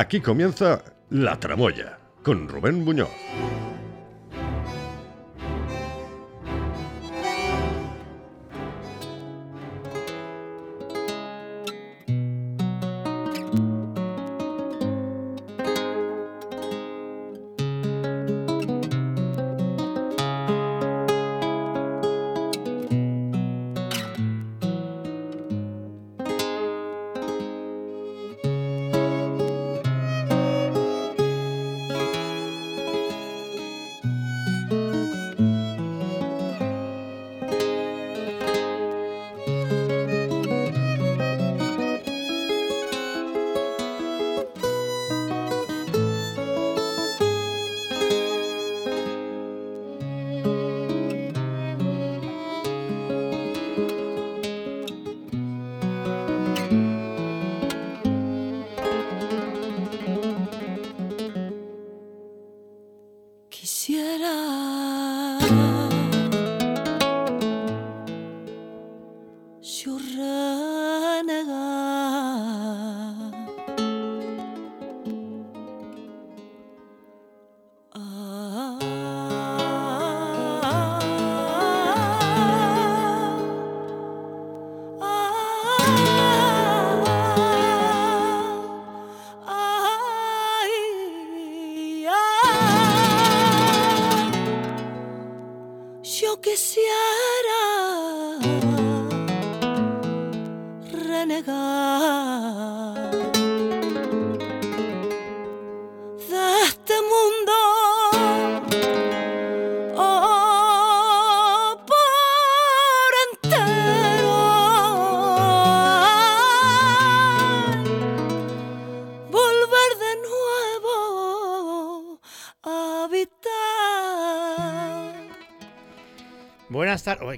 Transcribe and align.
Aquí 0.00 0.22
comienza 0.22 0.82
La 1.10 1.38
Tramoya 1.38 1.98
con 2.22 2.48
Rubén 2.48 2.82
Muñoz. 2.82 3.10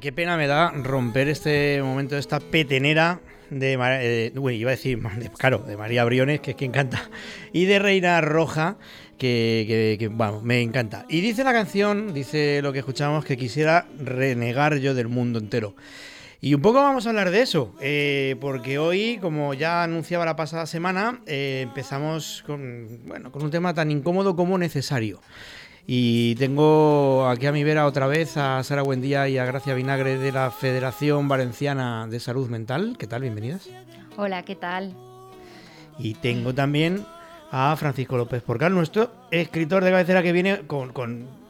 Qué 0.03 0.11
pena 0.11 0.37
me 0.37 0.49
da 0.49 0.73
romper 0.73 1.29
este 1.29 1.81
momento 1.81 2.19
esta 2.19 2.41
petenera 2.41 3.21
de, 3.51 3.79
eh, 3.81 4.33
uy, 4.37 4.57
iba 4.57 4.71
a 4.71 4.75
decir, 4.75 5.01
claro, 5.39 5.59
de 5.59 5.77
María 5.77 6.05
Briones, 6.05 6.41
que 6.41 6.51
es 6.51 6.57
quien 6.57 6.73
canta, 6.73 7.09
y 7.53 7.67
de 7.67 7.79
Reina 7.79 8.21
Roja, 8.21 8.79
que, 9.17 9.97
que, 10.01 10.11
me 10.43 10.61
encanta. 10.61 11.07
Y 11.09 11.21
dice 11.21 11.45
la 11.45 11.53
canción, 11.53 12.13
dice 12.13 12.63
lo 12.63 12.73
que 12.73 12.81
escuchamos, 12.81 13.25
que 13.25 13.37
quisiera 13.37 13.87
renegar 13.97 14.79
yo 14.79 14.93
del 14.95 15.07
mundo 15.07 15.39
entero. 15.39 15.77
Y 16.41 16.55
un 16.55 16.63
poco 16.63 16.83
vamos 16.83 17.07
a 17.07 17.11
hablar 17.11 17.31
de 17.31 17.43
eso, 17.43 17.73
eh, 17.81 18.35
porque 18.41 18.81
hoy, 18.81 19.19
como 19.21 19.55
ya 19.55 19.85
anunciaba 19.85 20.25
la 20.25 20.35
pasada 20.35 20.67
semana, 20.67 21.21
eh, 21.27 21.61
empezamos 21.63 22.43
bueno, 22.49 23.31
con 23.31 23.45
un 23.45 23.53
tema 23.53 23.73
tan 23.73 23.93
incómodo 23.93 24.35
como 24.35 24.59
necesario. 24.59 25.21
Y 25.87 26.37
tengo 26.37 27.29
aquí 27.29 27.47
a 27.47 27.53
mi 27.53 27.65
vera 27.65 27.87
otra 27.87 28.07
vez 28.07 28.37
a 28.37 28.63
Sara 28.63 28.83
Buendía 28.83 29.29
y 29.29 29.39
a 29.39 29.45
Gracia 29.45 29.75
Vinagre 29.75 30.17
de 30.17 30.31
la 30.31 30.51
Federación 30.51 31.27
Valenciana 31.29 32.07
de 32.09 32.21
Salud 32.21 32.49
Mental. 32.49 32.97
¿Qué 32.99 33.07
tal? 33.07 33.23
Bienvenidas. 33.23 33.69
Hola, 34.17 34.45
¿qué 34.45 34.55
tal? 34.55 34.95
Y 35.99 36.15
tengo 36.15 36.55
también 36.55 37.05
a 37.51 37.75
Francisco 37.77 38.17
López 38.17 38.43
Porcal, 38.43 38.75
nuestro 38.75 39.11
escritor 39.31 39.85
de 39.85 39.91
cabecera 39.91 40.23
que 40.23 40.33
viene 40.33 40.61
con 40.67 41.42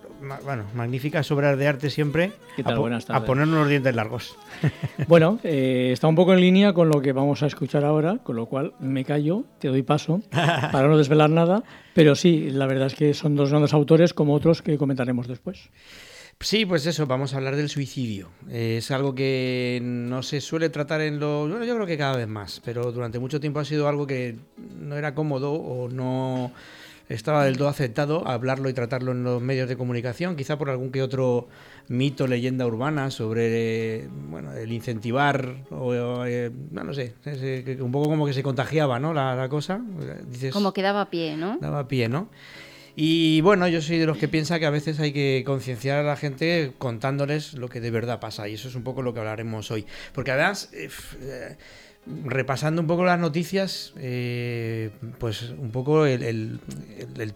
bueno, 0.44 0.64
magníficas 0.74 1.30
obras 1.30 1.58
de 1.58 1.66
arte 1.66 1.90
siempre. 1.90 2.32
A, 2.64 2.74
Buenas 2.74 3.08
a 3.10 3.24
ponernos 3.24 3.60
los 3.60 3.68
dientes 3.68 3.94
largos. 3.94 4.36
Bueno, 5.08 5.38
eh, 5.42 5.90
está 5.92 6.06
un 6.06 6.14
poco 6.14 6.32
en 6.32 6.40
línea 6.40 6.72
con 6.72 6.88
lo 6.88 7.02
que 7.02 7.12
vamos 7.12 7.42
a 7.42 7.46
escuchar 7.46 7.84
ahora, 7.84 8.18
con 8.18 8.36
lo 8.36 8.46
cual 8.46 8.72
me 8.78 9.04
callo, 9.04 9.44
te 9.58 9.68
doy 9.68 9.82
paso 9.82 10.22
para 10.30 10.86
no 10.86 10.96
desvelar 10.96 11.30
nada. 11.30 11.64
Pero 11.94 12.14
sí, 12.14 12.50
la 12.50 12.66
verdad 12.66 12.86
es 12.86 12.94
que 12.94 13.12
son 13.14 13.34
dos 13.34 13.50
grandes 13.50 13.74
autores 13.74 14.14
como 14.14 14.34
otros 14.34 14.62
que 14.62 14.78
comentaremos 14.78 15.26
después. 15.26 15.70
Sí, 16.40 16.66
pues 16.66 16.86
eso, 16.86 17.06
vamos 17.06 17.34
a 17.34 17.36
hablar 17.36 17.56
del 17.56 17.68
suicidio. 17.68 18.30
es 18.50 18.90
algo 18.90 19.14
que 19.14 19.80
no 19.82 20.22
se 20.22 20.40
suele 20.40 20.70
tratar 20.70 21.00
en 21.00 21.20
los... 21.20 21.48
Bueno, 21.48 21.64
yo 21.64 21.74
creo 21.74 21.86
que 21.86 21.98
cada 21.98 22.16
vez 22.16 22.26
más, 22.26 22.60
pero 22.64 22.90
durante 22.90 23.18
mucho 23.18 23.38
tiempo 23.38 23.60
ha 23.60 23.64
sido 23.64 23.86
algo 23.86 24.06
que 24.06 24.36
no 24.80 24.96
era 24.96 25.14
cómodo 25.14 25.52
o 25.52 25.88
no 25.88 26.52
estaba 27.14 27.44
del 27.44 27.56
todo 27.56 27.68
aceptado 27.68 28.26
hablarlo 28.26 28.68
y 28.68 28.72
tratarlo 28.72 29.12
en 29.12 29.24
los 29.24 29.40
medios 29.40 29.68
de 29.68 29.76
comunicación, 29.76 30.36
quizá 30.36 30.58
por 30.58 30.70
algún 30.70 30.90
que 30.90 31.02
otro 31.02 31.48
mito, 31.88 32.26
leyenda 32.26 32.66
urbana 32.66 33.10
sobre 33.10 34.08
bueno, 34.28 34.52
el 34.54 34.72
incentivar, 34.72 35.64
o, 35.70 36.24
eh, 36.26 36.50
no, 36.70 36.94
sé, 36.94 37.14
un 37.80 37.92
poco 37.92 38.08
como 38.08 38.26
que 38.26 38.32
se 38.32 38.42
contagiaba 38.42 38.98
¿no? 38.98 39.12
la, 39.12 39.48
cosa. 39.48 39.80
como 40.52 40.72
que 40.72 40.82
daba 40.82 41.10
pie, 41.10 41.36
¿no? 41.36 41.58
Daba 41.60 41.88
pie, 41.88 42.08
¿no? 42.08 42.28
Y 42.94 43.40
bueno, 43.40 43.66
yo 43.68 43.80
soy 43.80 43.98
de 43.98 44.06
los 44.06 44.18
que 44.18 44.28
piensa 44.28 44.58
que 44.58 44.66
a 44.66 44.70
veces 44.70 45.00
hay 45.00 45.12
que 45.12 45.44
concienciar 45.46 45.98
a 45.98 46.02
la 46.02 46.16
gente 46.16 46.72
contándoles 46.76 47.54
lo 47.54 47.68
que 47.68 47.80
de 47.80 47.90
verdad 47.90 48.20
pasa, 48.20 48.48
y 48.48 48.54
eso 48.54 48.68
es 48.68 48.74
un 48.74 48.82
poco 48.82 49.00
lo 49.00 49.14
que 49.14 49.20
hablaremos 49.20 49.70
hoy. 49.70 49.86
Porque 50.12 50.30
además... 50.30 50.70
Eh, 50.72 50.88
eh, 51.22 51.56
repasando 52.06 52.80
un 52.80 52.86
poco 52.86 53.04
las 53.04 53.18
noticias, 53.18 53.92
eh, 53.96 54.90
pues 55.18 55.50
un 55.50 55.70
poco 55.70 56.04
el, 56.06 56.60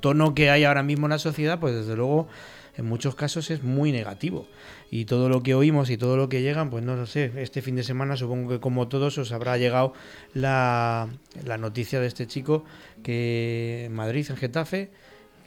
tono 0.01 0.35
que 0.35 0.51
hay 0.51 0.65
ahora 0.65 0.83
mismo 0.83 1.07
en 1.07 1.11
la 1.11 1.19
sociedad, 1.19 1.61
pues 1.61 1.75
desde 1.75 1.97
luego 1.97 2.29
en 2.77 2.85
muchos 2.85 3.15
casos 3.15 3.51
es 3.51 3.63
muy 3.63 3.93
negativo. 3.93 4.47
Y 4.91 5.05
todo 5.05 5.29
lo 5.29 5.43
que 5.43 5.55
oímos 5.55 5.91
y 5.91 5.97
todo 5.97 6.17
lo 6.17 6.29
que 6.29 6.43
llegan, 6.43 6.71
pues 6.71 6.85
no 6.85 6.97
lo 6.97 7.07
sé, 7.07 7.33
este 7.37 7.63
fin 7.63 7.77
de 7.77 7.85
semana 7.85 8.17
supongo 8.17 8.51
que 8.51 8.61
como 8.61 8.89
todos 8.89 9.19
os 9.19 9.33
habrá 9.33 9.57
llegado 9.57 9.93
la, 10.35 11.09
la 11.45 11.59
noticia 11.59 12.01
de 12.01 12.07
este 12.07 12.27
chico 12.27 12.65
que 13.03 13.85
en 13.87 13.93
Madrid, 13.93 14.27
en 14.29 14.37
Getafe, 14.37 14.91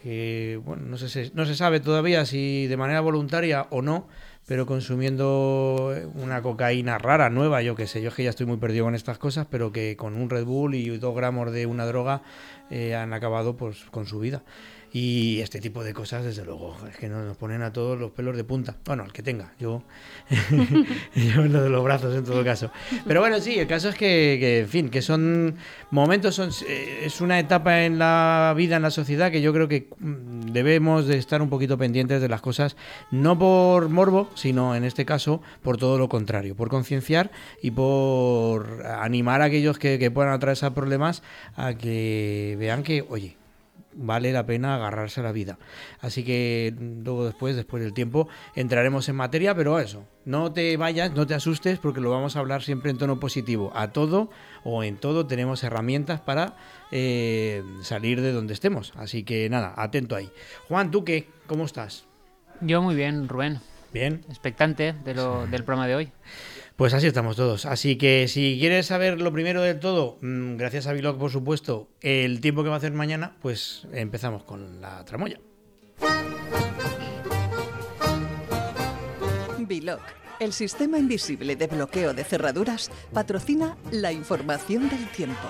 que 0.01 0.59
bueno, 0.63 0.83
no, 0.85 0.97
sé, 0.97 1.31
no 1.33 1.45
se 1.45 1.55
sabe 1.55 1.79
todavía 1.79 2.25
si 2.25 2.67
de 2.67 2.77
manera 2.77 3.01
voluntaria 3.01 3.67
o 3.69 3.81
no, 3.81 4.07
pero 4.49 4.65
consumiendo 4.65 5.93
una 6.15 6.41
cocaína 6.41 6.97
rara, 6.97 7.29
nueva, 7.29 7.61
yo 7.61 7.75
qué 7.75 7.85
sé, 7.85 8.01
yo 8.01 8.09
es 8.09 8.15
que 8.15 8.23
ya 8.23 8.31
estoy 8.31 8.47
muy 8.47 8.57
perdido 8.57 8.83
con 8.85 8.95
estas 8.95 9.19
cosas, 9.19 9.45
pero 9.47 9.71
que 9.71 9.95
con 9.95 10.15
un 10.15 10.27
Red 10.27 10.45
Bull 10.45 10.73
y 10.73 10.97
dos 10.97 11.15
gramos 11.15 11.51
de 11.51 11.67
una 11.67 11.85
droga 11.85 12.23
eh, 12.71 12.95
han 12.95 13.13
acabado 13.13 13.55
pues, 13.55 13.83
con 13.91 14.07
su 14.07 14.17
vida. 14.17 14.41
Y 14.91 15.39
este 15.41 15.61
tipo 15.61 15.83
de 15.83 15.93
cosas, 15.93 16.23
desde 16.23 16.43
luego, 16.43 16.75
es 16.89 16.97
que 16.97 17.09
nos 17.09 17.37
ponen 17.37 17.61
a 17.61 17.71
todos 17.71 17.99
los 17.99 18.11
pelos 18.11 18.35
de 18.35 18.43
punta. 18.43 18.75
Bueno, 18.85 19.03
el 19.03 19.13
que 19.13 19.21
tenga, 19.21 19.53
yo, 19.59 19.83
yo 21.15 21.45
lo 21.45 21.61
de 21.61 21.69
los 21.69 21.83
brazos 21.83 22.15
en 22.15 22.23
todo 22.23 22.43
caso. 22.43 22.71
Pero 23.05 23.19
bueno, 23.19 23.39
sí, 23.39 23.59
el 23.59 23.67
caso 23.67 23.89
es 23.89 23.95
que, 23.95 24.61
en 24.61 24.67
fin, 24.67 24.89
que 24.89 25.03
son 25.03 25.57
momentos, 25.91 26.33
son, 26.33 26.49
eh, 26.67 27.01
es 27.03 27.21
una 27.21 27.39
etapa 27.39 27.83
en 27.83 27.99
la 27.99 28.53
vida, 28.57 28.77
en 28.77 28.81
la 28.81 28.89
sociedad, 28.89 29.31
que 29.31 29.41
yo 29.41 29.53
creo 29.53 29.67
que 29.67 29.89
mm, 29.99 30.51
debemos 30.53 31.05
de 31.05 31.17
estar 31.17 31.41
un 31.43 31.49
poquito 31.49 31.77
pendientes 31.77 32.19
de 32.19 32.29
las 32.29 32.41
cosas, 32.41 32.75
no 33.11 33.37
por 33.37 33.89
morbo, 33.89 34.31
sino 34.33 34.75
en 34.75 34.83
este 34.83 35.05
caso 35.05 35.41
por 35.61 35.77
todo 35.77 35.99
lo 35.99 36.09
contrario, 36.09 36.55
por 36.55 36.69
concienciar 36.69 37.29
y 37.61 37.69
por 37.71 38.85
animar 38.85 39.41
a 39.41 39.45
aquellos 39.45 39.77
que, 39.77 39.99
que 39.99 40.09
puedan 40.09 40.33
atravesar 40.33 40.73
problemas 40.73 41.21
a 41.55 41.75
que 41.75 42.55
vean 42.59 42.81
que, 42.81 43.05
oye, 43.07 43.38
vale 43.99 44.31
la 44.31 44.45
pena 44.45 44.75
agarrarse 44.75 45.19
a 45.19 45.23
la 45.23 45.31
vida. 45.31 45.59
Así 45.99 46.23
que 46.23 46.73
luego 46.79 47.25
después, 47.25 47.55
después 47.55 47.83
del 47.83 47.93
tiempo, 47.93 48.27
entraremos 48.55 49.09
en 49.09 49.15
materia, 49.15 49.53
pero 49.53 49.79
eso, 49.79 50.05
no 50.25 50.51
te 50.51 50.75
vayas, 50.77 51.11
no 51.13 51.27
te 51.27 51.33
asustes 51.33 51.79
porque 51.79 52.01
lo 52.01 52.09
vamos 52.09 52.35
a 52.35 52.39
hablar 52.39 52.63
siempre 52.63 52.91
en 52.91 52.97
tono 52.97 53.19
positivo. 53.19 53.71
A 53.75 53.91
todo 53.91 54.29
o 54.63 54.83
en 54.83 54.97
todo 54.97 55.27
tenemos 55.27 55.63
herramientas 55.63 56.21
para 56.21 56.55
eh, 56.91 57.63
salir 57.81 58.21
de 58.21 58.31
donde 58.31 58.53
estemos. 58.53 58.93
Así 58.95 59.23
que 59.23 59.49
nada, 59.49 59.73
atento 59.75 60.15
ahí. 60.15 60.29
Juan, 60.67 60.91
¿tú 60.91 61.03
qué? 61.03 61.27
¿Cómo 61.47 61.65
estás? 61.65 62.05
Yo 62.61 62.81
muy 62.81 62.95
bien, 62.95 63.27
Rubén. 63.27 63.59
Bien. 63.91 64.23
Expectante 64.29 64.93
de 64.93 65.13
lo, 65.15 65.47
del 65.47 65.63
programa 65.63 65.87
de 65.87 65.95
hoy. 65.95 66.11
Pues 66.79 66.93
así 66.93 67.07
estamos 67.07 67.35
todos. 67.35 67.65
Así 67.65 67.97
que 67.97 68.29
si 68.29 68.55
quieres 68.57 68.85
saber 68.85 69.19
lo 69.19 69.33
primero 69.33 69.61
del 69.61 69.81
todo, 69.81 70.17
mm, 70.21 70.55
gracias 70.55 70.87
a 70.87 70.93
Vilog, 70.93 71.19
por 71.19 71.29
supuesto, 71.29 71.89
el 71.99 72.39
tiempo 72.39 72.63
que 72.63 72.69
va 72.69 72.75
a 72.75 72.77
hacer 72.77 72.93
mañana, 72.93 73.35
pues 73.41 73.85
empezamos 73.91 74.45
con 74.45 74.79
la 74.79 75.03
tramoya. 75.03 75.41
Vilog, 79.57 79.99
el 80.39 80.53
sistema 80.53 80.97
invisible 80.97 81.57
de 81.57 81.67
bloqueo 81.67 82.13
de 82.13 82.23
cerraduras, 82.23 82.89
patrocina 83.11 83.75
la 83.91 84.13
información 84.13 84.87
del 84.87 85.05
tiempo. 85.09 85.49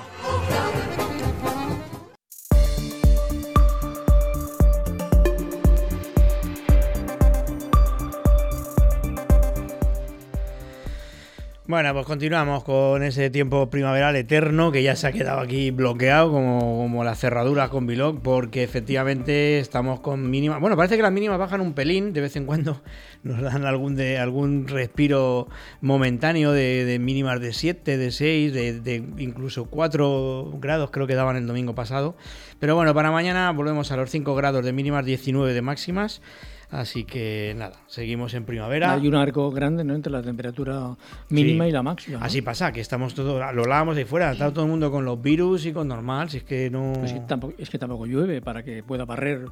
Bueno, 11.69 11.93
pues 11.93 12.07
continuamos 12.07 12.63
con 12.63 13.03
ese 13.03 13.29
tiempo 13.29 13.69
primaveral 13.69 14.15
eterno 14.15 14.71
que 14.71 14.81
ya 14.81 14.95
se 14.95 15.05
ha 15.05 15.11
quedado 15.11 15.39
aquí 15.39 15.69
bloqueado 15.69 16.31
como, 16.31 16.59
como 16.59 17.03
las 17.03 17.19
cerraduras 17.19 17.69
con 17.69 17.85
Vilog, 17.85 18.23
porque 18.23 18.63
efectivamente 18.63 19.59
estamos 19.59 19.99
con 19.99 20.31
mínimas. 20.31 20.59
Bueno, 20.61 20.75
parece 20.75 20.95
que 20.95 21.03
las 21.03 21.11
mínimas 21.11 21.37
bajan 21.37 21.61
un 21.61 21.73
pelín, 21.73 22.11
de 22.11 22.21
vez 22.21 22.35
en 22.37 22.47
cuando 22.47 22.81
nos 23.23 23.39
dan 23.39 23.65
algún 23.65 23.95
de 23.95 24.17
algún 24.17 24.67
respiro 24.67 25.47
momentáneo 25.79 26.53
de, 26.53 26.97
mínimas 26.99 27.39
de 27.39 27.53
7, 27.53 27.99
de 27.99 28.09
6, 28.09 28.51
de, 28.51 28.81
de, 28.81 28.95
incluso 29.19 29.65
4 29.65 30.53
grados, 30.59 30.89
creo 30.89 31.05
que 31.05 31.13
daban 31.13 31.35
el 31.35 31.45
domingo 31.45 31.75
pasado. 31.75 32.17
Pero 32.57 32.75
bueno, 32.75 32.95
para 32.95 33.11
mañana 33.11 33.51
volvemos 33.51 33.91
a 33.91 33.95
los 33.95 34.09
5 34.09 34.33
grados 34.33 34.65
de 34.65 34.73
mínimas, 34.73 35.05
19 35.05 35.53
de 35.53 35.61
máximas. 35.61 36.23
Así 36.71 37.03
que 37.03 37.55
nada, 37.57 37.77
seguimos 37.87 38.33
en 38.35 38.45
primavera. 38.45 38.93
Hay 38.93 39.07
un 39.07 39.15
arco 39.15 39.49
grande 39.49 39.83
¿no? 39.83 39.95
entre 39.95 40.11
la 40.11 40.21
temperatura 40.21 40.95
mínima 41.29 41.67
y 41.67 41.71
la 41.71 41.81
máxima. 41.81 42.19
Así 42.21 42.43
pasa, 42.43 42.71
que 42.71 42.79
estamos 42.79 43.15
todos, 43.15 43.39
lo 43.39 43.61
hablábamos 43.63 43.97
ahí 43.97 44.05
fuera, 44.05 44.31
está 44.31 44.51
todo 44.51 44.65
el 44.65 44.69
mundo 44.71 44.91
con 44.91 45.03
los 45.03 45.19
virus 45.19 45.65
y 45.65 45.73
con 45.73 45.87
normal, 45.87 46.29
si 46.29 46.37
es 46.37 46.43
que 46.43 46.69
no... 46.69 46.93
Pues 46.99 47.15
es 47.57 47.69
que 47.69 47.79
tampoco 47.79 48.05
llueve 48.05 48.41
para 48.41 48.61
que 48.61 48.83
pueda 48.83 49.05
barrer 49.05 49.47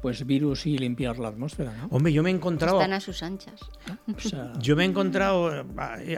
pues 0.00 0.26
virus 0.26 0.66
y 0.66 0.78
limpiar 0.78 1.18
la 1.18 1.28
atmósfera, 1.28 1.72
¿no? 1.72 1.88
Hombre, 1.90 2.12
yo 2.12 2.22
me 2.22 2.30
he 2.30 2.32
encontrado... 2.32 2.78
Están 2.78 2.92
a 2.92 3.00
sus 3.00 3.22
anchas. 3.22 3.60
yo 4.60 4.76
me 4.76 4.84
he 4.84 4.86
encontrado 4.86 5.64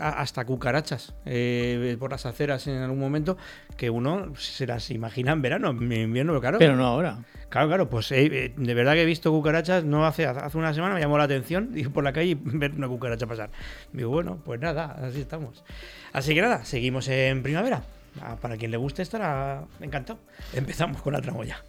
hasta 0.01 0.45
cucarachas 0.45 1.15
eh, 1.25 1.97
por 1.99 2.11
las 2.11 2.27
aceras 2.27 2.67
en 2.67 2.79
algún 2.79 2.99
momento 2.99 3.37
que 3.77 3.91
uno 3.91 4.35
se 4.37 4.67
las 4.67 4.91
imagina 4.91 5.33
en 5.33 5.43
verano, 5.43 5.71
en 5.71 5.93
invierno, 5.93 6.33
pero 6.33 6.41
claro. 6.41 6.59
Pero 6.59 6.77
no 6.77 6.87
ahora. 6.87 7.19
Claro, 7.49 7.69
claro, 7.69 7.89
pues 7.89 8.13
eh, 8.13 8.27
eh, 8.27 8.55
de 8.57 8.75
verdad 8.75 8.93
que 8.95 9.03
he 9.03 9.07
visto 9.07 9.31
cucarachas, 9.31 9.85
no 9.85 10.07
hace, 10.07 10.27
hace 10.27 10.59
una 10.59 10.75
semana 10.75 10.95
me 10.95 11.01
llamó 11.01 11.17
la 11.17 11.25
atención, 11.25 11.71
ir 11.77 11.91
por 11.91 12.05
la 12.05 12.13
calle 12.13 12.31
y 12.31 12.35
ver 12.35 12.73
una 12.73 12.89
cucaracha 12.89 13.27
pasar. 13.27 13.51
Digo, 13.93 14.11
bueno, 14.11 14.39
pues 14.45 14.61
nada, 14.61 14.97
así 15.03 15.21
estamos. 15.21 15.65
Así 16.13 16.35
que 16.35 16.43
nada, 16.43 16.65
seguimos 16.65 17.09
en 17.09 17.43
primavera. 17.43 17.83
Ah, 18.21 18.37
para 18.41 18.57
quien 18.57 18.71
le 18.71 18.77
guste 18.77 19.03
estará 19.03 19.65
encantado. 19.81 20.19
Empezamos 20.53 21.01
con 21.01 21.13
la 21.13 21.21
tramoya. 21.21 21.63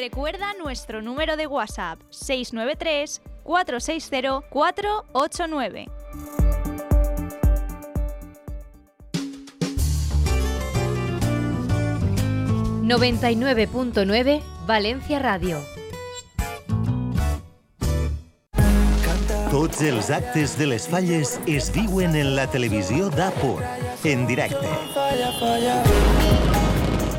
Recuerda 0.00 0.54
nuestro 0.54 1.02
número 1.02 1.36
de 1.36 1.46
WhatsApp 1.46 2.00
693 2.08 3.20
460 3.42 4.48
489. 4.48 5.88
99.9 12.82 14.42
Valencia 14.66 15.18
Radio. 15.18 15.58
Tots 19.50 19.82
els 19.82 20.08
actes 20.08 20.56
de 20.56 20.66
les 20.66 20.88
falles 20.88 21.38
es 21.46 21.70
viuen 21.76 22.16
en 22.16 22.36
la 22.36 22.48
televisió 22.48 23.10
d'Apur, 23.10 23.60
en 24.04 24.26
directe. 24.26 24.66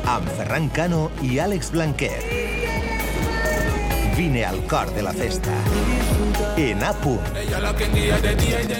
Amb 0.02 0.28
Ferran 0.34 0.68
Cano 0.74 1.12
i 1.22 1.38
Àlex 1.38 1.70
Blanquer. 1.70 2.41
Vine 4.16 4.44
al 4.44 4.66
cor 4.66 4.92
de 4.92 5.02
la 5.02 5.12
festa. 5.12 5.50
En 6.56 6.82
APU. 6.82 7.18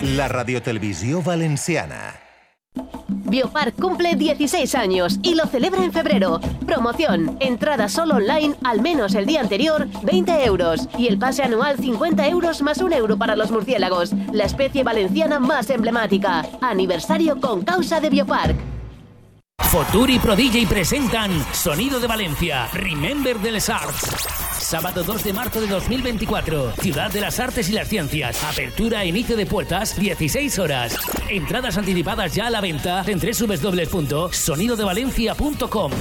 La 0.03 0.29
radiotelevisión 0.29 1.25
valenciana. 1.25 2.15
Biopark 3.09 3.75
cumple 3.77 4.15
16 4.15 4.75
años 4.75 5.19
y 5.23 5.35
lo 5.35 5.47
celebra 5.47 5.83
en 5.83 5.93
febrero. 5.93 6.39
Promoción, 6.67 7.39
entrada 7.41 7.89
solo 7.89 8.17
online 8.17 8.55
al 8.63 8.83
menos 8.83 9.15
el 9.15 9.25
día 9.25 9.41
anterior, 9.41 9.89
20 10.03 10.45
euros. 10.45 10.89
Y 10.99 11.07
el 11.09 11.19
pase 11.19 11.43
anual 11.43 11.79
50 11.79 12.29
euros 12.29 12.61
más 12.61 12.79
un 12.79 12.93
euro 12.93 13.17
para 13.17 13.35
los 13.35 13.51
murciélagos, 13.51 14.13
la 14.33 14.45
especie 14.45 14.85
valenciana 14.85 15.39
más 15.39 15.71
emblemática. 15.71 16.47
Aniversario 16.61 17.41
con 17.41 17.63
causa 17.63 18.01
de 18.01 18.11
Biopark. 18.11 18.57
Futuri 19.71 20.19
Pro 20.19 20.35
DJ 20.37 20.67
presentan 20.67 21.31
Sonido 21.55 22.01
de 22.01 22.07
Valencia, 22.07 22.69
Remember 22.73 23.39
de 23.39 23.53
les 23.53 23.69
Arts. 23.71 24.03
Sábado 24.59 25.03
2 25.03 25.25
de 25.25 25.33
marzo 25.33 25.61
de 25.61 25.67
2024. 25.67 26.73
Ciudad 26.73 27.11
de 27.11 27.21
las 27.21 27.41
Artes 27.41 27.69
y 27.71 27.73
las 27.73 27.89
Ciencias. 27.89 28.45
Apertura 28.45 29.03
e 29.03 29.09
inicio 29.09 29.37
de 29.37 29.47
puertas 29.47 29.99
16 29.99 30.59
horas. 30.59 30.97
Entradas 31.29 31.79
anticipadas 31.79 32.35
ya 32.35 32.49
a 32.49 32.51
la 32.51 32.61
venta 32.61 33.03
en 33.07 33.19
www.sonidodevalencia.com. 33.19 35.93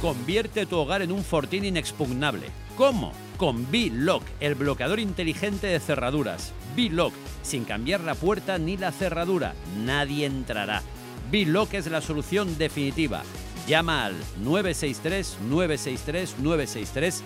Convierte 0.00 0.66
tu 0.66 0.78
hogar 0.78 1.02
en 1.02 1.12
un 1.12 1.22
fortín 1.22 1.64
inexpugnable. 1.64 2.48
¿Cómo? 2.76 3.12
Con 3.36 3.70
B-Lock, 3.70 4.22
el 4.40 4.54
bloqueador 4.54 4.98
inteligente 5.00 5.66
de 5.66 5.80
cerraduras. 5.80 6.52
B-Lock, 6.74 7.12
sin 7.42 7.64
cambiar 7.64 8.00
la 8.00 8.14
puerta 8.14 8.56
ni 8.58 8.76
la 8.76 8.92
cerradura. 8.92 9.54
Nadie 9.84 10.26
entrará. 10.26 10.82
B-Lock 11.30 11.74
es 11.74 11.90
la 11.90 12.00
solución 12.00 12.56
definitiva. 12.58 13.22
Llama 13.66 14.06
al 14.06 14.14
963-963-963 14.42 17.20
y 17.20 17.22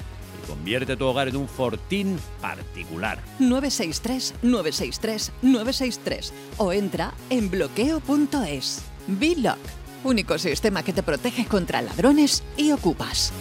convierte 0.47 0.97
tu 0.97 1.06
hogar 1.06 1.29
en 1.29 1.37
un 1.37 1.47
fortín 1.49 2.19
particular. 2.41 3.21
963-963-963 3.41 6.33
o 6.59 6.73
entra 6.73 7.15
en 7.31 7.49
bloqueo.es. 7.51 8.82
B-Lock, 9.06 9.58
único 10.05 10.39
sistema 10.39 10.82
que 10.82 10.93
te 10.93 11.03
protege 11.03 11.46
contra 11.46 11.81
ladrones 11.81 12.43
y 12.56 12.73
ocupas. 12.73 13.32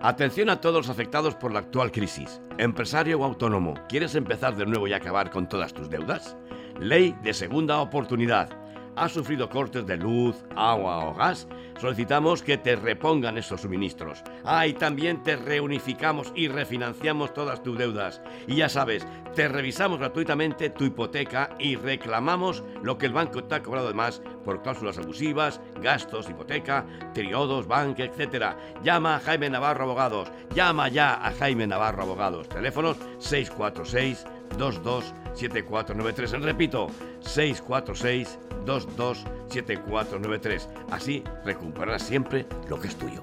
Atención 0.00 0.48
a 0.50 0.60
todos 0.60 0.76
los 0.76 0.88
afectados 0.88 1.34
por 1.34 1.52
la 1.52 1.58
actual 1.58 1.90
crisis. 1.90 2.40
Empresario 2.58 3.18
o 3.18 3.24
autónomo, 3.24 3.74
¿quieres 3.88 4.14
empezar 4.14 4.54
de 4.56 4.64
nuevo 4.64 4.86
y 4.86 4.92
acabar 4.92 5.30
con 5.30 5.48
todas 5.48 5.74
tus 5.74 5.90
deudas? 5.90 6.36
Ley 6.80 7.16
de 7.22 7.32
segunda 7.32 7.80
oportunidad 7.80 8.50
has 8.96 9.12
sufrido 9.12 9.48
cortes 9.48 9.86
de 9.86 9.96
luz, 9.96 10.44
agua 10.56 11.06
o 11.06 11.14
gas, 11.14 11.46
solicitamos 11.78 12.42
que 12.42 12.56
te 12.56 12.76
repongan 12.76 13.36
esos 13.36 13.60
suministros. 13.60 14.22
Ah, 14.42 14.66
y 14.66 14.72
también 14.72 15.22
te 15.22 15.36
reunificamos 15.36 16.32
y 16.34 16.48
refinanciamos 16.48 17.34
todas 17.34 17.62
tus 17.62 17.76
deudas. 17.76 18.22
Y 18.46 18.56
ya 18.56 18.68
sabes, 18.68 19.06
te 19.34 19.48
revisamos 19.48 19.98
gratuitamente 19.98 20.70
tu 20.70 20.84
hipoteca 20.84 21.50
y 21.58 21.76
reclamamos 21.76 22.64
lo 22.82 22.96
que 22.96 23.06
el 23.06 23.12
banco 23.12 23.44
te 23.44 23.54
ha 23.54 23.62
cobrado 23.62 23.88
de 23.88 23.94
más 23.94 24.22
por 24.44 24.62
cláusulas 24.62 24.98
abusivas, 24.98 25.60
gastos, 25.82 26.30
hipoteca, 26.30 26.86
triodos, 27.12 27.66
banque, 27.66 28.04
etc. 28.04 28.56
Llama 28.82 29.16
a 29.16 29.20
Jaime 29.20 29.50
Navarro 29.50 29.84
Abogados. 29.84 30.30
Llama 30.54 30.88
ya 30.88 31.14
a 31.14 31.32
Jaime 31.32 31.66
Navarro 31.66 32.02
Abogados. 32.02 32.48
Teléfonos 32.48 32.96
646 33.18 34.24
227493. 34.58 36.42
Repito, 36.42 36.88
646 37.20 38.38
227493. 38.64 40.68
Así 40.90 41.22
recuperarás 41.44 42.02
siempre 42.02 42.46
lo 42.68 42.80
que 42.80 42.88
es 42.88 42.96
tuyo. 42.96 43.22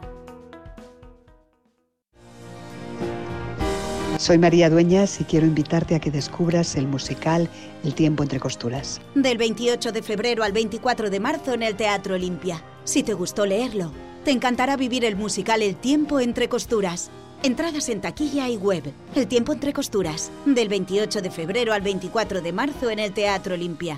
Soy 4.23 4.37
María 4.37 4.69
Dueñas 4.69 5.19
y 5.19 5.25
quiero 5.25 5.45
invitarte 5.45 5.95
a 5.95 5.99
que 5.99 6.09
descubras 6.09 6.77
el 6.77 6.87
musical 6.87 7.49
El 7.83 7.93
tiempo 7.93 8.23
entre 8.23 8.39
costuras. 8.39 9.01
Del 9.15 9.37
28 9.37 9.91
de 9.91 10.01
febrero 10.01 10.43
al 10.43 10.53
24 10.53 11.09
de 11.09 11.19
marzo 11.19 11.53
en 11.53 11.63
el 11.63 11.75
Teatro 11.75 12.15
Olimpia. 12.15 12.63
Si 12.85 13.03
te 13.03 13.13
gustó 13.13 13.45
leerlo, 13.45 13.91
te 14.23 14.31
encantará 14.31 14.77
vivir 14.77 15.03
el 15.03 15.17
musical 15.17 15.61
El 15.61 15.75
tiempo 15.75 16.21
entre 16.21 16.47
costuras. 16.47 17.11
Entradas 17.43 17.89
en 17.89 17.99
taquilla 17.99 18.47
y 18.47 18.55
web. 18.55 18.93
El 19.15 19.27
tiempo 19.27 19.51
entre 19.51 19.73
costuras. 19.73 20.31
Del 20.45 20.69
28 20.69 21.21
de 21.21 21.29
febrero 21.29 21.73
al 21.73 21.81
24 21.81 22.41
de 22.41 22.53
marzo 22.53 22.89
en 22.89 22.99
el 22.99 23.11
Teatro 23.11 23.55
Olimpia. 23.55 23.97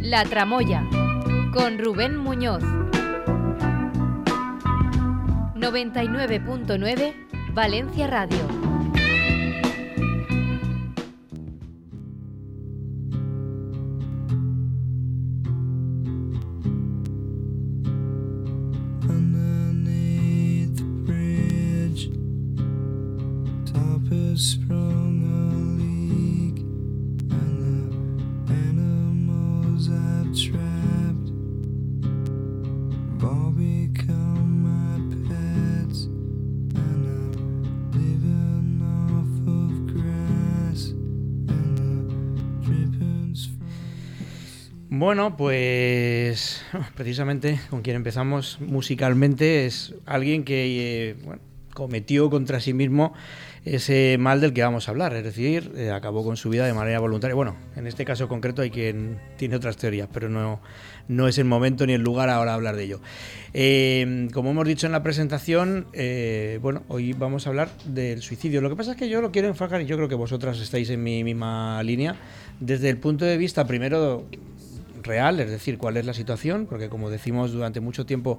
La 0.00 0.24
Tramoya. 0.24 0.88
Con 1.52 1.78
Rubén 1.78 2.16
Muñoz. 2.16 2.62
99.9 5.56 7.52
Valencia 7.54 8.06
Radio. 8.06 8.67
Bueno, 44.98 45.36
pues 45.36 46.60
precisamente 46.96 47.60
con 47.70 47.82
quien 47.82 47.94
empezamos 47.94 48.58
musicalmente 48.60 49.64
es 49.64 49.94
alguien 50.06 50.42
que 50.42 51.10
eh, 51.10 51.16
cometió 51.72 52.28
contra 52.30 52.58
sí 52.58 52.74
mismo 52.74 53.12
ese 53.64 54.16
mal 54.18 54.40
del 54.40 54.52
que 54.52 54.62
vamos 54.62 54.88
a 54.88 54.90
hablar, 54.90 55.14
es 55.14 55.22
decir, 55.22 55.70
eh, 55.76 55.92
acabó 55.92 56.24
con 56.24 56.36
su 56.36 56.50
vida 56.50 56.66
de 56.66 56.74
manera 56.74 56.98
voluntaria. 56.98 57.36
Bueno, 57.36 57.54
en 57.76 57.86
este 57.86 58.04
caso 58.04 58.26
concreto 58.26 58.60
hay 58.60 58.70
quien 58.70 59.20
tiene 59.36 59.54
otras 59.54 59.76
teorías, 59.76 60.08
pero 60.12 60.28
no, 60.28 60.60
no 61.06 61.28
es 61.28 61.38
el 61.38 61.44
momento 61.44 61.86
ni 61.86 61.92
el 61.92 62.02
lugar 62.02 62.28
ahora 62.28 62.54
hablar 62.54 62.74
de 62.74 62.82
ello. 62.82 63.00
Eh, 63.54 64.26
como 64.34 64.50
hemos 64.50 64.66
dicho 64.66 64.86
en 64.86 64.92
la 64.92 65.04
presentación, 65.04 65.86
bueno, 66.60 66.82
hoy 66.88 67.12
vamos 67.12 67.46
a 67.46 67.50
hablar 67.50 67.70
del 67.84 68.20
suicidio. 68.20 68.60
Lo 68.60 68.68
que 68.68 68.74
pasa 68.74 68.92
es 68.92 68.96
que 68.96 69.08
yo 69.08 69.20
lo 69.20 69.30
quiero 69.30 69.46
enfocar, 69.46 69.80
y 69.80 69.86
yo 69.86 69.94
creo 69.94 70.08
que 70.08 70.16
vosotras 70.16 70.58
estáis 70.58 70.90
en 70.90 71.04
mi 71.04 71.22
misma 71.22 71.80
línea, 71.84 72.16
desde 72.58 72.90
el 72.90 72.96
punto 72.96 73.24
de 73.24 73.36
vista 73.36 73.64
primero 73.64 74.26
real, 75.02 75.40
es 75.40 75.50
decir, 75.50 75.78
cuál 75.78 75.96
es 75.96 76.06
la 76.06 76.14
situación, 76.14 76.66
porque 76.66 76.88
como 76.88 77.10
decimos 77.10 77.52
durante 77.52 77.80
mucho 77.80 78.06
tiempo, 78.06 78.38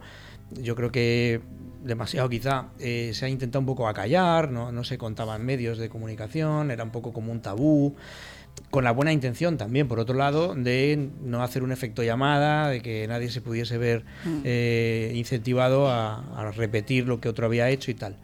yo 0.52 0.76
creo 0.76 0.92
que 0.92 1.42
demasiado 1.84 2.30
quizá 2.30 2.70
eh, 2.80 3.12
se 3.14 3.26
ha 3.26 3.30
intentado 3.30 3.62
un 3.62 3.66
poco 3.66 3.88
acallar, 3.88 4.52
¿no? 4.52 4.72
no 4.72 4.84
se 4.84 4.98
contaban 4.98 5.46
medios 5.46 5.78
de 5.78 5.90
comunicación, 5.90 6.72
era 6.72 6.84
un 6.84 6.92
poco 6.92 7.14
como 7.14 7.32
un 7.32 7.42
tabú, 7.42 7.96
con 8.72 8.84
la 8.84 8.92
buena 8.92 9.14
intención 9.14 9.58
también, 9.58 9.88
por 9.88 10.00
otro 10.00 10.16
lado, 10.16 10.54
de 10.56 11.10
no 11.24 11.44
hacer 11.44 11.64
un 11.64 11.72
efecto 11.72 12.04
llamada, 12.04 12.70
de 12.70 12.82
que 12.82 13.08
nadie 13.08 13.30
se 13.30 13.42
pudiese 13.42 13.78
ver 13.78 14.04
mm. 14.26 14.42
eh, 14.44 15.14
incentivado 15.16 15.88
a, 15.88 16.20
a 16.36 16.52
repetir 16.52 17.08
lo 17.08 17.20
que 17.20 17.30
otro 17.30 17.46
había 17.46 17.70
hecho 17.70 17.90
y 17.92 17.96
tal. 17.96 18.18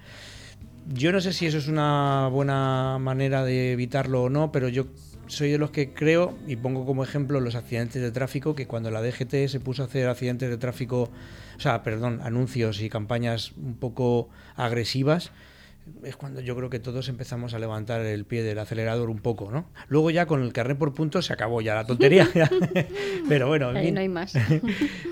Yo 0.93 1.11
no 1.11 1.19
sé 1.19 1.33
si 1.33 1.47
eso 1.47 1.57
es 1.57 1.67
una 1.67 2.27
buena 2.27 2.97
manera 2.99 3.43
de 3.43 3.71
evitarlo 3.71 4.23
o 4.23 4.29
no, 4.29 4.51
pero 4.51 4.69
yo 4.69 4.85
soy 5.27 5.51
de 5.51 5.57
los 5.57 5.71
que 5.71 5.93
creo, 5.93 6.37
y 6.47 6.55
pongo 6.55 6.85
como 6.85 7.03
ejemplo 7.03 7.39
los 7.39 7.55
accidentes 7.55 8.01
de 8.01 8.11
tráfico, 8.11 8.55
que 8.55 8.67
cuando 8.67 8.91
la 8.91 9.01
DGT 9.01 9.47
se 9.47 9.59
puso 9.59 9.83
a 9.83 9.85
hacer 9.85 10.07
accidentes 10.07 10.49
de 10.49 10.57
tráfico, 10.57 11.09
o 11.57 11.59
sea, 11.59 11.83
perdón, 11.83 12.21
anuncios 12.23 12.81
y 12.81 12.89
campañas 12.89 13.53
un 13.57 13.75
poco 13.75 14.29
agresivas, 14.55 15.31
es 16.03 16.15
cuando 16.15 16.41
yo 16.41 16.55
creo 16.55 16.69
que 16.69 16.79
todos 16.79 17.09
empezamos 17.09 17.53
a 17.53 17.59
levantar 17.59 18.01
el 18.01 18.25
pie 18.25 18.41
del 18.43 18.57
acelerador 18.57 19.09
un 19.09 19.19
poco, 19.19 19.51
¿no? 19.51 19.69
Luego 19.87 20.09
ya 20.09 20.25
con 20.25 20.41
el 20.41 20.51
carnet 20.51 20.77
por 20.77 20.93
puntos 20.93 21.27
se 21.27 21.33
acabó 21.33 21.61
ya 21.61 21.75
la 21.75 21.85
tontería. 21.85 22.29
pero 23.29 23.47
bueno, 23.47 23.69
Ahí 23.69 23.91
no 23.91 23.99
hay 23.99 24.09
más. 24.09 24.33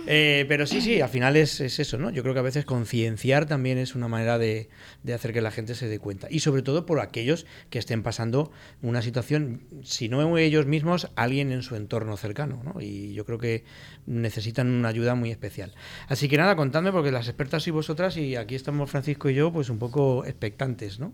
Eh, 0.06 0.46
pero 0.50 0.68
sí, 0.68 0.82
sí, 0.82 1.00
al 1.00 1.08
final 1.08 1.38
es, 1.38 1.62
eso, 1.62 1.98
¿no? 1.98 2.10
Yo 2.10 2.24
creo 2.24 2.34
que 2.34 2.42
a 2.42 2.44
veces 2.44 2.66
concienciar 2.66 3.46
también 3.46 3.78
es 3.78 3.96
una 3.96 4.10
manera 4.10 4.38
de, 4.38 4.70
hacer 5.16 5.32
que 5.32 5.40
la 5.40 5.50
gente 5.50 5.76
se 5.76 5.88
dé 5.88 5.98
cuenta. 5.98 6.28
Y 6.30 6.40
sobre 6.40 6.62
todo 6.62 6.86
por 6.86 7.00
aquellos 7.00 7.46
que 7.70 7.80
estén 7.80 8.04
pasando 8.04 8.52
una 8.82 9.02
situación, 9.02 9.62
si 9.82 10.10
no 10.10 10.38
ellos 10.38 10.66
mismos, 10.66 11.10
alguien 11.16 11.54
en 11.54 11.64
su 11.64 11.78
entorno 11.78 12.18
cercano, 12.18 12.62
¿no? 12.66 12.82
Y 12.82 13.14
yo 13.14 13.26
creo 13.26 13.38
que 13.38 13.64
necesitan 14.06 14.70
una 14.70 14.90
ayuda 14.90 15.16
muy 15.16 15.32
especial. 15.32 15.74
Así 16.10 16.28
que 16.28 16.36
nada, 16.36 16.58
contadme, 16.58 16.92
porque 16.92 17.12
las 17.12 17.30
expertas 17.30 17.66
y 17.68 17.72
vosotras, 17.72 18.18
y 18.18 18.36
aquí 18.36 18.56
estamos 18.56 18.92
Francisco 18.92 19.30
y 19.30 19.36
yo, 19.36 19.54
pues 19.54 19.70
un 19.70 19.80
poco 19.80 20.26
expectantes 20.26 20.63
¿no? 21.00 21.14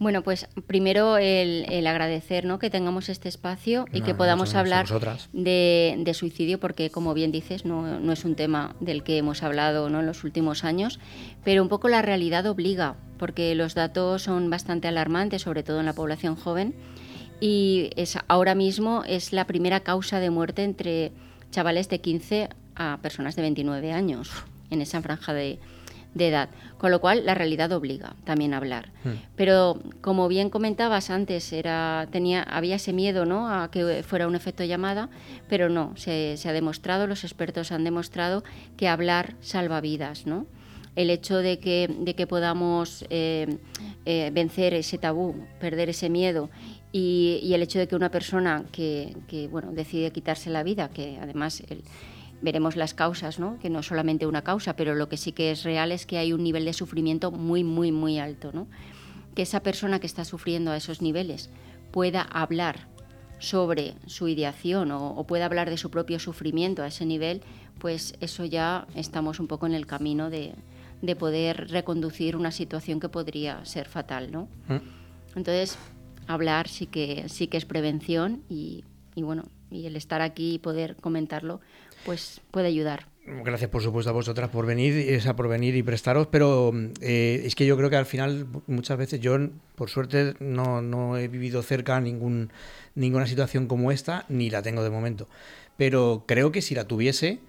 Bueno, 0.00 0.22
pues 0.22 0.48
primero 0.66 1.18
el, 1.18 1.86
agradecer 1.86 2.46
¿no? 2.46 2.58
que 2.58 2.70
tengamos 2.70 3.10
este 3.10 3.28
espacio 3.28 3.84
y 3.92 4.00
que 4.00 4.14
podamos 4.14 4.54
hablar 4.54 4.86
de, 5.34 6.12
suicidio, 6.14 6.58
porque 6.58 6.88
como 6.88 7.12
bien 7.12 7.30
dices, 7.32 7.66
no, 7.66 8.10
es 8.10 8.24
un 8.24 8.34
tema 8.34 8.74
del 8.80 9.02
que 9.02 9.18
hemos 9.18 9.42
hablado 9.42 9.90
¿no? 9.90 10.00
en 10.00 10.06
los 10.06 10.24
últimos 10.24 10.64
años, 10.64 10.98
pero 11.44 11.62
un 11.62 11.68
poco 11.68 11.90
la 11.90 12.00
realidad 12.00 12.46
obliga, 12.46 12.96
porque 13.18 13.54
los 13.54 13.74
datos 13.74 14.22
son 14.22 14.48
bastante 14.48 14.88
alarmantes, 14.88 15.42
sobre 15.42 15.62
todo 15.62 15.80
en 15.80 15.86
la 15.86 15.92
población 15.92 16.34
joven, 16.34 16.74
y 17.38 17.90
es, 17.96 18.16
ahora 18.26 18.54
mismo 18.54 19.04
es 19.06 19.34
la 19.34 19.46
primera 19.46 19.80
causa 19.80 20.18
de 20.18 20.30
muerte 20.30 20.64
entre 20.64 21.12
chavales 21.50 21.90
de 21.90 22.00
15 22.00 22.48
a 22.74 22.98
personas 23.02 23.36
de 23.36 23.42
29 23.42 23.92
años 23.92 24.30
en 24.70 24.80
esa 24.80 25.02
franja 25.02 25.34
de, 25.34 25.58
de 26.14 26.28
edad, 26.28 26.48
con 26.78 26.90
lo 26.90 27.00
cual 27.00 27.24
la 27.24 27.34
realidad 27.34 27.72
obliga 27.72 28.14
también 28.24 28.54
a 28.54 28.56
hablar. 28.56 28.90
Hmm. 29.04 29.12
Pero 29.36 29.80
como 30.00 30.28
bien 30.28 30.50
comentabas 30.50 31.10
antes, 31.10 31.52
era, 31.52 32.08
tenía, 32.10 32.42
había 32.42 32.76
ese 32.76 32.92
miedo 32.92 33.26
¿no? 33.26 33.50
a 33.50 33.70
que 33.70 34.02
fuera 34.02 34.26
un 34.26 34.34
efecto 34.34 34.64
llamada, 34.64 35.08
pero 35.48 35.68
no, 35.68 35.92
se, 35.96 36.36
ha 36.44 36.52
demostrado, 36.52 37.06
los 37.06 37.24
expertos 37.24 37.72
han 37.72 37.84
demostrado 37.84 38.42
que 38.76 38.88
hablar 38.88 39.34
salva 39.40 39.80
vidas, 39.80 40.26
¿no? 40.26 40.46
el 40.96 41.08
hecho 41.08 41.38
de 41.38 41.60
que, 41.60 41.88
de 42.00 42.14
que 42.14 42.26
podamos 42.26 43.04
eh, 43.10 43.58
eh, 44.04 44.30
vencer 44.32 44.74
ese 44.74 44.98
tabú, 44.98 45.36
perder 45.60 45.88
ese 45.88 46.10
miedo 46.10 46.50
y, 46.92 47.52
el 47.54 47.62
hecho 47.62 47.78
de 47.78 47.86
que 47.86 47.94
una 47.94 48.10
persona 48.10 48.64
que, 48.72 49.16
que, 49.28 49.46
bueno, 49.46 49.70
decide 49.72 50.10
quitarse 50.10 50.50
la 50.50 50.64
vida, 50.64 50.88
que 50.88 51.18
además 51.22 51.62
el, 51.68 51.84
veremos 52.42 52.76
las 52.76 52.94
causas, 52.94 53.38
¿no? 53.38 53.58
que 53.58 53.70
no 53.70 53.82
solamente 53.82 54.26
una 54.26 54.42
causa, 54.42 54.76
pero 54.76 54.94
lo 54.94 55.08
que 55.08 55.16
sí 55.16 55.32
que 55.32 55.50
es 55.50 55.64
real 55.64 55.92
es 55.92 56.06
que 56.06 56.18
hay 56.18 56.32
un 56.32 56.42
nivel 56.42 56.64
de 56.64 56.72
sufrimiento 56.72 57.30
muy, 57.30 57.64
muy, 57.64 57.92
muy 57.92 58.18
alto. 58.18 58.50
¿no? 58.52 58.66
Que 59.34 59.42
esa 59.42 59.62
persona 59.62 60.00
que 60.00 60.06
está 60.06 60.24
sufriendo 60.24 60.70
a 60.70 60.76
esos 60.76 61.02
niveles 61.02 61.50
pueda 61.90 62.22
hablar 62.22 62.88
sobre 63.38 63.94
su 64.06 64.28
ideación 64.28 64.90
o, 64.92 65.24
pueda 65.26 65.46
hablar 65.46 65.70
de 65.70 65.78
su 65.78 65.90
propio 65.90 66.18
sufrimiento 66.18 66.82
a 66.82 66.88
ese 66.88 67.06
nivel, 67.06 67.42
pues 67.78 68.14
eso 68.20 68.44
ya 68.44 68.86
estamos 68.94 69.40
un 69.40 69.48
poco 69.48 69.66
en 69.66 69.72
el 69.72 69.86
camino 69.86 70.28
de, 70.28 70.54
de 71.00 71.16
poder 71.16 71.70
reconducir 71.70 72.36
una 72.36 72.50
situación 72.50 73.00
que 73.00 73.08
podría 73.08 73.64
ser 73.64 73.88
fatal. 73.88 74.30
¿no? 74.30 74.48
Mm. 74.68 75.36
Entonces, 75.36 75.78
hablar 76.26 76.68
sí 76.68 76.86
que, 76.86 77.28
sí 77.28 77.46
que 77.46 77.56
es 77.56 77.64
prevención 77.64 78.42
y, 78.48 78.84
y 79.14 79.22
bueno, 79.22 79.44
y 79.70 79.86
el 79.86 79.96
estar 79.96 80.20
aquí 80.20 80.54
y 80.54 80.58
poder 80.58 80.96
comentarlo, 80.96 81.60
pues 82.04 82.40
puede 82.50 82.68
ayudar. 82.68 83.06
Gracias, 83.26 83.70
por 83.70 83.82
supuesto, 83.82 84.10
a 84.10 84.12
vosotras 84.14 84.50
por 84.50 84.66
venir, 84.66 84.94
esa 84.94 85.36
por 85.36 85.46
venir 85.48 85.76
y 85.76 85.82
prestaros, 85.82 86.26
pero 86.26 86.72
eh, 87.00 87.42
es 87.44 87.54
que 87.54 87.66
yo 87.66 87.76
creo 87.76 87.90
que 87.90 87.96
al 87.96 88.06
final 88.06 88.46
muchas 88.66 88.98
veces 88.98 89.20
yo, 89.20 89.36
por 89.76 89.90
suerte, 89.90 90.34
no, 90.40 90.82
no 90.82 91.16
he 91.16 91.28
vivido 91.28 91.62
cerca 91.62 92.00
ningún, 92.00 92.50
ninguna 92.94 93.26
situación 93.26 93.66
como 93.66 93.92
esta, 93.92 94.24
ni 94.28 94.50
la 94.50 94.62
tengo 94.62 94.82
de 94.82 94.90
momento. 94.90 95.28
Pero 95.76 96.24
creo 96.26 96.50
que 96.50 96.62
si 96.62 96.74
la 96.74 96.88
tuviese, 96.88 97.40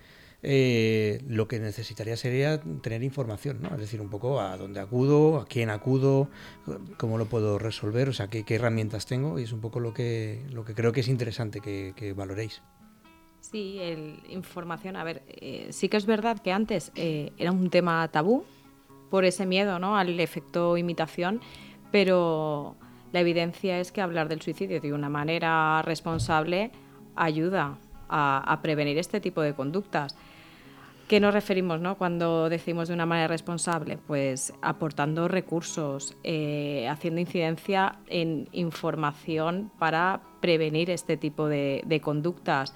eh, 0.43 1.21
lo 1.27 1.47
que 1.47 1.59
necesitaría 1.59 2.17
sería 2.17 2.61
tener 2.81 3.01
información, 3.01 3.61
¿no? 3.61 3.69
Es 3.69 3.79
decir, 3.79 4.01
un 4.01 4.09
poco 4.09 4.41
a 4.41 4.57
dónde 4.57 4.81
acudo, 4.81 5.39
a 5.39 5.45
quién 5.45 5.69
acudo, 5.69 6.29
cómo 6.97 7.17
lo 7.17 7.25
puedo 7.25 7.57
resolver, 7.59 8.09
o 8.09 8.13
sea, 8.13 8.27
qué, 8.27 8.43
herramientas 8.47 9.05
tengo, 9.05 9.39
y 9.39 9.43
es 9.43 9.51
un 9.53 9.61
poco 9.61 9.79
lo 9.79 9.93
que, 9.93 10.43
lo 10.51 10.65
que 10.65 10.75
creo 10.75 10.91
que 10.91 10.99
es 10.99 11.07
interesante 11.07 11.59
que 11.61 12.13
valoréis. 12.13 12.61
Sí, 13.51 13.79
el, 13.81 14.19
información. 14.29 14.95
A 14.95 15.03
ver, 15.03 15.23
eh, 15.27 15.67
sí 15.71 15.89
que 15.89 15.97
es 15.97 16.05
verdad 16.05 16.39
que 16.39 16.53
antes 16.53 16.91
eh, 16.95 17.33
era 17.37 17.51
un 17.51 17.69
tema 17.69 18.07
tabú 18.07 18.45
por 19.09 19.25
ese 19.25 19.45
miedo 19.45 19.77
¿no? 19.77 19.97
al 19.97 20.17
efecto 20.21 20.77
imitación, 20.77 21.41
pero 21.91 22.77
la 23.11 23.19
evidencia 23.19 23.79
es 23.79 23.91
que 23.91 23.99
hablar 23.99 24.29
del 24.29 24.41
suicidio 24.41 24.79
de 24.79 24.93
una 24.93 25.09
manera 25.09 25.81
responsable 25.81 26.71
ayuda 27.17 27.77
a, 28.07 28.59
prevenir 28.61 28.97
este 28.97 29.19
tipo 29.19 29.41
de 29.41 29.53
conductas. 29.53 30.15
¿Qué 31.09 31.19
nos 31.19 31.33
referimos 31.33 31.81
¿no? 31.81 31.97
cuando 31.97 32.47
decimos 32.47 32.87
de 32.87 32.93
una 32.93 33.05
manera 33.05 33.27
responsable? 33.27 33.97
Pues 33.97 34.53
aportando 34.61 35.27
recursos, 35.27 36.15
eh, 36.23 36.87
haciendo 36.89 37.19
incidencia 37.19 37.99
en 38.07 38.47
información 38.53 39.71
para 39.77 40.21
prevenir 40.39 40.89
este 40.89 41.17
tipo 41.17 41.47
de 41.49 42.01
conductas 42.01 42.73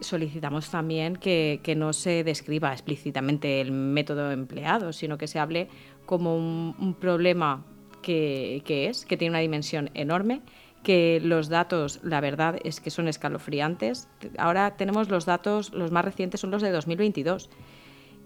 solicitamos 0.00 0.70
también 0.70 1.16
que, 1.16 1.74
no 1.76 1.92
se 1.92 2.24
describa 2.24 2.72
explícitamente 2.72 3.60
el 3.60 3.72
método 3.72 4.30
empleado, 4.30 4.92
sino 4.92 5.18
que 5.18 5.26
se 5.26 5.38
hable 5.38 5.68
como 6.06 6.36
un, 6.36 6.96
problema 6.98 7.64
que, 8.02 8.62
es, 8.66 9.04
que 9.04 9.16
tiene 9.16 9.32
una 9.32 9.40
dimensión 9.40 9.90
enorme, 9.94 10.42
que 10.82 11.20
los 11.22 11.48
datos, 11.48 12.00
la 12.02 12.20
verdad 12.20 12.58
es 12.64 12.80
que 12.80 12.90
son 12.90 13.08
escalofriantes. 13.08 14.08
Ahora 14.38 14.76
tenemos 14.76 15.10
los 15.10 15.26
datos, 15.26 15.72
los 15.72 15.90
más 15.90 16.04
recientes 16.04 16.40
son 16.40 16.50
los 16.50 16.62
de 16.62 16.70
2022. 16.70 17.50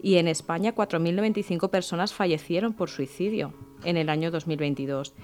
Y 0.02 0.16
en 0.16 0.28
España 0.28 0.74
4.095 0.74 1.70
personas 1.70 2.12
fallecieron 2.12 2.72
por 2.72 2.90
suicidio 2.90 3.54
en 3.84 3.96
el 3.96 4.08
año 4.08 4.30
2022. 4.30 5.14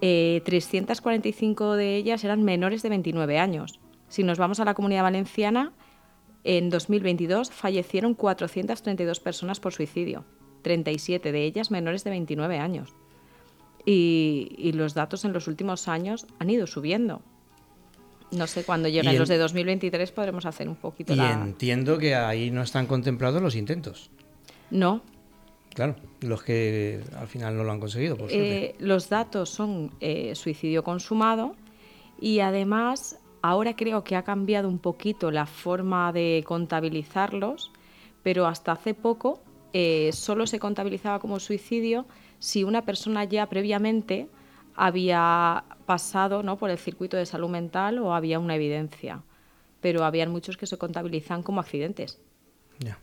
345 0.00 1.74
eh, 1.74 1.76
de 1.76 1.96
ellas 1.96 2.24
eran 2.24 2.42
menores 2.42 2.82
de 2.82 2.88
29 2.88 3.38
años. 3.38 3.78
Si 4.10 4.24
nos 4.24 4.38
vamos 4.38 4.58
a 4.58 4.64
la 4.64 4.74
comunidad 4.74 5.04
valenciana, 5.04 5.72
en 6.42 6.68
2022 6.68 7.50
fallecieron 7.50 8.14
432 8.14 9.20
personas 9.20 9.60
por 9.60 9.72
suicidio, 9.72 10.24
37 10.62 11.30
de 11.30 11.44
ellas 11.44 11.70
menores 11.70 12.02
de 12.02 12.10
29 12.10 12.58
años. 12.58 12.92
Y, 13.86 14.72
los 14.74 14.94
datos 14.94 15.24
en 15.24 15.32
los 15.32 15.46
últimos 15.46 15.88
años 15.88 16.26
han 16.40 16.50
ido 16.50 16.66
subiendo. 16.66 17.22
No 18.32 18.46
sé, 18.46 18.64
cuando 18.64 18.88
lleguen 18.88 19.16
los 19.18 19.28
de 19.28 19.38
2023 19.38 20.12
podremos 20.12 20.44
hacer 20.44 20.68
un 20.68 20.76
poquito 20.76 21.14
Y 21.14 21.20
entiendo 21.20 21.96
que 21.98 22.14
ahí 22.14 22.50
no 22.50 22.62
están 22.62 22.86
contemplados 22.86 23.40
los 23.40 23.54
intentos. 23.54 24.10
No. 24.70 25.02
Claro, 25.72 25.94
los 26.20 26.42
que 26.42 27.00
al 27.16 27.28
final 27.28 27.56
no 27.56 27.62
lo 27.62 27.72
han 27.72 27.80
conseguido. 27.80 28.18
Eh, 28.28 28.74
los 28.80 29.08
datos 29.08 29.50
son 29.50 29.92
eh, 30.00 30.34
suicidio 30.34 30.82
consumado 30.82 31.54
y 32.20 32.40
además 32.40 33.19
ahora 33.42 33.76
creo 33.76 34.04
que 34.04 34.16
ha 34.16 34.22
cambiado 34.22 34.68
un 34.68 34.78
poquito 34.78 35.30
la 35.30 35.46
forma 35.46 36.12
de 36.12 36.44
contabilizarlos, 36.46 37.70
pero 38.22 38.46
hasta 38.46 38.72
hace 38.72 38.94
poco 38.94 39.42
eh, 39.72 40.10
solo 40.12 40.46
se 40.46 40.58
contabilizaba 40.58 41.20
como 41.20 41.38
suicidio 41.40 42.06
si 42.38 42.64
una 42.64 42.84
persona 42.84 43.24
ya 43.24 43.48
previamente 43.48 44.28
había 44.74 45.64
pasado 45.86 46.42
¿no? 46.42 46.56
por 46.56 46.70
el 46.70 46.78
circuito 46.78 47.16
de 47.16 47.26
salud 47.26 47.50
mental 47.50 47.98
o 47.98 48.14
había 48.14 48.38
una 48.38 48.56
evidencia. 48.56 49.22
Pero 49.80 50.04
habían 50.04 50.30
muchos 50.30 50.56
que 50.56 50.66
se 50.66 50.78
contabilizan 50.78 51.42
como 51.42 51.60
accidentes. 51.60 52.20
Ya. 52.78 52.98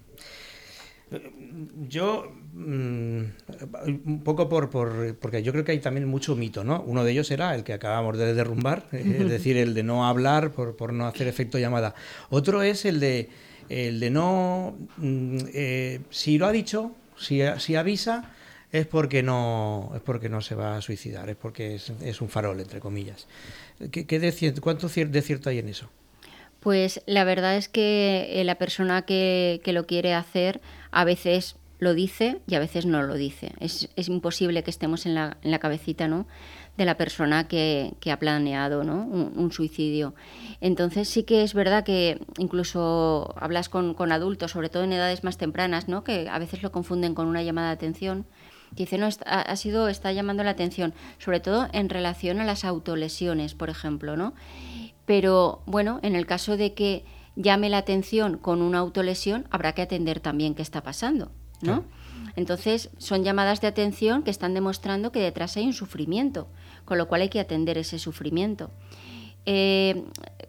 Yo, 1.88 2.32
mm, 2.32 2.47
un 2.58 4.22
poco 4.24 4.50
por, 4.50 4.70
por, 4.70 5.16
porque 5.18 5.44
yo 5.44 5.52
creo 5.52 5.64
que 5.64 5.74
hay 5.74 5.80
también 5.80 6.08
mucho 6.08 6.36
mito, 6.36 6.64
¿no? 6.64 6.82
Uno 6.82 7.04
de 7.04 7.12
ellos 7.12 7.30
era 7.32 7.54
el 7.56 7.64
que 7.64 7.74
acabamos 7.74 8.18
de 8.18 8.34
derrumbar, 8.34 8.88
es 8.92 9.30
decir, 9.30 9.58
el 9.58 9.74
de 9.74 9.84
no 9.84 10.08
hablar 10.08 10.52
por, 10.52 10.76
por 10.76 10.94
no 10.94 11.06
hacer 11.06 11.28
efecto 11.28 11.60
llamada. 11.60 11.94
Otro 12.30 12.62
es 12.62 12.86
el 12.86 13.00
de, 13.00 13.30
el 13.70 14.00
de 14.00 14.10
no, 14.10 14.76
mm, 14.98 15.38
eh, 15.54 16.00
si 16.10 16.38
lo 16.38 16.48
ha 16.48 16.52
dicho, 16.52 16.96
si, 17.18 17.42
si 17.60 17.76
avisa, 17.76 18.34
es 18.72 18.86
porque 18.86 19.24
no 19.24 19.92
es 19.96 20.02
porque 20.02 20.30
no 20.30 20.42
se 20.42 20.56
va 20.56 20.78
a 20.78 20.82
suicidar, 20.82 21.30
es 21.30 21.36
porque 21.38 21.76
es, 21.76 22.22
un 22.22 22.30
farol, 22.30 22.60
entre 22.60 22.80
comillas. 22.80 23.28
¿Qué, 23.92 24.04
de, 24.20 24.54
¿Cuánto 24.62 24.88
de 24.88 25.22
cierto 25.22 25.50
hay 25.50 25.60
en 25.60 25.70
eso? 25.70 25.90
Pues 26.60 27.02
la 27.06 27.24
verdad 27.24 27.56
es 27.56 27.70
que 27.70 28.28
eh, 28.32 28.44
la 28.44 28.56
persona 28.56 29.04
que, 29.04 29.62
lo 29.66 29.86
quiere 29.86 30.14
hacer 30.14 30.60
a 30.92 31.06
veces 31.06 31.56
lo 31.80 31.94
dice 31.94 32.42
y 32.48 32.56
a 32.56 32.60
veces 32.60 32.86
no 32.86 33.04
lo 33.04 33.16
dice. 33.16 33.54
Es, 33.60 33.88
imposible 34.08 34.64
que 34.64 34.72
estemos 34.72 35.06
en 35.06 35.16
la, 35.16 35.38
en 35.42 35.52
la 35.52 35.60
cabecita 35.60 36.08
¿no? 36.08 36.28
de 36.78 36.86
la 36.86 36.98
persona 36.98 37.48
que, 37.48 37.96
ha 38.12 38.20
planeado 38.20 38.84
¿no? 38.84 39.04
un, 39.06 39.52
suicidio. 39.52 40.16
Entonces 40.62 41.08
sí 41.08 41.24
que 41.24 41.44
es 41.44 41.54
verdad 41.54 41.84
que 41.84 42.20
incluso 42.38 43.34
hablas 43.38 43.70
con, 43.70 43.94
con, 43.94 44.12
adultos, 44.12 44.52
sobre 44.52 44.70
todo 44.70 44.84
en 44.84 44.94
edades 44.94 45.24
más 45.24 45.38
tempranas, 45.38 45.88
¿no? 45.88 46.04
que 46.04 46.28
a 46.30 46.40
veces 46.40 46.64
lo 46.64 46.72
confunden 46.72 47.14
con 47.14 47.28
una 47.28 47.44
llamada 47.44 47.68
de 47.68 47.74
atención 47.74 48.26
dice, 48.72 48.98
no, 48.98 49.08
ha 49.26 49.56
sido, 49.56 49.88
está 49.88 50.12
llamando 50.12 50.44
la 50.44 50.52
atención, 50.52 50.94
sobre 51.20 51.40
todo 51.40 51.68
en 51.72 51.90
relación 51.90 52.40
a 52.40 52.46
las 52.46 52.66
autolesiones, 52.66 53.56
por 53.56 53.70
ejemplo, 53.70 54.18
¿no? 54.18 54.34
Pero 55.06 55.62
bueno, 55.66 56.00
en 56.04 56.16
el 56.16 56.26
caso 56.26 56.58
de 56.58 56.74
que 56.74 57.06
llame 57.36 57.70
la 57.70 57.78
atención 57.78 58.38
con 58.38 58.62
una 58.62 58.80
autolesión, 58.80 59.48
habrá 59.52 59.74
que 59.74 59.82
atender 59.82 60.20
también 60.20 60.54
qué 60.54 60.62
está 60.62 60.84
pasando, 60.84 61.32
¿no? 61.62 61.84
Entonces, 62.36 62.90
son 62.98 63.24
llamadas 63.24 63.62
de 63.62 63.68
atención 63.68 64.24
que 64.24 64.32
están 64.32 64.54
demostrando 64.54 65.12
que 65.12 65.20
detrás 65.20 65.58
hay 65.58 65.66
un 65.66 65.74
sufrimiento, 65.74 66.48
con 66.86 66.98
lo 66.98 67.08
cual 67.08 67.22
hay 67.22 67.30
que 67.30 67.40
atender 67.40 67.78
ese 67.78 68.00
sufrimiento. 68.00 68.70
Eh, 69.46 70.04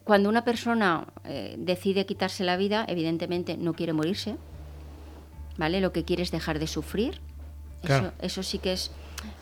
cuando 0.05 0.29
una 0.29 0.45
persona 0.45 1.07
eh, 1.25 1.55
decide 1.59 2.05
quitarse 2.05 2.45
la 2.45 2.57
vida, 2.57 2.85
evidentemente 2.89 3.57
no 3.57 3.75
quiere 3.75 3.93
morirse, 3.93 4.37
¿vale? 5.57 5.81
Lo 5.81 5.93
que 5.93 6.05
quiere 6.05 6.23
es 6.23 6.31
dejar 6.31 6.59
de 6.59 6.67
sufrir, 6.67 7.21
eso, 8.21 8.43
sí 8.43 8.59
que 8.59 8.73
es 8.73 8.91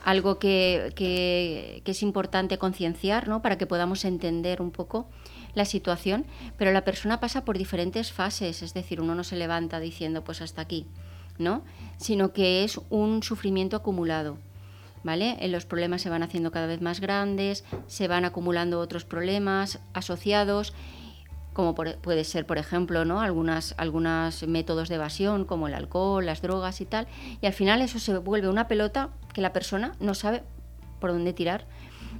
algo 0.04 0.38
que, 0.38 0.92
que, 0.94 1.82
es 1.84 2.02
importante 2.02 2.58
concienciar, 2.58 3.28
¿no? 3.28 3.40
Para 3.40 3.56
que 3.56 3.66
podamos 3.66 4.04
entender 4.04 4.60
un 4.60 4.70
poco 4.70 5.08
la 5.54 5.64
situación, 5.64 6.26
pero 6.58 6.70
la 6.70 6.84
persona 6.84 7.18
pasa 7.18 7.44
por 7.44 7.56
diferentes 7.56 8.12
fases, 8.12 8.62
es 8.62 8.74
decir, 8.74 9.00
uno 9.00 9.14
no 9.14 9.24
se 9.24 9.36
levanta 9.36 9.80
diciendo 9.80 10.22
pues 10.22 10.42
hasta 10.42 10.60
aquí, 10.60 10.86
¿no? 11.38 11.62
Sino 11.98 12.32
que 12.32 12.64
es 12.64 12.80
un 12.90 13.22
sufrimiento 13.22 13.76
acumulado. 13.76 14.38
¿Vale? 15.04 15.38
Los 15.48 15.66
problemas 15.66 16.02
se 16.02 16.10
van 16.10 16.24
haciendo 16.24 16.50
cada 16.50 16.66
vez 16.66 16.80
más 16.80 17.00
grandes, 17.00 17.64
se 17.86 18.08
van 18.08 18.24
acumulando 18.24 18.80
otros 18.80 19.04
problemas 19.04 19.78
asociados 19.92 20.72
como 21.56 21.74
puede 21.74 22.24
ser, 22.24 22.44
por 22.44 22.58
ejemplo, 22.58 23.06
¿no? 23.06 23.22
algunas, 23.22 23.74
algunos 23.78 24.46
métodos 24.46 24.90
de 24.90 24.96
evasión, 24.96 25.46
como 25.46 25.68
el 25.68 25.72
alcohol, 25.72 26.26
las 26.26 26.42
drogas 26.42 26.82
y 26.82 26.84
tal, 26.84 27.06
y 27.40 27.46
al 27.46 27.54
final 27.54 27.80
eso 27.80 27.98
se 27.98 28.18
vuelve 28.18 28.50
una 28.50 28.68
pelota 28.68 29.08
que 29.32 29.40
la 29.40 29.54
persona 29.54 29.92
no 29.98 30.12
sabe 30.12 30.42
por 31.00 31.12
dónde 31.12 31.32
tirar 31.32 31.64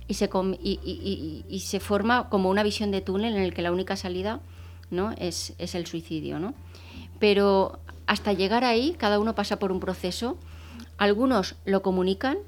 y 0.08 0.14
se, 0.14 0.30
y, 0.62 1.62
se 1.62 1.80
forma 1.80 2.30
como 2.30 2.48
una 2.48 2.62
visión 2.62 2.90
de 2.90 3.02
túnel 3.02 3.36
en 3.36 3.42
el 3.42 3.52
que 3.52 3.60
la 3.60 3.72
única 3.72 3.96
salida 3.96 4.40
¿no? 4.90 5.12
es, 5.18 5.54
es 5.58 5.74
el 5.74 5.84
suicidio. 5.86 6.38
¿no? 6.38 6.54
Pero 7.18 7.80
hasta 8.06 8.32
llegar 8.32 8.64
ahí, 8.64 8.94
cada 8.98 9.18
uno 9.18 9.34
pasa 9.34 9.58
por 9.58 9.72
un 9.72 9.80
proceso. 9.80 10.38
Algunos 10.96 11.56
lo 11.64 11.82
comunican 11.82 12.38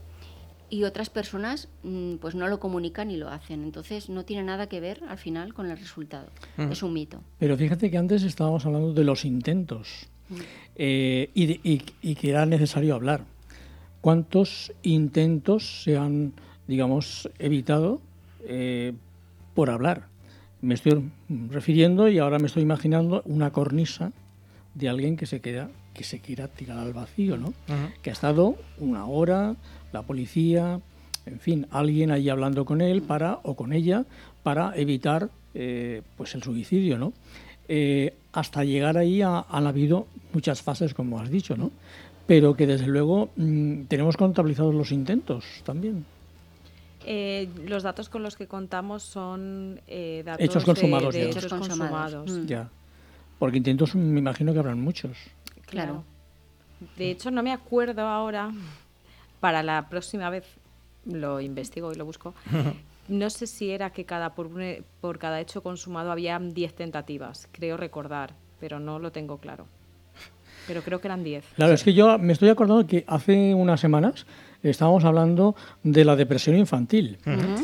y 0.71 0.85
otras 0.85 1.11
personas 1.11 1.69
mm, 1.83 2.17
pues 2.17 2.35
no 2.35 2.49
lo 2.49 2.61
comunican 2.61 3.11
y 3.11 3.17
lo 3.17 3.29
hacen. 3.29 3.65
Entonces 3.65 4.09
no 4.09 4.25
tiene 4.25 4.45
nada 4.45 4.69
que 4.69 4.81
ver 4.81 5.01
al 5.09 5.19
final 5.19 5.55
con 5.55 5.71
el 5.71 5.77
resultado. 5.77 6.29
Es 6.57 6.83
un 6.83 6.93
mito. 6.93 7.21
Pero 7.39 7.57
fíjate 7.57 7.91
que 7.91 7.99
antes 7.99 8.23
estábamos 8.23 8.67
hablando 8.67 8.93
de 8.93 9.05
los 9.05 9.25
intentos 9.25 10.09
eh, 10.77 11.31
y, 11.35 12.15
que 12.15 12.31
era 12.31 12.47
necesario 12.47 12.95
hablar. 12.95 13.25
¿Cuántos 14.01 14.73
intentos 14.83 15.83
se 15.83 15.97
han, 15.97 16.33
digamos, 16.69 17.29
evitado 17.39 18.01
eh, 18.45 18.93
por 19.55 19.71
hablar? 19.71 20.07
Me 20.61 20.75
estoy 20.75 21.11
refiriendo 21.29 22.09
y 22.09 22.19
ahora 22.19 22.39
me 22.39 22.47
estoy 22.47 22.63
imaginando 22.63 23.23
una 23.25 23.51
cornisa 23.51 24.13
de 24.79 24.89
alguien 24.89 25.17
que 25.17 25.27
se 25.27 25.41
queda 25.41 25.71
que 25.99 26.05
se 26.05 26.21
quiera 26.21 26.47
tirar 26.47 26.79
al 26.79 26.93
vacío, 26.93 27.37
¿no? 27.37 27.53
Que 28.03 28.11
ha 28.11 28.13
estado 28.13 28.55
una 28.79 29.07
hora, 29.07 29.57
la 29.93 30.03
policía, 30.03 30.81
en 31.27 31.41
fin, 31.41 31.67
alguien 31.71 32.13
ahí 32.13 32.29
hablando 32.29 32.65
con 32.65 32.81
él 32.81 33.03
para 33.03 33.41
o 33.43 33.57
con 33.57 33.73
ella 33.73 34.05
para 34.45 34.77
evitar 34.77 35.29
eh, 35.55 36.03
pues 36.17 36.37
el 36.37 36.43
suicidio, 36.45 36.99
¿no? 36.99 37.13
Eh, 37.67 38.15
hasta 38.33 38.63
llegar 38.63 38.97
ahí 38.97 39.23
han 39.23 39.67
habido 39.67 40.07
muchas 40.33 40.63
fases, 40.63 40.95
como 40.95 41.21
has 41.21 41.31
dicho, 41.31 41.57
¿no? 41.57 41.73
Pero 42.29 42.55
que 42.55 42.69
desde 42.69 42.87
luego 42.87 43.31
mm, 43.35 43.85
tenemos 43.85 44.17
contabilizados 44.17 44.75
los 44.75 44.93
intentos 44.93 45.45
también. 45.65 46.05
Eh, 47.05 47.49
los 47.67 47.83
datos 47.83 48.09
con 48.09 48.23
los 48.23 48.37
que 48.37 48.47
contamos 48.47 49.03
son 49.03 49.81
datos 50.25 50.45
hechos 50.45 50.65
consumados. 50.65 51.13
De, 51.13 51.29
hechos 51.29 51.47
consumados. 51.47 52.31
Mm. 52.31 52.47
Ya. 52.47 52.71
Porque 53.39 53.59
intentos 53.59 53.95
me 53.95 54.19
imagino 54.19 54.53
que 54.53 54.59
habrán 54.59 54.81
muchos. 54.81 55.17
Claro. 55.67 56.05
De 56.97 57.11
hecho, 57.11 57.31
no 57.31 57.43
me 57.43 57.53
acuerdo 57.53 58.03
ahora 58.03 58.51
para 59.41 59.63
la 59.63 59.89
próxima 59.89 60.31
vez 60.31 60.45
lo 61.05 61.41
investigo 61.41 61.93
y 61.93 61.97
lo 61.97 62.05
busco. 62.05 62.35
No 63.09 63.31
sé 63.31 63.47
si 63.47 63.71
era 63.71 63.89
que 63.89 64.05
cada 64.05 64.35
por, 64.35 64.51
por 65.01 65.19
cada 65.19 65.41
hecho 65.41 65.63
consumado 65.63 66.13
había 66.13 66.39
10 66.39 66.75
tentativas, 66.75 67.49
creo 67.53 67.79
recordar, 67.79 68.35
pero 68.61 68.79
no 68.81 68.99
lo 68.99 69.11
tengo 69.13 69.39
claro. 69.39 69.67
Pero 70.67 70.83
creo 70.83 71.01
que 71.01 71.09
eran 71.09 71.25
10. 71.25 71.43
Claro, 71.57 71.73
es 71.73 71.83
que 71.83 71.95
yo 71.95 72.19
me 72.19 72.35
estoy 72.35 72.51
acordando 72.51 72.87
que 72.87 73.05
hace 73.07 73.55
unas 73.55 73.81
semanas 73.81 74.27
estábamos 74.63 75.05
hablando 75.05 75.57
de 75.83 76.05
la 76.05 76.17
depresión 76.17 76.57
infantil. 76.59 77.17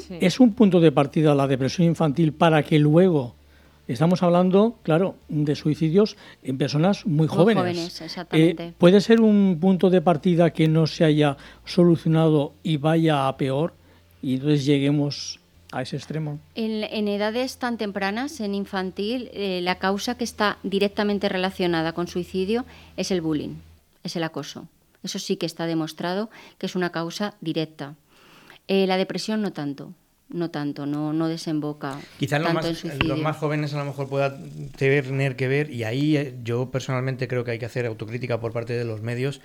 ¿Es 0.08 0.40
un 0.40 0.54
punto 0.54 0.80
de 0.80 0.92
partida 0.92 1.34
la 1.34 1.46
depresión 1.46 1.88
infantil 1.88 2.32
para 2.32 2.62
que 2.62 2.78
luego 2.78 3.34
Estamos 3.86 4.22
hablando, 4.22 4.78
claro, 4.82 5.16
de 5.28 5.54
suicidios 5.54 6.16
en 6.42 6.56
personas 6.56 7.04
muy, 7.04 7.26
jóvenes. 7.26 7.62
jóvenes 7.62 8.00
exactamente. 8.00 8.68
Eh, 8.68 8.74
¿Puede 8.78 9.02
ser 9.02 9.20
un 9.20 9.58
punto 9.60 9.90
de 9.90 10.00
partida 10.00 10.50
que 10.50 10.68
no 10.68 10.86
se 10.86 11.04
haya 11.04 11.36
solucionado 11.66 12.54
y 12.62 12.78
vaya 12.78 13.28
a 13.28 13.36
peor 13.36 13.74
y 14.22 14.34
entonces 14.34 14.64
lleguemos 14.64 15.38
a 15.70 15.82
ese 15.82 15.96
extremo? 15.96 16.38
En, 16.54 17.08
edades 17.08 17.58
tan 17.58 17.76
tempranas, 17.76 18.40
en 18.40 18.54
infantil, 18.54 19.28
eh, 19.34 19.60
la 19.62 19.78
causa 19.78 20.16
que 20.16 20.24
está 20.24 20.58
directamente 20.62 21.28
relacionada 21.28 21.92
con 21.92 22.06
suicidio 22.06 22.64
es 22.96 23.10
el 23.10 23.20
bullying, 23.20 23.56
es 24.02 24.16
el 24.16 24.24
acoso. 24.24 24.66
Eso 25.02 25.18
sí 25.18 25.36
que 25.36 25.44
está 25.44 25.66
demostrado 25.66 26.30
que 26.56 26.64
es 26.64 26.74
una 26.74 26.90
causa 26.90 27.34
directa. 27.42 27.96
Eh, 28.66 28.86
la 28.86 28.96
depresión 28.96 29.42
no 29.42 29.52
tanto 29.52 29.92
no 30.34 30.50
tanto, 30.50 30.84
no, 30.84 31.12
no 31.12 31.28
desemboca. 31.28 31.98
Quizás 32.18 32.42
los 32.42 32.52
más, 32.52 32.84
los 32.84 33.20
más 33.20 33.36
jóvenes 33.36 33.72
a 33.72 33.78
lo 33.78 33.84
mejor 33.84 34.08
puedan 34.08 34.70
tener 34.76 35.36
que 35.36 35.48
ver, 35.48 35.70
y 35.70 35.84
ahí 35.84 36.16
eh, 36.16 36.34
yo 36.42 36.70
personalmente 36.70 37.28
creo 37.28 37.44
que 37.44 37.52
hay 37.52 37.58
que 37.58 37.66
hacer 37.66 37.86
autocrítica 37.86 38.40
por 38.40 38.52
parte 38.52 38.72
de 38.72 38.84
los 38.84 39.00
medios. 39.00 39.40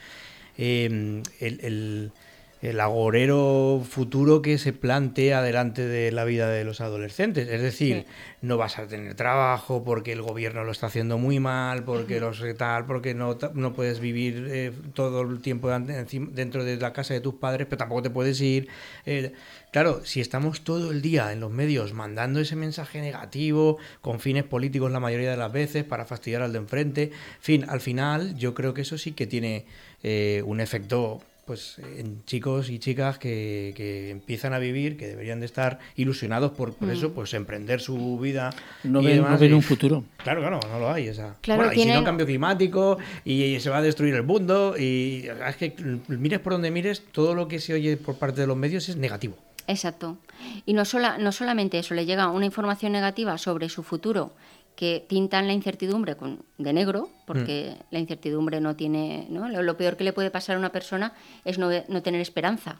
Eh, 0.57 1.21
el 1.39 1.59
el 1.61 2.11
agorero 2.61 3.81
futuro 3.89 4.41
que 4.41 4.57
se 4.57 4.73
plantea 4.73 5.41
delante 5.41 5.85
de 5.85 6.11
la 6.11 6.25
vida 6.25 6.49
de 6.49 6.65
los 6.65 6.81
adolescentes. 6.81 7.47
Es 7.47 7.61
decir, 7.61 8.05
no 8.41 8.57
vas 8.57 8.77
a 8.79 8.87
tener 8.87 9.15
trabajo 9.15 9.83
porque 9.85 10.11
el 10.11 10.21
gobierno 10.21 10.65
lo 10.65 10.71
está 10.71 10.87
haciendo 10.87 11.17
muy 11.17 11.39
mal, 11.39 11.83
porque 11.83 12.19
los 12.19 12.43
tal, 12.57 12.85
porque 12.85 13.13
no, 13.13 13.37
no 13.53 13.73
puedes 13.73 14.01
vivir 14.01 14.47
eh, 14.49 14.71
todo 14.93 15.21
el 15.21 15.41
tiempo 15.41 15.69
dentro 15.69 16.65
de 16.65 16.75
la 16.77 16.91
casa 16.91 17.13
de 17.13 17.21
tus 17.21 17.35
padres, 17.35 17.65
pero 17.69 17.77
tampoco 17.77 18.01
te 18.01 18.09
puedes 18.09 18.41
ir. 18.41 18.67
Eh, 19.05 19.31
claro, 19.71 20.03
si 20.03 20.19
estamos 20.19 20.61
todo 20.61 20.91
el 20.91 21.01
día 21.01 21.31
en 21.31 21.39
los 21.39 21.51
medios 21.51 21.93
mandando 21.93 22.41
ese 22.41 22.57
mensaje 22.57 22.99
negativo, 22.99 23.77
con 24.01 24.19
fines 24.19 24.43
políticos 24.43 24.91
la 24.91 24.99
mayoría 24.99 25.31
de 25.31 25.37
las 25.37 25.51
veces, 25.51 25.85
para 25.85 26.05
fastidiar 26.05 26.41
al 26.41 26.51
de 26.51 26.59
enfrente, 26.59 27.03
en 27.03 27.11
fin, 27.41 27.65
al 27.69 27.79
final 27.79 28.35
yo 28.35 28.53
creo 28.53 28.73
que 28.73 28.81
eso 28.81 28.97
sí 28.97 29.13
que 29.13 29.27
tiene 29.27 29.65
eh, 30.03 30.43
un 30.45 30.59
efecto 30.59 31.21
pues 31.49 31.79
en 31.79 32.23
chicos 32.25 32.69
y 32.69 32.77
chicas 32.77 33.17
que, 33.17 34.11
empiezan 34.11 34.53
a 34.53 34.59
vivir, 34.59 34.97
que 34.97 35.07
deberían 35.07 35.39
de 35.39 35.47
estar 35.47 35.79
ilusionados 35.95 36.51
por, 36.51 36.75
por 36.75 36.91
eso, 36.91 37.09
mm. 37.09 37.13
pues 37.13 37.33
emprender 37.33 37.81
su 37.81 38.19
vida. 38.19 38.51
No 38.83 39.01
ven, 39.01 39.23
un 39.55 39.63
futuro. 39.63 40.03
Claro, 40.17 40.41
claro, 40.41 40.59
no 40.71 40.79
lo 40.79 40.91
hay. 40.91 41.07
Esa. 41.07 41.37
Claro, 41.41 41.73
y 41.73 41.79
si 41.79 41.85
no, 41.87 42.03
cambio 42.03 42.27
climático 42.27 42.99
y, 43.25 43.59
se 43.59 43.71
va 43.71 43.77
a 43.77 43.81
destruir 43.81 44.13
el 44.13 44.21
mundo. 44.21 44.75
Y 44.77 45.25
es 45.47 45.55
que 45.55 45.73
mires 46.07 46.39
por 46.39 46.53
donde 46.53 46.69
mires, 46.69 47.01
todo 47.11 47.33
lo 47.33 47.47
que 47.47 47.57
se 47.57 47.73
oye 47.73 47.97
por 47.97 48.19
parte 48.19 48.41
de 48.41 48.45
los 48.45 48.55
medios 48.55 48.87
es 48.87 48.97
negativo. 48.97 49.35
Exacto. 49.65 50.19
Y 50.67 50.73
no, 50.73 50.85
sola, 50.85 51.17
no 51.17 51.31
solamente 51.31 51.79
eso, 51.79 51.95
le 51.95 52.05
llega 52.05 52.27
una 52.29 52.45
información 52.45 52.91
negativa 52.91 53.39
sobre 53.39 53.69
su 53.69 53.81
futuro 53.81 54.33
que 54.79 55.03
tintan 55.05 55.45
la 55.45 55.51
incertidumbre 55.51 56.15
con, 56.15 56.39
de 56.57 56.71
negro, 56.71 57.09
porque 57.25 57.75
mm. 57.75 57.83
la 57.91 57.99
incertidumbre 57.99 58.61
no 58.61 58.77
tiene... 58.77 59.27
¿no? 59.29 59.49
Lo, 59.49 59.75
peor 59.75 59.97
que 59.97 60.05
le 60.05 60.13
puede 60.13 60.31
pasar 60.31 60.55
a 60.55 60.59
una 60.59 60.71
persona 60.71 61.11
es 61.43 61.57
no, 61.57 61.69
no 61.89 62.01
tener 62.01 62.21
esperanza, 62.21 62.77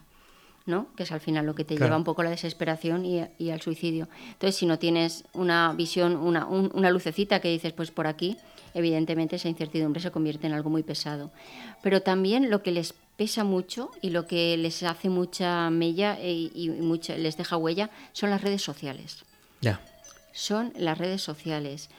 ¿no? 0.65 0.87
que 0.95 1.03
es 1.03 1.11
al 1.11 1.19
final 1.19 1.45
lo 1.45 1.55
que 1.55 1.65
te 1.65 1.75
lleva 1.75 1.97
un 1.97 2.05
poco 2.05 2.21
a 2.21 2.23
la 2.23 2.29
desesperación 2.29 3.05
y, 3.05 3.25
y, 3.37 3.49
al 3.49 3.59
suicidio. 3.59 4.07
Entonces, 4.31 4.55
si 4.55 4.65
no 4.65 4.79
tienes 4.79 5.25
una 5.33 5.73
visión, 5.73 6.15
una, 6.15 6.45
una 6.45 6.89
lucecita 6.89 7.41
que 7.41 7.49
dices, 7.49 7.73
pues 7.73 7.91
por 7.91 8.07
aquí, 8.07 8.37
evidentemente 8.73 9.35
esa 9.35 9.49
incertidumbre 9.49 10.01
se 10.01 10.09
convierte 10.09 10.47
en 10.47 10.53
algo 10.53 10.69
muy 10.69 10.83
pesado. 10.83 11.31
Pero 11.83 12.01
también 12.01 12.49
lo 12.49 12.63
que 12.63 12.71
les 12.71 12.93
pesa 13.17 13.43
mucho 13.43 13.91
y 14.01 14.11
lo 14.11 14.25
que 14.25 14.55
les 14.55 14.83
hace 14.83 15.09
mucha 15.09 15.69
mella 15.69 16.17
y, 16.17 16.49
y 16.55 16.69
mucha, 16.69 17.17
les 17.17 17.35
deja 17.35 17.57
huella 17.57 17.89
son 18.13 18.29
las 18.29 18.41
redes 18.41 18.61
sociales. 18.61 19.25
Ya 19.59 19.81
son 20.31 20.73
las 20.77 20.97
redes 20.97 21.21
sociales. 21.21 21.89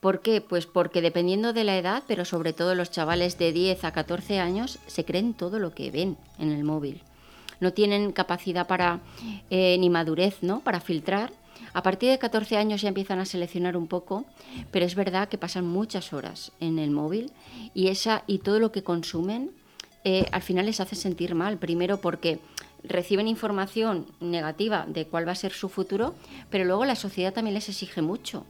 ¿Por 0.00 0.20
qué? 0.22 0.40
Pues 0.40 0.66
porque 0.66 1.02
dependiendo 1.02 1.52
de 1.52 1.64
la 1.64 1.76
edad, 1.76 2.02
pero 2.06 2.24
sobre 2.24 2.52
todo 2.52 2.74
los 2.74 2.90
chavales 2.90 3.38
de 3.38 3.52
10 3.52 3.84
a 3.84 3.92
14 3.92 4.40
años, 4.40 4.78
se 4.86 5.04
creen 5.04 5.34
todo 5.34 5.58
lo 5.58 5.74
que 5.74 5.90
ven 5.90 6.16
en 6.38 6.52
el 6.52 6.64
móvil. 6.64 7.02
No 7.60 7.74
tienen 7.74 8.12
capacidad 8.12 8.66
para, 8.66 9.00
eh, 9.50 9.76
ni 9.78 9.90
madurez, 9.90 10.38
¿no? 10.42 10.60
Para 10.60 10.80
filtrar. 10.80 11.32
A 11.74 11.82
partir 11.82 12.08
de 12.08 12.18
14 12.18 12.56
años 12.56 12.80
ya 12.80 12.88
empiezan 12.88 13.18
a 13.18 13.26
seleccionar 13.26 13.76
un 13.76 13.86
poco, 13.86 14.24
pero 14.70 14.86
es 14.86 14.94
verdad 14.94 15.28
que 15.28 15.36
pasan 15.36 15.66
muchas 15.66 16.14
horas 16.14 16.52
en 16.60 16.78
el 16.78 16.90
móvil 16.90 17.30
y, 17.74 17.88
esa, 17.88 18.24
y 18.26 18.38
todo 18.38 18.58
lo 18.58 18.72
que 18.72 18.82
consumen 18.82 19.50
eh, 20.04 20.24
al 20.32 20.40
final 20.40 20.66
les 20.66 20.80
hace 20.80 20.96
sentir 20.96 21.34
mal. 21.34 21.58
Primero 21.58 22.00
porque 22.00 22.40
reciben 22.84 23.28
información 23.28 24.06
negativa 24.20 24.84
de 24.88 25.06
cuál 25.06 25.26
va 25.26 25.32
a 25.32 25.36
ser 25.36 25.52
su 25.52 25.68
futuro, 25.68 26.14
pero 26.50 26.64
luego 26.64 26.84
la 26.84 26.96
sociedad 26.96 27.32
también 27.32 27.54
les 27.54 27.68
exige 27.68 28.02
mucho. 28.02 28.44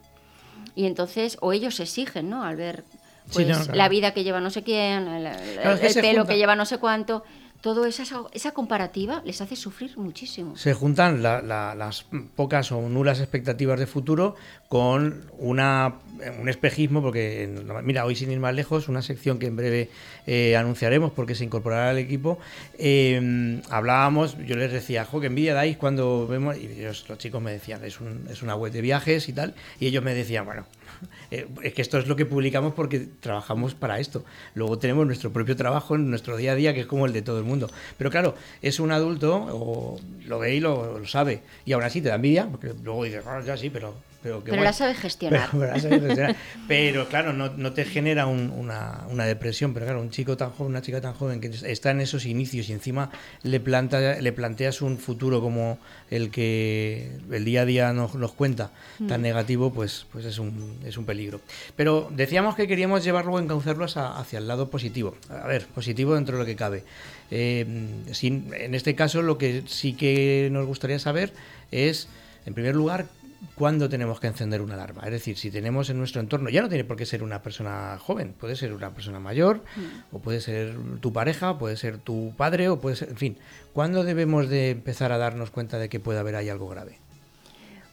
Y 0.74 0.86
entonces, 0.86 1.36
o 1.40 1.52
ellos 1.52 1.80
exigen, 1.80 2.30
¿no? 2.30 2.44
Al 2.44 2.56
ver 2.56 2.84
pues, 3.32 3.68
la 3.68 3.88
vida 3.88 4.12
que 4.12 4.24
lleva 4.24 4.40
no 4.40 4.50
sé 4.50 4.62
quién, 4.62 5.08
el, 5.08 5.94
pelo 6.00 6.26
que 6.26 6.36
lleva 6.36 6.56
no 6.56 6.64
sé 6.64 6.78
cuánto 6.78 7.24
todo 7.60 7.86
esa, 7.86 8.04
esa 8.32 8.52
comparativa 8.52 9.22
les 9.24 9.40
hace 9.40 9.56
sufrir 9.56 9.96
muchísimo. 9.98 10.56
Se 10.56 10.72
juntan 10.74 11.22
las 11.22 12.06
pocas 12.36 12.72
o 12.72 12.88
nulas 12.88 13.20
expectativas 13.20 13.78
de 13.78 13.86
futuro 13.86 14.34
con 14.68 15.24
una, 15.38 15.94
un 16.40 16.48
espejismo, 16.48 17.02
porque, 17.02 17.48
mira, 17.82 18.04
hoy 18.04 18.16
sin 18.16 18.30
ir 18.30 18.38
más 18.38 18.54
lejos, 18.54 18.88
una 18.88 19.02
sección 19.02 19.38
que 19.38 19.46
en 19.46 19.56
breve 19.56 19.90
eh, 20.26 20.56
anunciaremos 20.56 21.12
porque 21.12 21.34
se 21.34 21.44
incorporará 21.44 21.90
al 21.90 21.98
equipo, 21.98 22.38
em, 22.78 23.62
hablábamos, 23.68 24.36
yo 24.46 24.56
les 24.56 24.72
decía, 24.72 25.04
jo, 25.04 25.20
que 25.20 25.26
envidia 25.26 25.54
dais 25.54 25.76
cuando 25.76 26.26
vemos, 26.26 26.56
y 26.56 26.66
ellos, 26.66 27.04
los 27.08 27.18
chicos 27.18 27.42
me 27.42 27.52
decían, 27.52 27.84
es, 27.84 28.00
un, 28.00 28.26
es 28.30 28.42
una 28.42 28.54
web 28.54 28.72
de 28.72 28.80
viajes 28.80 29.28
y 29.28 29.32
tal, 29.32 29.54
y 29.78 29.86
ellos 29.86 30.04
me 30.04 30.14
decían, 30.14 30.44
bueno, 30.44 30.66
es 31.30 31.74
que 31.74 31.82
esto 31.82 31.98
es 31.98 32.06
lo 32.06 32.16
que 32.16 32.26
publicamos 32.26 32.74
porque 32.74 33.00
trabajamos 33.00 33.74
para 33.74 33.98
esto. 33.98 34.24
Luego 34.54 34.78
tenemos 34.78 35.06
nuestro 35.06 35.32
propio 35.32 35.56
trabajo 35.56 35.94
en 35.94 36.10
nuestro 36.10 36.36
día 36.36 36.52
a 36.52 36.54
día, 36.54 36.74
que 36.74 36.80
es 36.80 36.86
como 36.86 37.06
el 37.06 37.12
de 37.12 37.22
todo 37.22 37.38
el 37.38 37.44
mundo. 37.44 37.70
Pero 37.98 38.10
claro, 38.10 38.34
es 38.62 38.80
un 38.80 38.92
adulto, 38.92 39.34
o 39.50 39.98
lo 40.26 40.38
ve 40.38 40.54
y 40.56 40.60
lo, 40.60 41.06
sabe, 41.06 41.42
y 41.64 41.72
aún 41.72 41.84
así 41.84 42.00
te 42.00 42.08
da 42.08 42.16
envidia, 42.16 42.48
porque 42.50 42.72
luego 42.82 43.04
dices, 43.04 43.24
ah, 43.26 43.40
ya 43.44 43.56
sí, 43.56 43.70
pero 43.70 43.94
pero, 44.22 44.42
la 44.62 44.72
sabe 44.72 44.94
gestionar. 44.94 45.48
Pero, 46.68 47.08
claro, 47.08 47.32
no, 47.32 47.72
te 47.72 47.84
genera 47.84 48.26
una, 48.26 49.24
depresión. 49.24 49.72
Pero 49.72 49.86
claro, 49.86 50.00
un 50.02 50.10
chico 50.10 50.36
tan 50.36 50.50
joven, 50.50 50.72
una 50.72 50.82
chica 50.82 51.00
tan 51.00 51.14
joven 51.14 51.40
que 51.40 51.50
está 51.64 51.90
en 51.90 52.00
esos 52.00 52.26
inicios 52.26 52.68
y 52.68 52.72
encima 52.72 53.10
le, 53.42 53.60
planta, 53.60 54.20
le 54.20 54.32
planteas 54.32 54.82
un 54.82 54.98
futuro 54.98 55.40
como 55.40 55.78
el 56.10 56.30
que 56.30 57.12
el 57.30 57.44
día 57.44 57.62
a 57.62 57.64
día 57.64 57.92
nos, 57.92 58.14
nos 58.14 58.32
cuenta, 58.32 58.70
tan 59.08 59.20
mm. 59.20 59.22
negativo, 59.22 59.72
pues, 59.72 60.06
pues 60.12 60.26
es, 60.26 60.38
un, 60.38 60.78
es 60.84 60.98
un 60.98 61.06
peligro. 61.06 61.40
Pero 61.76 62.10
decíamos 62.14 62.56
que 62.56 62.68
queríamos 62.68 63.02
llevarlo, 63.02 63.38
encauzarlo 63.38 63.86
hacia, 63.86 64.38
el 64.38 64.48
lado 64.48 64.68
positivo. 64.68 65.16
A 65.30 65.46
ver, 65.46 65.66
positivo 65.66 66.14
dentro 66.14 66.36
de 66.36 66.42
lo 66.42 66.46
que 66.46 66.56
cabe. 66.56 66.84
Eh, 67.30 67.60
en 67.62 68.74
este 68.74 68.94
caso, 68.94 69.22
lo 69.22 69.38
que 69.38 69.62
sí 69.66 69.94
que 69.94 70.48
nos 70.52 70.66
gustaría 70.66 70.98
saber 70.98 71.32
es, 71.70 72.08
en 72.44 72.54
primer 72.54 72.74
lugar, 72.74 73.06
cuándo 73.54 73.88
tenemos 73.88 74.20
que 74.20 74.26
encender 74.26 74.60
una 74.60 74.74
alarma. 74.74 75.02
Es 75.04 75.10
decir, 75.10 75.36
si 75.36 75.50
tenemos 75.50 75.90
en 75.90 75.98
nuestro 75.98 76.20
entorno, 76.20 76.50
ya 76.50 76.62
no 76.62 76.68
tiene 76.68 76.84
por 76.84 76.96
qué 76.96 77.06
ser 77.06 77.22
una 77.22 77.42
persona 77.42 77.98
joven, 77.98 78.34
puede 78.38 78.56
ser 78.56 78.72
una 78.72 78.90
persona 78.92 79.20
mayor, 79.20 79.62
mm. 79.76 80.16
o 80.16 80.18
puede 80.18 80.40
ser 80.40 80.76
tu 81.00 81.12
pareja, 81.12 81.58
puede 81.58 81.76
ser 81.76 81.98
tu 81.98 82.32
padre, 82.36 82.68
o 82.68 82.80
puede 82.80 82.96
ser, 82.96 83.10
en 83.10 83.16
fin, 83.16 83.36
¿cuándo 83.72 84.04
debemos 84.04 84.48
de 84.48 84.70
empezar 84.70 85.12
a 85.12 85.18
darnos 85.18 85.50
cuenta 85.50 85.78
de 85.78 85.88
que 85.88 86.00
puede 86.00 86.18
haber 86.18 86.36
ahí 86.36 86.48
algo 86.48 86.68
grave? 86.68 86.98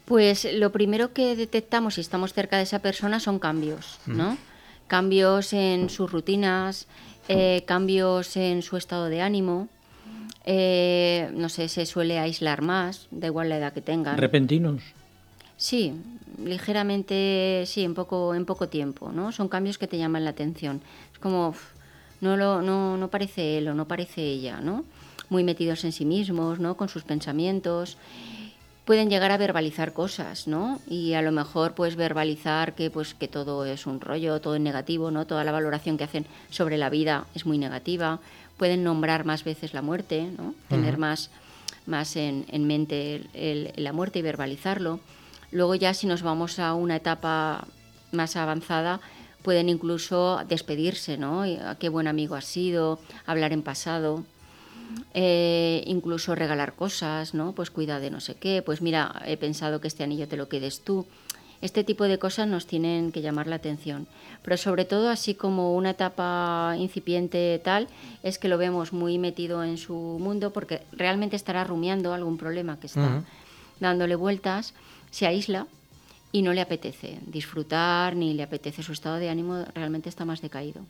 Pues 0.05 0.47
lo 0.53 0.71
primero 0.71 1.13
que 1.13 1.35
detectamos 1.35 1.95
si 1.95 2.01
estamos 2.01 2.33
cerca 2.33 2.57
de 2.57 2.63
esa 2.63 2.79
persona 2.79 3.19
son 3.19 3.39
cambios, 3.39 3.99
¿no? 4.05 4.31
Mm. 4.31 4.37
Cambios 4.87 5.51
en 5.51 5.89
sus 5.89 6.09
rutinas, 6.09 6.87
eh, 7.27 7.63
cambios 7.65 8.37
en 8.37 8.61
su 8.61 8.77
estado 8.77 9.09
de 9.09 9.21
ánimo, 9.21 9.67
eh, 10.45 11.29
no 11.33 11.49
sé, 11.49 11.67
se 11.67 11.85
suele 11.85 12.19
aislar 12.19 12.61
más, 12.61 13.09
da 13.11 13.27
igual 13.27 13.49
la 13.49 13.57
edad 13.57 13.73
que 13.73 13.81
tenga. 13.81 14.15
Repentinos. 14.15 14.81
Sí, 15.57 15.91
ligeramente, 16.43 17.63
sí, 17.65 17.83
en 17.83 17.95
poco, 17.95 18.35
en 18.35 18.45
poco 18.45 18.69
tiempo, 18.69 19.11
¿no? 19.11 19.31
Son 19.31 19.49
cambios 19.49 19.79
que 19.79 19.87
te 19.87 19.97
llaman 19.97 20.23
la 20.23 20.29
atención. 20.29 20.81
Es 21.11 21.17
como, 21.17 21.55
no, 22.21 22.37
lo, 22.37 22.61
no, 22.61 22.95
no 22.95 23.07
parece 23.09 23.57
él 23.57 23.67
o 23.67 23.73
no 23.73 23.87
parece 23.87 24.21
ella, 24.21 24.61
¿no? 24.61 24.85
Muy 25.29 25.43
metidos 25.43 25.83
en 25.83 25.91
sí 25.91 26.05
mismos, 26.05 26.59
¿no? 26.59 26.77
Con 26.77 26.89
sus 26.89 27.03
pensamientos. 27.03 27.97
Pueden 28.85 29.09
llegar 29.09 29.31
a 29.31 29.37
verbalizar 29.37 29.93
cosas, 29.93 30.47
¿no? 30.47 30.79
Y 30.87 31.13
a 31.13 31.23
lo 31.23 31.31
mejor, 31.31 31.73
pues, 31.73 31.95
verbalizar 31.95 32.75
que, 32.75 32.91
pues, 32.91 33.15
que 33.15 33.27
todo 33.27 33.65
es 33.65 33.87
un 33.87 33.99
rollo, 33.99 34.39
todo 34.39 34.55
es 34.55 34.61
negativo, 34.61 35.09
¿no? 35.09 35.25
Toda 35.25 35.43
la 35.43 35.51
valoración 35.51 35.97
que 35.97 36.03
hacen 36.03 36.27
sobre 36.51 36.77
la 36.77 36.91
vida 36.91 37.25
es 37.33 37.47
muy 37.47 37.57
negativa. 37.57 38.19
Pueden 38.57 38.83
nombrar 38.83 39.25
más 39.25 39.43
veces 39.43 39.73
la 39.73 39.81
muerte, 39.81 40.29
¿no? 40.37 40.53
Tener 40.69 40.99
más, 40.99 41.31
más 41.87 42.15
en, 42.15 42.45
en 42.49 42.67
mente 42.67 43.23
la 43.75 43.91
muerte 43.91 44.19
y 44.19 44.21
verbalizarlo 44.21 44.99
Luego 45.51 45.75
ya 45.75 45.93
si 45.93 46.07
nos 46.07 46.21
vamos 46.21 46.59
a 46.59 46.73
una 46.73 46.97
etapa 46.97 47.67
más 48.11 48.35
avanzada, 48.35 48.99
pueden 49.41 49.69
incluso 49.69 50.41
despedirse, 50.47 51.17
¿no? 51.17 51.43
Qué 51.79 51.89
buen 51.89 52.07
amigo 52.07 52.35
has 52.35 52.45
sido, 52.45 52.99
hablar 53.25 53.53
en 53.53 53.61
pasado, 53.61 54.25
eh, 55.13 55.83
incluso 55.85 56.35
regalar 56.35 56.73
cosas, 56.73 57.33
¿no? 57.33 57.53
Pues 57.53 57.71
cuida 57.71 57.99
de 57.99 58.09
no 58.09 58.19
sé 58.19 58.35
qué, 58.35 58.61
pues 58.61 58.81
mira, 58.81 59.21
he 59.25 59.37
pensado 59.37 59.79
que 59.79 59.87
este 59.87 60.03
anillo 60.03 60.27
te 60.27 60.37
lo 60.37 60.49
quedes 60.49 60.81
tú. 60.81 61.05
Este 61.59 61.83
tipo 61.83 62.03
de 62.03 62.19
cosas 62.19 62.47
nos 62.47 62.67
tienen 62.67 63.11
que 63.11 63.21
llamar 63.21 63.47
la 63.47 63.55
atención. 63.55 64.05
Pero 64.43 64.57
sobre 64.57 64.85
todo, 64.85 65.09
así 65.09 65.33
como 65.33 65.75
una 65.75 65.91
etapa 65.91 66.75
incipiente 66.77 67.59
tal, 67.63 67.87
es 68.21 68.37
que 68.37 68.47
lo 68.47 68.59
vemos 68.59 68.93
muy 68.93 69.17
metido 69.17 69.63
en 69.63 69.77
su 69.77 69.93
mundo 69.93 70.53
porque 70.53 70.81
realmente 70.91 71.35
estará 71.35 71.63
rumiando 71.63 72.13
algún 72.13 72.37
problema 72.37 72.79
que 72.79 72.87
está 72.87 73.23
dándole 73.79 74.15
vueltas 74.15 74.73
se 75.11 75.25
aísla 75.27 75.67
y 76.31 76.41
no 76.41 76.53
le 76.53 76.61
apetece 76.61 77.19
disfrutar 77.25 78.15
ni 78.15 78.33
le 78.33 78.43
apetece 78.43 78.83
su 78.83 78.91
estado 78.91 79.17
de 79.17 79.29
ánimo, 79.29 79.65
realmente 79.73 80.09
está 80.09 80.25
más 80.25 80.41
decaído. 80.41 80.81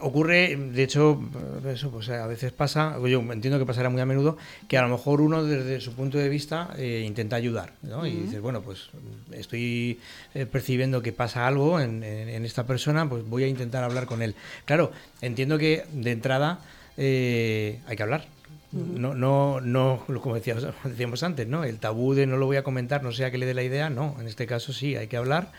ocurre, 0.00 0.56
de 0.56 0.82
hecho, 0.82 1.20
eso 1.66 1.90
pues 1.90 2.08
a 2.10 2.26
veces 2.26 2.52
pasa, 2.52 2.96
yo 3.06 3.20
entiendo 3.20 3.58
que 3.58 3.66
pasará 3.66 3.88
muy 3.88 4.00
a 4.00 4.06
menudo, 4.06 4.36
que 4.68 4.76
a 4.76 4.82
lo 4.82 4.88
mejor 4.88 5.20
uno 5.20 5.44
desde 5.44 5.80
su 5.80 5.94
punto 5.94 6.18
de 6.18 6.28
vista 6.28 6.74
eh, 6.76 7.04
intenta 7.06 7.36
ayudar, 7.36 7.72
¿no? 7.82 8.06
Y 8.06 8.12
dices, 8.12 8.40
bueno, 8.40 8.62
pues 8.62 8.90
estoy 9.32 10.00
eh, 10.34 10.46
percibiendo 10.46 11.02
que 11.02 11.12
pasa 11.12 11.46
algo 11.46 11.80
en, 11.80 12.02
esta 12.44 12.66
persona, 12.66 13.08
pues 13.08 13.24
voy 13.28 13.44
a 13.44 13.48
intentar 13.48 13.84
hablar 13.84 14.06
con 14.06 14.22
él. 14.22 14.34
Claro, 14.64 14.92
entiendo 15.22 15.56
que 15.58 15.84
de 15.92 16.12
entrada 16.12 16.60
eh, 16.96 17.80
hay 17.86 17.96
que 17.96 18.02
hablar. 18.02 18.26
No, 18.74 19.14
no, 19.14 19.60
no, 19.60 20.04
como 20.20 20.34
decíamos, 20.34 20.66
decíamos 20.84 21.22
antes, 21.22 21.46
¿no? 21.46 21.64
El 21.64 21.78
tabú 21.78 22.14
de 22.14 22.26
no 22.26 22.36
lo 22.36 22.46
voy 22.46 22.56
a 22.56 22.64
comentar, 22.64 23.02
no 23.02 23.12
sea 23.12 23.30
que 23.30 23.38
le 23.38 23.46
dé 23.46 23.54
la 23.54 23.62
idea, 23.62 23.88
no, 23.88 24.16
en 24.20 24.26
este 24.26 24.46
caso 24.46 24.72
sí, 24.72 24.96
hay 24.96 25.06
que 25.06 25.16
hablar. 25.16 25.52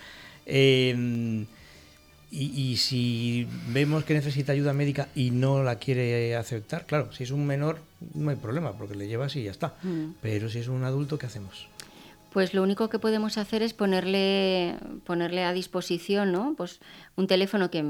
Y, 2.31 2.75
si 2.77 3.47
vemos 3.69 4.03
que 4.03 4.13
necesita 4.13 4.51
ayuda 4.51 4.73
médica 4.73 5.07
y 5.15 5.31
no 5.31 5.63
la 5.63 5.77
quiere 5.77 6.35
aceptar, 6.35 6.85
claro, 6.85 7.13
si 7.13 7.23
es 7.23 7.31
un 7.31 7.45
menor 7.45 7.79
no 8.13 8.29
hay 8.29 8.35
problema, 8.35 8.73
porque 8.73 8.95
le 8.95 9.07
llevas 9.07 9.35
y 9.37 9.43
ya 9.43 9.51
está. 9.51 9.75
Mm. 9.83 10.15
Pero 10.21 10.49
si 10.49 10.59
es 10.59 10.67
un 10.67 10.83
adulto, 10.83 11.17
¿qué 11.17 11.27
hacemos? 11.27 11.67
Pues 12.33 12.53
lo 12.53 12.61
único 12.61 12.89
que 12.89 12.99
podemos 12.99 13.37
hacer 13.37 13.61
es 13.61 13.73
ponerle, 13.73 14.75
ponerle 15.05 15.45
a 15.45 15.53
disposición, 15.53 16.33
¿no? 16.33 16.53
Pues 16.57 16.81
un 17.15 17.27
teléfono 17.27 17.71
que, 17.71 17.81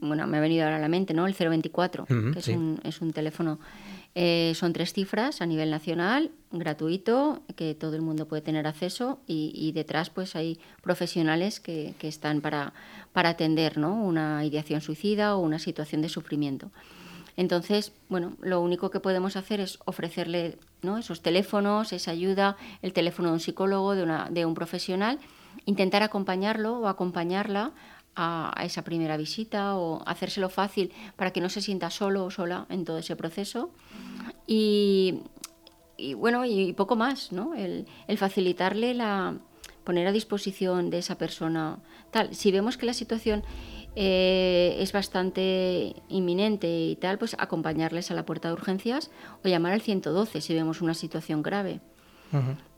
bueno, 0.00 0.26
me 0.26 0.38
ha 0.38 0.40
venido 0.40 0.64
ahora 0.64 0.78
a 0.78 0.80
la 0.80 0.88
mente, 0.88 1.14
¿no? 1.14 1.28
El 1.28 1.34
024, 1.34 2.06
que 2.06 2.38
es, 2.40 2.48
un, 2.48 2.80
es 2.82 3.00
un 3.00 3.12
teléfono 3.12 3.60
eh, 4.14 4.52
son 4.54 4.72
tres 4.74 4.92
cifras 4.92 5.40
a 5.40 5.46
nivel 5.46 5.70
nacional, 5.70 6.30
gratuito, 6.50 7.40
que 7.56 7.74
todo 7.74 7.96
el 7.96 8.02
mundo 8.02 8.28
puede 8.28 8.42
tener 8.42 8.66
acceso 8.66 9.20
y, 9.26 9.72
detrás 9.72 10.10
pues 10.10 10.36
hay 10.36 10.58
profesionales 10.82 11.60
que, 11.60 11.94
están 12.02 12.42
para, 12.42 12.74
para 13.12 13.30
atender 13.30 13.78
¿no? 13.78 13.94
una 13.94 14.44
ideación 14.44 14.82
suicida 14.82 15.34
o 15.36 15.40
una 15.40 15.58
situación 15.58 16.02
de 16.02 16.10
sufrimiento. 16.10 16.70
Entonces, 17.38 17.92
bueno, 18.10 18.34
lo 18.42 18.60
único 18.60 18.90
que 18.90 19.00
podemos 19.00 19.36
hacer 19.36 19.60
es 19.60 19.78
ofrecerle 19.86 20.58
¿no? 20.82 20.98
esos 20.98 21.22
teléfonos, 21.22 21.94
esa 21.94 22.10
ayuda, 22.10 22.56
el 22.82 22.92
teléfono 22.92 23.28
de 23.28 23.34
un 23.34 23.40
psicólogo, 23.40 23.94
de, 23.94 24.02
una, 24.02 24.28
de 24.30 24.44
un 24.44 24.54
profesional, 24.54 25.18
intentar 25.64 26.02
acompañarlo 26.02 26.78
o 26.78 26.88
acompañarla 26.88 27.72
a, 28.14 28.54
esa 28.64 28.82
primera 28.82 29.16
visita 29.16 29.76
o 29.76 30.02
hacérselo 30.06 30.48
fácil 30.48 30.92
para 31.16 31.32
que 31.32 31.40
no 31.40 31.48
se 31.48 31.60
sienta 31.60 31.90
solo 31.90 32.24
o 32.24 32.30
sola 32.30 32.66
en 32.68 32.84
todo 32.84 32.98
ese 32.98 33.16
proceso. 33.16 33.70
Y, 34.46 35.20
bueno, 36.16 36.44
y 36.44 36.72
poco 36.72 36.96
más, 36.96 37.32
¿no? 37.32 37.54
El, 37.54 37.86
facilitarle 38.16 38.94
la 38.94 39.36
poner 39.84 40.06
a 40.06 40.12
disposición 40.12 40.90
de 40.90 40.98
esa 40.98 41.18
persona 41.18 41.78
tal. 42.12 42.34
Si 42.34 42.52
vemos 42.52 42.76
que 42.76 42.86
la 42.86 42.94
situación 42.94 43.42
eh, 43.96 44.76
es 44.78 44.92
bastante 44.92 45.96
inminente 46.08 46.68
y 46.68 46.96
tal, 46.96 47.18
pues 47.18 47.34
acompañarles 47.38 48.10
a 48.12 48.14
la 48.14 48.24
puerta 48.24 48.48
de 48.48 48.54
urgencias 48.54 49.10
o 49.44 49.48
llamar 49.48 49.72
al 49.72 49.80
112 49.80 50.40
si 50.40 50.54
vemos 50.54 50.82
una 50.82 50.94
situación 50.94 51.42
grave. 51.42 51.80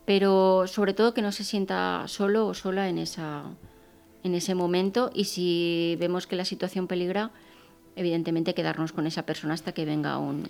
Pero 0.05 0.67
sobre 0.67 0.95
todo 0.95 1.15
que 1.15 1.23
no 1.23 1.31
se 1.31 1.45
sienta 1.45 2.05
solo 2.09 2.47
o 2.47 2.55
sola 2.55 2.89
en 2.89 2.99
esa, 2.99 3.45
en 4.25 4.35
ese 4.35 4.55
momento 4.55 5.11
y 5.15 5.25
si 5.25 5.97
vemos 6.01 6.27
que 6.27 6.35
la 6.35 6.45
situación 6.45 6.89
peligra, 6.89 7.31
evidentemente 7.95 8.55
quedarnos 8.55 8.93
con 8.93 9.07
esa 9.07 9.25
persona 9.25 9.55
hasta 9.55 9.73
que 9.73 9.85
venga 9.85 10.19
un, 10.19 10.49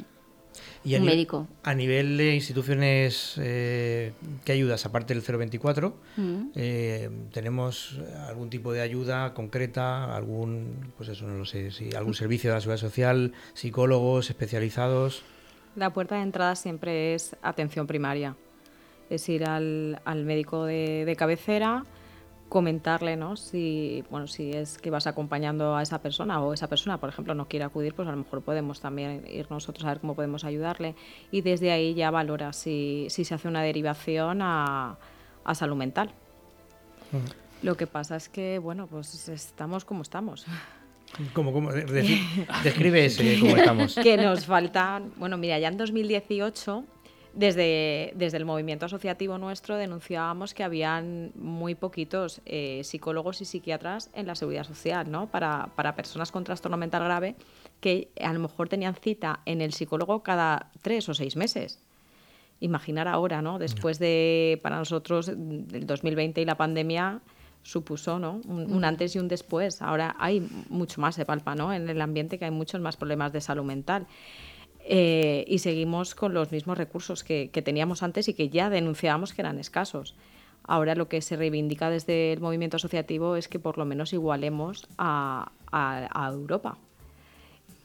médico. 0.84 1.48
A 1.64 1.74
nivel 1.74 2.16
de 2.16 2.34
instituciones 2.34 3.34
eh, 3.38 4.12
que 4.44 4.52
ayudas, 4.52 4.86
aparte 4.86 5.12
del 5.12 5.22
024, 5.22 5.96
mm. 6.16 6.42
eh, 6.54 7.10
¿tenemos 7.32 7.98
algún 8.28 8.48
tipo 8.48 8.72
de 8.72 8.80
ayuda 8.80 9.34
concreta? 9.34 10.14
¿Algún, 10.14 10.92
pues 10.96 11.08
eso, 11.08 11.26
no 11.26 11.36
lo 11.36 11.44
sé, 11.44 11.72
si 11.72 11.94
algún 11.94 12.14
servicio 12.14 12.50
de 12.50 12.54
la 12.54 12.60
seguridad 12.60 12.80
social, 12.80 13.32
psicólogos 13.54 14.30
especializados? 14.30 15.24
La 15.74 15.92
puerta 15.92 16.14
de 16.14 16.22
entrada 16.22 16.54
siempre 16.54 17.14
es 17.14 17.34
atención 17.42 17.88
primaria. 17.88 18.36
Es 19.10 19.28
ir 19.28 19.44
al, 19.44 19.98
médico 20.24 20.64
de 20.64 21.14
cabecera, 21.18 21.84
comentarle, 22.54 23.16
¿no? 23.16 23.36
Si, 23.36 24.04
bueno, 24.10 24.28
si 24.28 24.52
es 24.52 24.78
que 24.78 24.88
vas 24.88 25.08
acompañando 25.08 25.74
a 25.74 25.82
esa 25.82 26.00
persona 26.00 26.40
o 26.40 26.52
esa 26.52 26.68
persona, 26.68 26.98
por 26.98 27.08
ejemplo, 27.08 27.34
no 27.34 27.48
quiere 27.48 27.64
acudir, 27.64 27.94
pues 27.94 28.06
a 28.06 28.12
lo 28.12 28.18
mejor 28.18 28.42
podemos 28.42 28.80
también 28.80 29.24
ir 29.28 29.50
nosotros 29.50 29.84
a 29.84 29.88
ver 29.88 29.98
cómo 29.98 30.14
podemos 30.14 30.44
ayudarle 30.44 30.94
y 31.32 31.40
desde 31.40 31.72
ahí 31.72 31.94
ya 31.94 32.12
valora 32.12 32.52
si, 32.52 33.08
si 33.10 33.24
se 33.24 33.34
hace 33.34 33.48
una 33.48 33.60
derivación 33.60 34.40
a, 34.40 34.98
a 35.42 35.54
salud 35.56 35.74
mental. 35.74 36.12
Lo 37.60 37.76
que 37.76 37.88
pasa 37.88 38.14
es 38.14 38.28
que, 38.28 38.60
bueno, 38.60 38.86
pues 38.86 39.28
estamos 39.28 39.84
como 39.84 40.02
estamos. 40.02 40.46
¿Cómo, 41.32 41.52
cómo? 41.52 41.72
Describe 41.72 43.04
ese 43.04 43.36
cómo 43.40 43.56
estamos. 43.56 43.96
Que 43.96 44.16
nos 44.16 44.46
faltan, 44.46 45.12
bueno, 45.16 45.36
mira, 45.38 45.58
ya 45.58 45.66
en 45.66 45.76
2018 45.76 46.84
desde, 47.34 48.12
desde 48.14 48.36
el 48.36 48.44
movimiento 48.44 48.86
asociativo 48.86 49.38
nuestro 49.38 49.76
denunciábamos 49.76 50.54
que 50.54 50.62
habían 50.62 51.32
muy 51.34 51.74
poquitos 51.74 52.40
eh, 52.46 52.82
psicólogos 52.84 53.40
y 53.40 53.44
psiquiatras 53.44 54.10
en 54.14 54.26
la 54.26 54.34
seguridad 54.34 54.64
social, 54.64 55.10
¿no? 55.10 55.26
Para, 55.26 55.70
para, 55.74 55.96
personas 55.96 56.30
con 56.30 56.44
trastorno 56.44 56.76
mental 56.76 57.02
grave 57.04 57.34
que 57.80 58.08
a 58.20 58.32
lo 58.32 58.38
mejor 58.38 58.68
tenían 58.68 58.94
cita 58.94 59.40
en 59.46 59.60
el 59.60 59.72
psicólogo 59.72 60.22
cada 60.22 60.70
tres 60.80 61.08
o 61.08 61.14
seis 61.14 61.36
meses. 61.36 61.80
Imaginar 62.60 63.08
ahora, 63.08 63.42
¿no? 63.42 63.58
Después 63.58 63.98
de, 63.98 64.60
para 64.62 64.76
nosotros, 64.76 65.28
el 65.28 65.86
2020 65.86 66.40
y 66.40 66.44
la 66.44 66.56
pandemia 66.56 67.20
supuso 67.64 68.18
¿no? 68.18 68.40
un, 68.46 68.72
un, 68.72 68.84
antes 68.84 69.16
y 69.16 69.18
un 69.18 69.26
después. 69.26 69.82
Ahora 69.82 70.14
hay 70.18 70.46
mucho 70.68 71.00
más 71.00 71.16
de 71.16 71.24
palpa 71.24 71.54
¿no? 71.54 71.72
en 71.72 71.88
el 71.88 72.00
ambiente, 72.00 72.38
que 72.38 72.44
hay 72.44 72.50
muchos 72.50 72.80
más 72.80 72.96
problemas 72.96 73.32
de 73.32 73.40
salud 73.40 73.64
mental. 73.64 74.06
Eh, 74.86 75.44
y 75.48 75.60
seguimos 75.60 76.14
con 76.14 76.34
los 76.34 76.52
mismos 76.52 76.76
recursos 76.76 77.24
que, 77.24 77.48
teníamos 77.64 78.02
antes 78.02 78.28
y 78.28 78.34
que 78.34 78.50
ya 78.50 78.68
denunciábamos 78.68 79.32
que 79.32 79.40
eran 79.40 79.58
escasos. 79.58 80.14
Ahora 80.62 80.94
lo 80.94 81.08
que 81.08 81.22
se 81.22 81.36
reivindica 81.36 81.88
desde 81.90 82.32
el 82.32 82.40
movimiento 82.40 82.76
asociativo 82.76 83.36
es 83.36 83.48
que 83.48 83.58
por 83.58 83.78
lo 83.78 83.86
menos 83.86 84.12
igualemos 84.12 84.86
a, 84.98 85.50
Europa. 86.32 86.76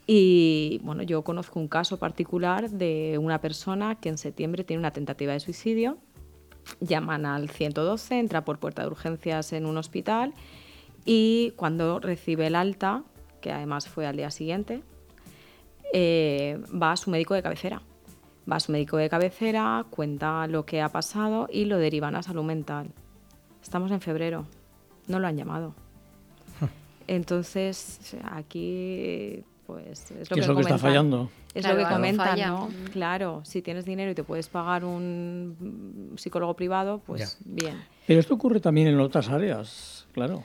Y 0.05 0.79
bueno, 0.83 1.03
yo 1.03 1.23
conozco 1.23 1.59
un 1.59 1.67
caso 1.67 1.97
particular 1.97 2.69
de 2.69 3.17
una 3.19 3.41
persona 3.41 3.95
que 3.95 4.09
en 4.09 4.17
septiembre 4.17 4.63
tiene 4.63 4.79
una 4.79 4.91
tentativa 4.91 5.33
de 5.33 5.39
suicidio. 5.39 5.97
Llaman 6.81 7.25
al 7.25 7.49
112, 7.49 8.19
entra 8.19 8.43
por 8.43 8.59
puerta 8.59 8.83
de 8.83 8.89
urgencias 8.89 9.53
en 9.53 9.65
un 9.65 9.77
hospital 9.77 10.33
y 11.05 11.53
cuando 11.55 11.99
recibe 11.99 12.47
el 12.47 12.55
alta, 12.55 13.03
que 13.41 13.51
además 13.51 13.87
fue 13.87 14.05
al 14.05 14.17
día 14.17 14.31
siguiente, 14.31 14.83
eh, 15.93 16.59
va 16.81 16.91
a 16.91 16.97
su 16.97 17.09
médico 17.09 17.33
de 17.33 17.41
cabecera. 17.41 17.81
Va 18.51 18.55
a 18.55 18.59
su 18.59 18.71
médico 18.71 18.97
de 18.97 19.09
cabecera, 19.09 19.85
cuenta 19.89 20.47
lo 20.47 20.65
que 20.65 20.81
ha 20.81 20.89
pasado 20.89 21.47
y 21.51 21.65
lo 21.65 21.77
derivan 21.77 22.15
a 22.15 22.23
salud 22.23 22.43
mental. 22.43 22.91
Estamos 23.61 23.91
en 23.91 24.01
febrero, 24.01 24.45
no 25.07 25.19
lo 25.19 25.27
han 25.27 25.37
llamado. 25.37 25.75
Entonces, 27.07 27.99
aquí, 28.31 29.43
pues 29.67 30.11
es 30.11 30.29
lo 30.29 30.35
que, 30.35 30.41
es 30.41 30.47
lo 30.47 30.55
que 30.55 30.61
está 30.61 30.77
fallando. 30.77 31.29
Es 31.53 31.67
lo 31.67 31.75
que 31.75 31.83
comentan, 31.83 32.39
¿no? 32.39 32.69
Claro, 32.91 33.41
si 33.43 33.61
tienes 33.61 33.85
dinero 33.85 34.11
y 34.11 34.15
te 34.15 34.23
puedes 34.23 34.47
pagar 34.49 34.85
un 34.85 36.13
psicólogo 36.15 36.55
privado, 36.55 37.01
pues 37.05 37.37
bien. 37.43 37.75
Pero 38.05 38.19
esto 38.19 38.35
ocurre 38.35 38.59
también 38.59 38.87
en 38.87 38.99
otras 38.99 39.29
áreas, 39.29 40.07
claro. 40.13 40.43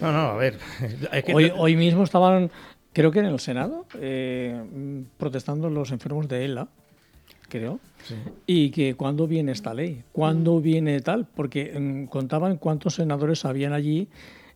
no, 0.00 0.12
no, 0.12 0.18
a 0.18 0.36
ver. 0.36 0.58
hoy, 1.34 1.52
hoy 1.56 1.76
mismo 1.76 2.04
estaban 2.04 2.50
creo 2.92 3.10
que 3.10 3.20
en 3.20 3.26
el 3.26 3.40
Senado, 3.40 3.86
eh, 4.00 4.62
protestando 5.18 5.70
los 5.70 5.90
enfermos 5.92 6.28
de 6.28 6.44
ELA, 6.44 6.68
creo, 7.48 7.80
y 8.46 8.70
que 8.70 8.94
cuándo 8.94 9.26
viene 9.26 9.52
esta 9.52 9.74
ley, 9.74 10.02
cuándo 10.12 10.60
viene 10.60 11.00
tal, 11.00 11.26
porque 11.26 11.78
mm, 11.78 12.06
contaban 12.06 12.56
cuántos 12.56 12.94
senadores 12.94 13.44
habían 13.44 13.72
allí 13.72 14.08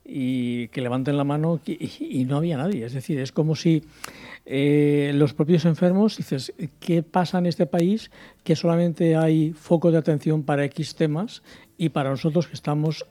y 0.05 0.69
que 0.69 0.81
levanten 0.81 1.17
la 1.17 1.25
mano 1.25 1.61
y, 1.67 2.25
no 2.25 2.37
había 2.39 2.57
nadie. 2.57 2.87
Es 2.87 2.95
decir, 2.95 3.19
es 3.19 3.33
como 3.33 3.55
si 3.57 3.83
eh, 4.47 5.13
los 5.15 5.35
propios 5.35 5.65
enfermos, 5.65 6.17
dices, 6.17 6.55
¿qué 6.81 7.03
pasa 7.03 7.39
en 7.39 7.47
este 7.47 7.67
país? 7.67 8.11
Que 8.45 8.57
solamente 8.57 9.17
hay 9.17 9.53
foco 9.53 9.91
de 9.91 9.99
atención 9.99 10.43
para 10.43 10.65
X 10.65 10.95
temas 10.95 11.43
y 11.77 11.91
para 11.91 12.11
nosotros 12.11 12.47
que 12.47 12.55
estamos 12.55 13.05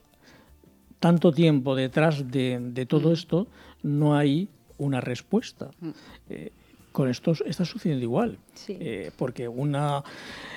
tanto 1.00 1.32
tiempo 1.32 1.76
detrás 1.76 2.32
de, 2.32 2.60
de 2.60 2.86
todo 2.86 3.10
mm. 3.10 3.14
esto, 3.14 3.48
no 3.84 4.16
hay 4.16 4.50
una 4.78 5.02
respuesta. 5.02 5.72
Mm. 5.80 5.90
Eh, 6.30 6.52
con 6.92 7.10
esto 7.10 7.34
está 7.46 7.66
sucediendo 7.66 8.06
igual, 8.06 8.40
eh, 8.70 9.12
porque 9.18 9.50
una, 9.50 10.02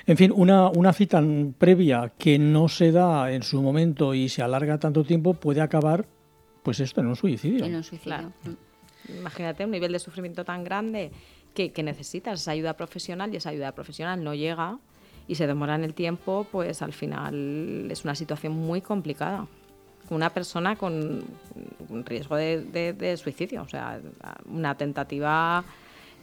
en 0.07 0.17
fin, 0.17 0.33
una, 0.33 0.69
una 0.69 0.93
cita 0.93 1.21
previa 1.59 2.13
que 2.17 2.39
no 2.39 2.69
se 2.69 2.93
da 2.93 3.33
en 3.33 3.43
su 3.43 3.61
momento 3.61 4.15
y 4.15 4.29
se 4.29 4.41
alarga 4.41 4.79
tanto 4.79 5.03
tiempo 5.03 5.35
puede 5.35 5.61
acabar, 5.61 6.07
pues 6.63 6.79
esto, 6.79 7.01
en 7.01 7.09
un 7.09 7.17
suicidio. 7.17 7.65
En 7.65 7.75
un 7.75 7.83
suicidio. 7.83 8.33
Mm. 8.45 9.19
Imagínate 9.19 9.65
un 9.65 9.73
nivel 9.73 9.91
de 9.91 9.99
sufrimiento 9.99 10.45
tan 10.45 10.63
grande 10.63 11.11
que, 11.55 11.73
que 11.73 11.83
necesitas 11.83 12.41
esa 12.41 12.53
ayuda 12.53 12.75
profesional 12.75 13.35
y 13.35 13.39
esa 13.39 13.51
ayuda 13.51 13.73
profesional 13.73 14.23
no 14.23 14.33
llega 14.33 14.79
y 15.27 15.35
se 15.35 15.49
demora 15.49 15.75
en 15.75 15.83
el 15.83 15.95
tiempo, 15.95 16.47
pues 16.53 16.83
al 16.83 16.93
final 16.93 17.89
es 17.91 18.05
una 18.05 18.15
situación 18.15 18.53
muy 18.53 18.81
complicada. 18.81 19.49
Una 20.11 20.31
persona 20.31 20.77
con 20.77 21.25
un 21.89 22.05
riesgo 22.05 22.37
de, 22.37 23.17
suicidio, 23.23 23.63
o 23.63 23.69
sea, 23.69 24.01
una 24.47 24.77
tentativa 24.77 25.65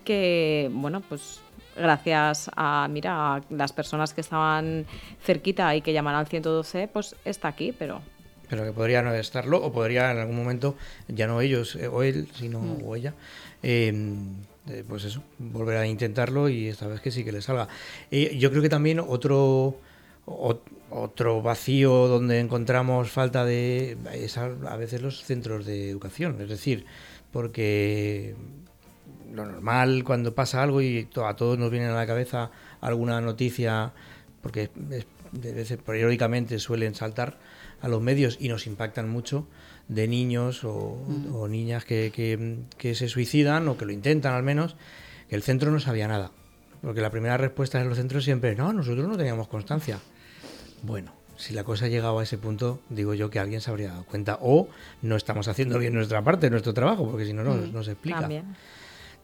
que, 0.03 0.69
bueno, 0.71 1.01
pues 1.01 1.41
gracias 1.75 2.49
a, 2.55 2.87
mira, 2.89 3.35
a 3.35 3.41
las 3.49 3.73
personas 3.73 4.13
que 4.13 4.21
estaban 4.21 4.85
cerquita 5.23 5.75
y 5.75 5.81
que 5.81 5.93
llaman 5.93 6.15
al 6.15 6.27
112, 6.27 6.87
pues 6.87 7.15
está 7.25 7.49
aquí, 7.49 7.73
pero... 7.77 8.01
Pero 8.47 8.63
que 8.63 8.71
podría 8.71 9.01
no 9.01 9.11
estarlo, 9.13 9.57
o 9.63 9.73
podría 9.73 10.11
en 10.11 10.19
algún 10.19 10.35
momento, 10.35 10.75
ya 11.07 11.25
no 11.25 11.41
ellos, 11.41 11.75
eh, 11.75 11.87
o 11.87 12.03
él, 12.03 12.29
sino 12.35 12.59
mm. 12.59 12.83
o 12.85 12.95
ella, 12.95 13.15
em, 13.63 14.35
eh, 14.69 14.83
pues 14.87 15.03
eso, 15.03 15.23
volver 15.39 15.77
a 15.77 15.87
intentarlo 15.87 16.47
y 16.47 16.67
esta 16.67 16.87
vez 16.87 17.01
que 17.01 17.09
sí 17.09 17.23
que 17.23 17.31
le 17.31 17.41
salga. 17.41 17.67
Eh, 18.11 18.37
yo 18.37 18.51
creo 18.51 18.61
que 18.61 18.69
también 18.69 18.99
otro 18.99 19.79
otro 20.25 21.41
vacío 21.41 22.07
donde 22.07 22.39
encontramos 22.39 23.11
falta 23.11 23.45
de 23.45 23.97
es 24.13 24.37
a, 24.37 24.47
veces 24.75 25.01
los 25.01 25.23
centros 25.23 25.65
de 25.65 25.89
educación, 25.89 26.41
es 26.41 26.49
decir, 26.49 26.85
porque 27.31 28.35
lo 29.33 29.45
normal 29.45 30.03
cuando 30.03 30.33
pasa 30.33 30.63
algo 30.63 30.81
y 30.81 31.07
a 31.23 31.35
todos 31.35 31.59
nos 31.59 31.69
viene 31.69 31.87
a 31.87 31.93
la 31.93 32.07
cabeza 32.07 32.51
alguna 32.81 33.21
noticia, 33.21 33.93
porque 34.41 34.69
de 35.31 35.53
veces 35.53 35.77
periódicamente 35.77 36.59
suelen 36.59 36.95
saltar 36.95 37.37
a 37.81 37.87
los 37.87 38.01
medios 38.01 38.37
y 38.39 38.47
nos 38.47 38.67
impactan 38.67 39.09
mucho 39.09 39.47
de 39.87 40.07
niños 40.07 40.63
o, 40.63 40.97
mm. 41.07 41.51
niñas 41.51 41.85
que, 41.85 42.11
que, 42.77 42.95
se 42.95 43.07
suicidan 43.07 43.67
o 43.67 43.77
que 43.77 43.85
lo 43.85 43.91
intentan 43.91 44.33
al 44.33 44.43
menos, 44.43 44.75
que 45.29 45.35
el 45.35 45.43
centro 45.43 45.71
no 45.71 45.79
sabía 45.79 46.07
nada. 46.07 46.31
Porque 46.81 47.01
la 47.01 47.09
primera 47.09 47.37
respuesta 47.37 47.79
de 47.79 47.85
los 47.85 47.97
centros 47.97 48.23
siempre 48.23 48.51
es, 48.51 48.57
no, 48.57 48.71
nosotros 48.73 49.07
no 49.07 49.17
teníamos 49.17 49.47
constancia. 49.47 49.99
Bueno, 50.85 51.11
si 51.35 51.53
la 51.53 51.63
cosa 51.63 51.85
ha 51.85 51.87
llegado 51.87 52.19
a 52.19 52.23
ese 52.23 52.37
punto, 52.37 52.79
digo 52.89 53.13
yo 53.13 53.29
que 53.29 53.39
alguien 53.39 53.59
se 53.59 53.71
habría 53.71 53.89
dado 53.89 54.03
cuenta. 54.05 54.37
O 54.41 54.69
no 55.01 55.15
estamos 55.15 55.47
haciendo 55.47 55.79
bien 55.79 55.93
nuestra 55.93 56.21
parte, 56.21 56.49
nuestro 56.49 56.73
trabajo, 56.73 57.09
porque 57.09 57.25
si 57.25 57.33
no, 57.33 57.43
no, 57.43 57.83
se 57.83 57.91
explica. 57.91 58.29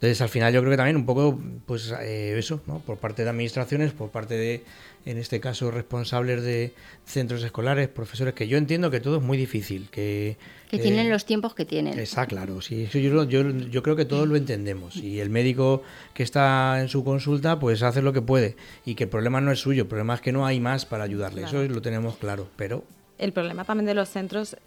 Entonces, 0.02 0.20
al 0.22 0.30
final 0.30 0.52
yo 0.52 0.62
creo 0.62 0.72
que 0.72 0.78
también 0.78 0.96
un 0.96 1.06
poco, 1.06 1.40
pues 1.68 1.94
eh, 2.02 2.36
eso, 2.36 2.60
¿no? 2.66 2.80
Por 2.80 2.98
parte 2.98 3.24
de 3.24 3.30
administraciones, 3.30 3.92
por 3.92 4.10
parte 4.10 4.34
de, 4.34 4.64
en 5.06 5.20
este 5.20 5.40
caso, 5.40 5.70
responsables 5.70 6.42
de 6.42 6.74
centros 7.06 7.44
escolares, 7.44 7.88
profesores, 7.88 8.34
que 8.34 8.48
yo 8.48 8.58
entiendo 8.58 8.90
que 8.90 9.00
todo 9.00 9.18
es 9.18 9.22
muy 9.22 9.38
difícil, 9.38 9.90
que... 9.92 10.38
Que 10.72 10.80
tienen 10.80 11.12
los 11.12 11.26
tiempos 11.26 11.54
que 11.54 11.66
tienen. 11.66 12.00
Está 12.00 12.26
claro, 12.26 12.62
sí, 12.62 12.88
yo, 12.92 13.26
yo, 13.26 13.48
yo 13.52 13.84
creo 13.84 13.96
que 13.96 14.06
todos 14.06 14.28
lo 14.28 14.38
entendemos. 14.38 14.96
Y 14.96 15.20
el 15.20 15.30
médico 15.30 15.84
que 16.16 16.24
está 16.24 16.82
en 16.82 16.90
su 16.90 17.04
consulta, 17.04 17.60
pues 17.60 17.84
hace 17.84 18.02
lo 18.02 18.12
que 18.12 18.24
puede. 18.24 18.56
Y 18.86 18.96
que 18.96 19.04
el 19.04 19.10
problema 19.12 19.40
no 19.40 19.52
es 19.52 19.60
suyo, 19.60 19.84
el 19.84 19.88
problema 19.88 20.16
es 20.16 20.22
que 20.22 20.32
no 20.32 20.48
hay 20.48 20.60
más 20.60 20.88
para 20.88 21.04
ayudarle, 21.04 21.44
eso 21.44 21.62
lo 21.62 21.82
tenemos 21.84 22.18
claro, 22.18 22.48
pero... 22.56 22.84
El 23.20 23.34
problema 23.34 23.66
también 23.66 23.86
de 23.86 23.94
los 23.94 24.10
centros 24.10 24.58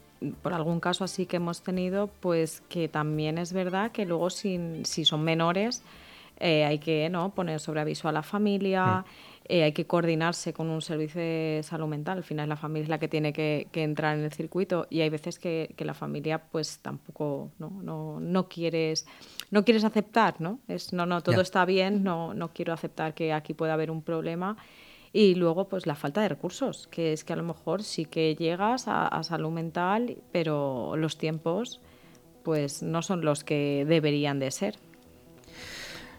por 0.42 0.52
algún 0.52 0.80
caso 0.80 1.04
así 1.04 1.26
que 1.26 1.36
hemos 1.36 1.62
tenido, 1.62 2.08
pues 2.20 2.62
que 2.68 2.88
también 2.88 3.38
es 3.38 3.52
verdad 3.52 3.92
que 3.92 4.06
luego 4.06 4.30
si, 4.30 4.58
si 4.84 5.04
son 5.04 5.22
menores 5.22 5.82
eh, 6.38 6.64
hay 6.64 6.78
que 6.78 7.08
¿no? 7.10 7.34
poner 7.34 7.60
sobre 7.60 7.80
aviso 7.80 8.08
a 8.08 8.12
la 8.12 8.22
familia, 8.22 8.98
mm. 8.98 9.04
eh, 9.48 9.62
hay 9.62 9.72
que 9.72 9.86
coordinarse 9.86 10.52
con 10.52 10.68
un 10.68 10.82
servicio 10.82 11.20
de 11.20 11.60
salud 11.62 11.86
mental. 11.86 12.18
Al 12.18 12.24
final 12.24 12.48
la 12.48 12.56
familia 12.56 12.84
es 12.84 12.88
la 12.88 12.98
que 12.98 13.08
tiene 13.08 13.32
que, 13.32 13.68
entrar 13.72 14.18
en 14.18 14.24
el 14.24 14.32
circuito 14.32 14.86
y 14.90 15.00
hay 15.02 15.10
veces 15.10 15.38
que, 15.38 15.74
la 15.78 15.94
familia 15.94 16.42
pues 16.50 16.78
tampoco 16.78 17.50
no, 17.58 17.70
no, 17.82 18.18
no 18.18 18.48
quieres 18.48 19.06
no 19.50 19.64
quieres 19.64 19.84
aceptar, 19.84 20.40
¿no? 20.40 20.58
Es 20.66 20.92
no, 20.92 21.06
no, 21.06 21.22
todo 21.22 21.40
está 21.40 21.64
bien, 21.64 22.02
no, 22.02 22.34
no 22.34 22.52
quiero 22.52 22.72
aceptar 22.72 23.14
que 23.14 23.32
aquí 23.32 23.54
pueda 23.54 23.74
haber 23.74 23.90
un 23.90 24.02
problema 24.02 24.56
y 25.16 25.36
luego, 25.36 25.68
pues 25.68 25.86
la 25.86 25.94
falta 25.94 26.22
de 26.22 26.28
recursos, 26.28 26.88
que 26.88 27.12
es 27.12 27.22
que 27.22 27.32
a 27.32 27.36
lo 27.36 27.44
mejor 27.44 27.84
sí 27.84 28.04
que 28.04 28.34
llegas 28.34 28.86
a, 28.88 29.22
salud 29.22 29.50
mental, 29.50 30.16
pero 30.32 30.96
los 30.96 31.16
tiempos 31.18 31.80
pues 32.42 32.82
no 32.82 33.00
son 33.00 33.24
los 33.24 33.44
que 33.44 33.86
deberían 33.88 34.40
de 34.40 34.50
ser. 34.50 34.74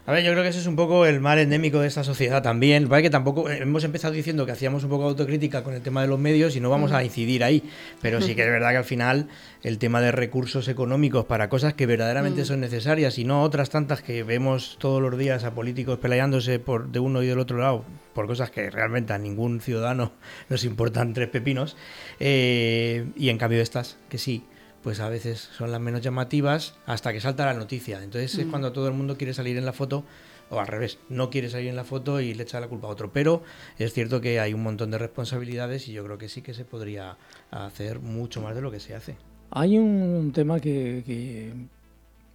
A 0.08 0.12
ver, 0.12 0.22
yo 0.22 0.30
creo 0.30 0.44
que 0.44 0.50
ese 0.50 0.60
es 0.60 0.68
un 0.68 0.76
poco 0.76 1.04
el 1.04 1.20
mal 1.20 1.40
endémico 1.40 1.80
de 1.80 1.88
esta 1.88 2.04
sociedad 2.04 2.40
también. 2.40 2.88
Que 2.88 3.10
tampoco 3.10 3.50
eh, 3.50 3.58
hemos 3.62 3.82
empezado 3.82 4.14
diciendo 4.14 4.46
que 4.46 4.52
hacíamos 4.52 4.84
un 4.84 4.90
poco 4.90 5.02
de 5.02 5.08
autocrítica 5.10 5.64
con 5.64 5.74
el 5.74 5.82
tema 5.82 6.00
de 6.00 6.06
los 6.06 6.20
medios 6.20 6.54
y 6.54 6.60
no 6.60 6.70
vamos 6.70 6.92
a 6.92 7.02
incidir 7.02 7.42
ahí. 7.42 7.64
Pero 8.00 8.20
sí 8.20 8.36
que 8.36 8.42
es 8.42 8.48
verdad 8.48 8.70
que 8.70 8.76
al 8.76 8.84
final 8.84 9.26
el 9.64 9.78
tema 9.78 10.00
de 10.00 10.12
recursos 10.12 10.68
económicos 10.68 11.24
para 11.24 11.48
cosas 11.48 11.74
que 11.74 11.86
verdaderamente 11.86 12.44
son 12.44 12.60
necesarias 12.60 13.18
y 13.18 13.24
no 13.24 13.42
otras 13.42 13.68
tantas 13.70 14.00
que 14.00 14.22
vemos 14.22 14.76
todos 14.78 15.02
los 15.02 15.18
días 15.18 15.42
a 15.42 15.54
políticos 15.54 15.98
peleándose 15.98 16.60
por 16.60 16.86
de 16.92 17.00
uno 17.00 17.24
y 17.24 17.26
del 17.26 17.40
otro 17.40 17.58
lado 17.58 17.84
por 18.14 18.28
cosas 18.28 18.52
que 18.52 18.70
realmente 18.70 19.12
a 19.12 19.18
ningún 19.18 19.60
ciudadano 19.60 20.12
nos 20.48 20.62
importan 20.62 21.14
tres 21.14 21.30
pepinos. 21.30 21.76
Eh, 22.20 23.06
y 23.16 23.28
en 23.30 23.38
cambio 23.38 23.60
estas, 23.60 23.96
que 24.08 24.18
sí, 24.18 24.44
pues 24.86 25.00
a 25.00 25.08
veces 25.08 25.50
son 25.58 25.72
las 25.72 25.80
menos 25.80 26.00
llamativas 26.00 26.76
hasta 26.86 27.12
que 27.12 27.18
salta 27.20 27.44
la 27.44 27.54
noticia. 27.54 28.00
Entonces 28.04 28.38
es 28.38 28.46
mm. 28.46 28.50
cuando 28.50 28.70
todo 28.70 28.86
el 28.86 28.94
mundo 28.94 29.16
quiere 29.16 29.34
salir 29.34 29.56
en 29.56 29.66
la 29.66 29.72
foto 29.72 30.04
o 30.48 30.60
al 30.60 30.68
revés, 30.68 31.00
no 31.08 31.28
quiere 31.28 31.50
salir 31.50 31.70
en 31.70 31.74
la 31.74 31.82
foto 31.82 32.20
y 32.20 32.34
le 32.34 32.44
echa 32.44 32.60
la 32.60 32.68
culpa 32.68 32.86
a 32.86 32.90
otro. 32.90 33.12
Pero 33.12 33.42
es 33.80 33.92
cierto 33.92 34.20
que 34.20 34.38
hay 34.38 34.54
un 34.54 34.62
montón 34.62 34.92
de 34.92 34.98
responsabilidades 34.98 35.88
y 35.88 35.92
yo 35.92 36.04
creo 36.04 36.18
que 36.18 36.28
sí 36.28 36.40
que 36.40 36.54
se 36.54 36.64
podría 36.64 37.16
hacer 37.50 37.98
mucho 37.98 38.40
más 38.40 38.54
de 38.54 38.62
lo 38.62 38.70
que 38.70 38.78
se 38.78 38.94
hace. 38.94 39.16
Hay 39.50 39.76
un, 39.76 40.30
tema 40.32 40.60
que, 40.60 41.52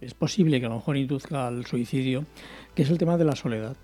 es 0.02 0.12
posible 0.12 0.60
que 0.60 0.66
a 0.66 0.68
lo 0.68 0.74
mejor 0.74 0.98
induzca 0.98 1.46
al 1.46 1.64
suicidio, 1.64 2.26
que 2.74 2.82
es 2.82 2.90
el 2.90 2.98
tema 2.98 3.16
de 3.16 3.24
la 3.24 3.34
soledad. 3.34 3.78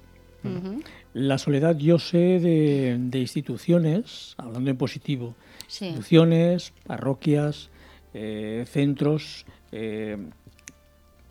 La 1.15 1.39
soledad 1.39 1.75
yo 1.79 1.99
sé 1.99 2.39
de, 2.39 3.19
instituciones, 3.19 4.35
hablando 4.37 4.69
en 4.69 4.77
positivo, 4.77 5.37
instituciones, 5.69 6.75
parroquias, 6.87 7.71
eh, 8.15 8.65
centros 8.69 9.45
eh, 9.73 10.17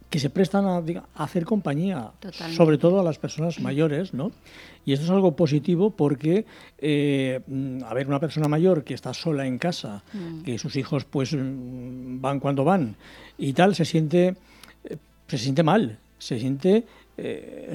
que 0.09 0.19
se 0.19 0.29
prestan 0.29 0.65
a, 0.65 0.83
hacer 1.15 1.43
compañía, 1.43 2.11
sobre 2.55 2.77
todo 2.77 2.99
a 2.99 3.03
las 3.03 3.19
personas 3.19 3.59
mayores, 3.59 4.13
¿no? 4.13 4.31
Y 4.85 4.93
esto 4.93 5.05
es 5.05 5.11
algo 5.11 5.35
positivo 5.35 5.89
porque, 5.89 6.45
eh, 6.77 7.41
a 7.85 7.93
ver, 7.93 8.07
una 8.07 8.19
persona 8.19 8.47
mayor 8.47 8.85
que 8.85 8.93
está 8.93 9.13
sola 9.13 9.45
en 9.45 9.57
casa, 9.57 10.03
mm. 10.13 10.43
que 10.43 10.57
sus 10.57 10.77
hijos 10.77 11.03
pues 11.03 11.35
van 11.35 12.39
cuando 12.39 12.63
van 12.63 12.95
y 13.37 13.51
tal, 13.51 13.75
se 13.75 13.83
siente, 13.83 14.35
se 15.27 15.37
siente 15.37 15.63
mal, 15.63 15.99
se 16.19 16.39
siente 16.39 16.85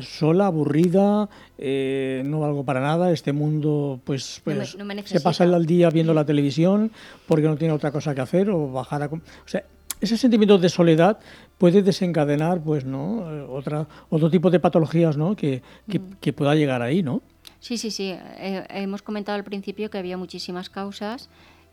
sola, 0.00 0.46
aburrida, 0.46 1.28
no 1.58 2.40
valgo 2.40 2.64
para 2.64 2.80
nada, 2.80 3.10
este 3.10 3.32
mundo 3.32 4.00
pues, 4.04 4.40
pues 4.44 4.76
se 5.04 5.20
pasa 5.20 5.44
el 5.44 5.66
día 5.66 5.90
viendo 5.90 6.14
la 6.14 6.24
televisión 6.24 6.92
porque 7.26 7.48
no 7.48 7.56
tiene 7.56 7.74
otra 7.74 7.90
cosa 7.90 8.14
que 8.14 8.20
hacer 8.20 8.50
o 8.50 8.70
bajar 8.70 9.02
a... 9.02 9.06
O 9.06 9.20
sea, 9.46 9.64
ese 10.02 10.16
sentimiento 10.16 10.58
de 10.58 10.68
soledad 10.68 11.18
puede 11.56 11.82
desencadenar 11.82 12.60
pues 12.60 12.84
no 12.84 13.32
eh, 13.32 13.46
otra 13.48 13.86
otro 14.10 14.28
tipo 14.30 14.50
de 14.50 14.58
patologías 14.58 15.16
¿no? 15.16 15.36
que, 15.36 15.62
mm. 15.86 16.14
que, 16.20 16.32
pueda 16.32 16.54
llegar 16.54 16.82
ahí 16.82 17.02
no 17.02 17.22
sí 17.60 17.78
sí 17.78 17.90
sí. 17.90 18.10
Eh, 18.10 18.66
hemos 18.70 19.02
comentado 19.02 19.36
al 19.36 19.44
principio 19.44 19.88
que 19.88 19.98
había 19.98 20.16
muchísimas 20.16 20.68
causas. 20.68 21.30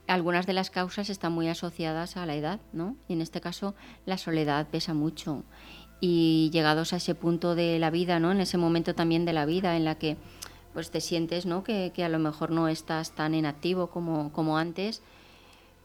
Algunas 0.08 0.46
de 0.46 0.54
las 0.54 0.70
causas 0.70 1.10
están 1.10 1.34
muy 1.34 1.48
asociadas 1.50 2.18
a 2.18 2.26
la 2.26 2.36
edad 2.36 2.60
no 2.72 2.96
y 3.08 3.14
en 3.14 3.22
este 3.22 3.42
caso 3.42 3.74
la 4.06 4.18
soledad 4.18 4.68
pesa 4.68 4.94
mucho 4.94 5.44
y 6.02 6.50
llegados 6.52 6.94
a 6.94 6.98
ese 6.98 7.16
punto 7.16 7.56
de 7.56 7.80
la 7.80 7.90
vida 7.90 8.20
no 8.20 8.32
en 8.32 8.40
ese 8.42 8.58
momento 8.58 8.96
también 8.96 9.26
de 9.26 9.34
la 9.34 9.46
vida 9.46 9.76
en 9.76 9.86
la 9.86 9.96
que 9.96 10.18
pues 10.74 10.92
te 10.92 11.02
sientes 11.02 11.46
no 11.46 11.64
que, 11.64 11.92
que 11.94 12.04
a 12.04 12.10
lo 12.10 12.20
mejor 12.20 12.52
no 12.52 12.68
estás 12.68 13.12
tan 13.12 13.34
en 13.34 13.46
activo 13.46 13.88
como, 13.88 14.32
como 14.32 14.58
antes 14.58 15.02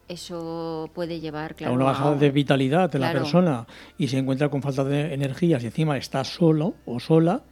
eso 0.08 0.90
puede 0.94 1.20
llevar 1.20 1.56
a 1.64 1.70
una 1.70 1.84
bajada 1.84 2.16
de 2.16 2.30
vitalidad 2.30 2.90
de 2.90 2.98
la 2.98 3.12
persona 3.12 3.66
y 3.98 4.08
se 4.08 4.18
encuentra 4.18 4.48
con 4.48 4.62
falta 4.62 4.84
de 4.84 5.14
energía 5.14 5.58
y 5.60 5.66
encima 5.66 5.96
está 5.96 6.24
solo 6.24 6.74
o 6.84 7.00
sola, 7.00 7.42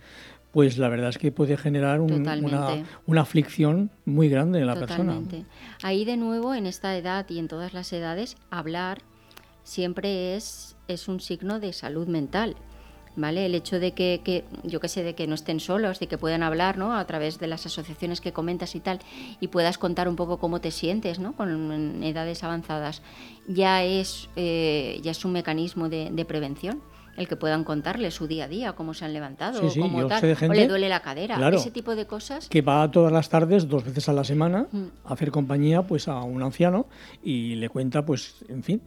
pues 0.52 0.76
la 0.76 0.88
verdad 0.88 1.08
es 1.08 1.18
que 1.18 1.32
puede 1.32 1.56
generar 1.56 2.00
una, 2.00 2.84
una, 3.06 3.20
aflicción 3.22 3.90
muy 4.04 4.28
grande 4.28 4.60
en 4.60 4.66
la 4.66 4.74
Totalmente. 4.74 5.44
persona. 5.44 5.78
Ahí 5.82 6.04
de 6.04 6.18
nuevo, 6.18 6.54
en 6.54 6.66
esta 6.66 6.94
edad 6.96 7.26
y 7.30 7.38
en 7.38 7.48
todas 7.48 7.72
las 7.72 7.90
edades, 7.92 8.36
hablar 8.50 8.98
siempre 9.62 10.36
es, 10.36 10.71
es 10.88 11.08
un 11.08 11.20
signo 11.20 11.60
de 11.60 11.72
salud 11.72 12.06
mental. 12.06 12.56
¿vale? 13.16 13.46
El 13.46 13.54
hecho 13.54 13.78
de 13.78 13.92
que, 13.92 14.44
yo 14.64 14.80
que 14.80 14.88
sé, 14.88 15.02
de 15.02 15.14
que 15.14 15.26
no 15.26 15.34
estén 15.34 15.60
solos, 15.60 15.98
de 16.00 16.06
que 16.06 16.18
puedan 16.18 16.42
hablar, 16.42 16.78
¿no? 16.78 16.96
A 16.96 17.04
través 17.06 17.38
de 17.38 17.46
las 17.46 17.66
asociaciones 17.66 18.20
que 18.20 18.32
comentas 18.32 18.74
y 18.74 18.80
tal, 18.80 19.00
y 19.40 19.48
puedas 19.48 19.78
contar 19.78 20.08
un 20.08 20.16
poco 20.16 20.38
cómo 20.38 20.60
te 20.60 20.70
sientes, 20.70 21.18
¿no? 21.18 21.34
Con 21.34 22.02
edades 22.02 22.42
avanzadas, 22.44 23.02
ya 23.46 23.82
es, 23.84 24.28
eh, 24.36 25.00
ya 25.02 25.10
es 25.10 25.24
un 25.24 25.32
mecanismo 25.32 25.88
de, 25.88 26.22
prevención 26.22 26.80
el 27.16 27.28
que 27.28 27.36
puedan 27.36 27.62
contarle 27.64 28.10
su 28.10 28.26
día 28.26 28.44
a 28.44 28.48
día, 28.48 28.72
cómo 28.72 28.94
se 28.94 29.04
han 29.04 29.12
levantado, 29.12 29.60
cómo 29.78 30.06
tal, 30.06 30.24
o 30.24 30.52
le 30.54 30.66
duele 30.66 30.88
la 30.88 31.00
cadera, 31.00 31.50
ese 31.50 31.70
tipo 31.70 31.94
de 31.94 32.06
cosas. 32.06 32.48
Que 32.48 32.62
va 32.62 32.90
todas 32.90 33.12
las 33.12 33.28
tardes, 33.28 33.68
dos 33.68 33.84
veces 33.84 34.08
a 34.08 34.14
la 34.14 34.24
semana, 34.24 34.68
mm. 34.70 34.84
a 35.04 35.12
hacer 35.12 35.30
compañía 35.30 35.82
pues 35.82 36.08
a 36.08 36.22
un 36.22 36.42
anciano 36.42 36.86
y 37.22 37.56
le 37.56 37.68
cuenta, 37.68 38.06
pues, 38.06 38.36
en 38.48 38.62
fin. 38.62 38.80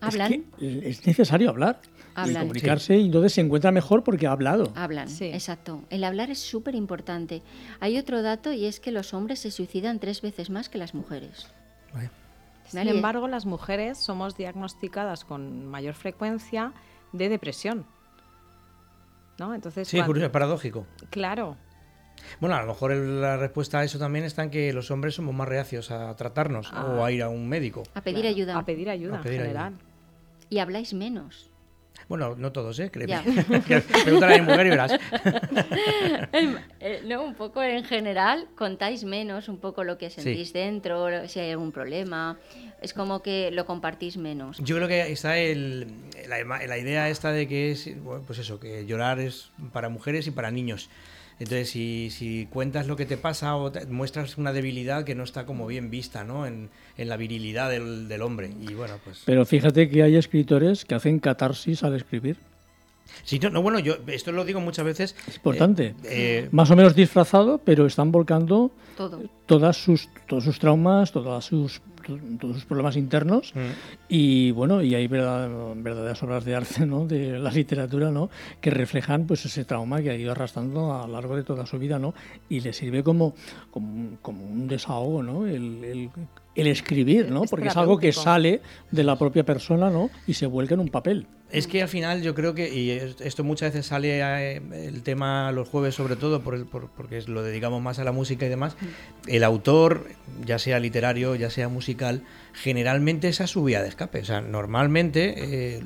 Hablan. 0.00 0.44
es 0.60 1.06
necesario 1.06 1.50
hablar 1.50 1.80
y 2.26 2.34
comunicarse 2.34 2.96
y 2.96 3.06
entonces 3.06 3.32
se 3.34 3.40
encuentra 3.40 3.70
mejor 3.70 4.02
porque 4.04 4.26
ha 4.26 4.32
hablado. 4.32 4.72
Hablan, 4.74 5.08
sí. 5.08 5.26
exacto. 5.26 5.82
El 5.90 6.04
hablar 6.04 6.30
es 6.30 6.38
súper 6.38 6.74
importante. 6.74 7.42
Hay 7.80 7.98
otro 7.98 8.22
dato 8.22 8.52
y 8.52 8.66
es 8.66 8.80
que 8.80 8.92
los 8.92 9.14
hombres 9.14 9.38
se 9.40 9.50
suicidan 9.50 9.98
tres 10.00 10.20
veces 10.22 10.50
más 10.50 10.68
que 10.68 10.78
las 10.78 10.94
mujeres. 10.94 11.46
Sin 12.66 12.86
embargo, 12.88 13.26
las 13.26 13.46
mujeres 13.46 13.98
somos 13.98 14.36
diagnosticadas 14.36 15.24
con 15.24 15.66
mayor 15.66 15.94
frecuencia 15.94 16.72
de 17.12 17.28
depresión. 17.28 17.84
¿No? 19.38 19.54
Entonces, 19.54 19.88
sí, 19.88 20.00
curioso, 20.02 20.26
es 20.26 20.32
paradójico. 20.32 20.86
Claro. 21.10 21.56
Bueno, 22.38 22.54
a 22.54 22.60
lo 22.60 22.68
mejor 22.68 22.94
la 22.94 23.38
respuesta 23.38 23.78
a 23.78 23.84
eso 23.84 23.98
también 23.98 24.24
está 24.26 24.42
en 24.44 24.50
que 24.50 24.72
los 24.74 24.90
hombres 24.90 25.14
somos 25.14 25.34
más 25.34 25.48
reacios 25.48 25.90
a 25.90 26.14
tratarnos 26.14 26.70
o 26.72 27.02
a 27.02 27.06
Ah. 27.06 27.10
ir 27.10 27.22
a 27.22 27.30
un 27.30 27.48
médico. 27.48 27.82
A 27.94 28.02
pedir 28.02 28.26
ayuda. 28.26 28.58
A 28.58 28.64
pedir 28.64 28.90
ayuda 28.90 29.18
A 29.18 29.22
pedir 29.22 29.40
en 29.40 29.46
general. 29.46 29.74
Y 30.50 30.58
habláis 30.58 30.92
menos. 30.92 31.46
Bueno, 32.08 32.34
no 32.36 32.50
todos, 32.50 32.78
¿eh? 32.80 32.90
Que- 32.90 33.80
Pregúntale 34.04 34.34
a 34.34 34.38
mi 34.42 34.46
mujer 34.48 34.66
y 34.66 34.70
verás. 34.70 34.92
Eh, 36.82 37.02
no, 37.06 37.22
un 37.22 37.34
poco 37.34 37.62
en 37.62 37.84
general 37.84 38.48
contáis 38.56 39.04
menos, 39.04 39.48
un 39.48 39.58
poco 39.58 39.84
lo 39.84 39.98
que 39.98 40.10
sentís 40.10 40.52
dentro, 40.52 41.28
si 41.28 41.38
hay 41.40 41.50
algún 41.50 41.72
problema. 41.72 42.38
Es 42.80 42.94
como 42.94 43.22
que 43.22 43.50
lo 43.50 43.66
compartís 43.66 44.16
menos. 44.16 44.58
Yo 44.58 44.76
creo 44.76 44.88
que 44.88 45.12
está 45.12 45.36
el, 45.38 45.86
la, 46.28 46.42
la 46.66 46.78
idea 46.78 47.08
esta 47.10 47.32
de 47.32 47.46
que 47.46 47.70
es, 47.72 48.02
bueno, 48.02 48.24
pues 48.26 48.38
eso, 48.38 48.58
que 48.58 48.86
llorar 48.86 49.18
es 49.20 49.50
para 49.72 49.88
mujeres 49.88 50.26
y 50.26 50.30
para 50.30 50.50
niños. 50.50 50.88
Entonces, 51.40 51.70
si, 51.70 52.10
si 52.10 52.46
cuentas 52.52 52.86
lo 52.86 52.96
que 52.96 53.06
te 53.06 53.16
pasa 53.16 53.56
o 53.56 53.72
te- 53.72 53.86
muestras 53.86 54.36
una 54.38 54.52
debilidad 54.52 55.04
que 55.04 55.14
no 55.14 55.24
está 55.24 55.46
como 55.46 55.66
bien 55.66 55.90
vista, 55.90 56.22
¿no? 56.22 56.46
En, 56.46 56.68
en 56.98 57.08
la 57.08 57.16
virilidad 57.16 57.70
del, 57.70 58.06
del 58.08 58.22
hombre. 58.22 58.50
Y 58.60 58.74
bueno, 58.74 58.94
pues... 59.02 59.22
Pero 59.24 59.44
fíjate 59.46 59.88
que 59.88 60.02
hay 60.02 60.16
escritores 60.16 60.84
que 60.84 60.94
hacen 60.94 61.18
catarsis 61.18 61.82
al 61.82 61.96
escribir. 61.96 62.36
Sí, 63.24 63.38
no, 63.38 63.50
no, 63.50 63.60
bueno, 63.62 63.78
yo 63.80 63.96
esto 64.06 64.30
lo 64.32 64.44
digo 64.44 64.60
muchas 64.60 64.84
veces. 64.84 65.16
Es 65.26 65.36
importante. 65.36 65.94
eh, 66.04 66.48
Más 66.52 66.70
o 66.70 66.76
menos 66.76 66.94
disfrazado, 66.94 67.58
pero 67.58 67.86
están 67.86 68.12
volcando 68.12 68.70
Todo. 68.96 69.22
todas 69.46 69.76
sus, 69.82 70.08
todos 70.28 70.44
sus 70.44 70.58
traumas, 70.58 71.10
todas 71.10 71.44
sus, 71.44 71.80
todos 72.40 72.56
sus 72.56 72.64
problemas 72.64 72.96
internos. 72.96 73.52
Y 74.08 74.50
bueno, 74.52 74.82
y 74.82 74.94
hay 74.94 75.06
verdad- 75.06 75.48
verdaderas 75.76 76.22
obras 76.22 76.44
de 76.44 76.54
arte, 76.54 76.86
¿no? 76.86 77.06
De 77.06 77.38
la 77.38 77.50
literatura, 77.50 78.10
¿no? 78.10 78.30
Que 78.60 78.70
reflejan 78.70 79.26
pues 79.26 79.44
ese 79.44 79.64
trauma 79.64 80.00
que 80.02 80.10
ha 80.10 80.16
ido 80.16 80.32
arrastrando 80.32 80.94
a 80.94 81.06
lo 81.06 81.12
largo 81.12 81.36
de 81.36 81.42
toda 81.44 81.66
su 81.66 81.78
vida, 81.78 81.98
¿no? 81.98 82.14
Y 82.48 82.60
le 82.60 82.72
sirve 82.72 83.02
como, 83.02 83.34
como, 83.70 83.92
un- 83.92 84.18
como 84.22 84.44
un 84.44 84.66
desahogo, 84.68 85.22
¿no? 85.22 85.46
El, 85.46 85.84
el- 85.84 86.10
el 86.56 86.66
escribir, 86.66 87.30
¿no? 87.30 87.44
Es 87.44 87.50
Porque 87.50 87.68
es 87.68 87.76
algo 87.76 87.96
que 87.98 88.12
sale 88.24 88.60
de 88.90 89.04
la 89.04 89.16
propia 89.16 89.44
persona, 89.44 89.88
¿no? 89.90 90.10
Y 90.26 90.34
se 90.34 90.46
vuelca 90.46 90.74
en 90.74 90.80
un 90.80 90.88
papel. 90.88 91.26
Es 91.52 91.66
que 91.66 91.82
al 91.82 91.88
final 91.88 92.22
yo 92.22 92.34
creo 92.34 92.54
que, 92.54 92.72
y 92.72 92.90
es- 92.92 93.20
esto 93.20 93.42
muchas 93.42 93.72
veces 93.72 93.86
sale 93.86 94.20
eh, 94.20 94.62
el 94.72 95.02
tema 95.02 95.50
los 95.52 95.68
jueves 95.68 95.94
sobre 95.96 96.14
todo, 96.16 96.42
por 96.42 96.54
el, 96.54 96.64
por- 96.64 96.88
porque 96.90 97.18
es- 97.18 97.28
lo 97.28 97.42
dedicamos 97.42 97.82
más 97.82 97.98
a 97.98 98.04
la 98.04 98.12
música 98.12 98.46
y 98.46 98.48
demás, 98.48 98.76
el 99.26 99.42
autor, 99.42 100.06
ya 100.46 100.58
sea 100.60 100.78
literario, 100.78 101.34
ya 101.34 101.50
sea 101.50 101.68
musical, 101.68 102.22
generalmente 102.52 103.28
esa 103.28 103.44
es 103.44 103.50
su 103.50 103.64
vía 103.64 103.82
de 103.82 103.88
escape. 103.88 104.20
O 104.20 104.24
sea, 104.24 104.40
normalmente 104.40 105.34
eh, 105.76 105.82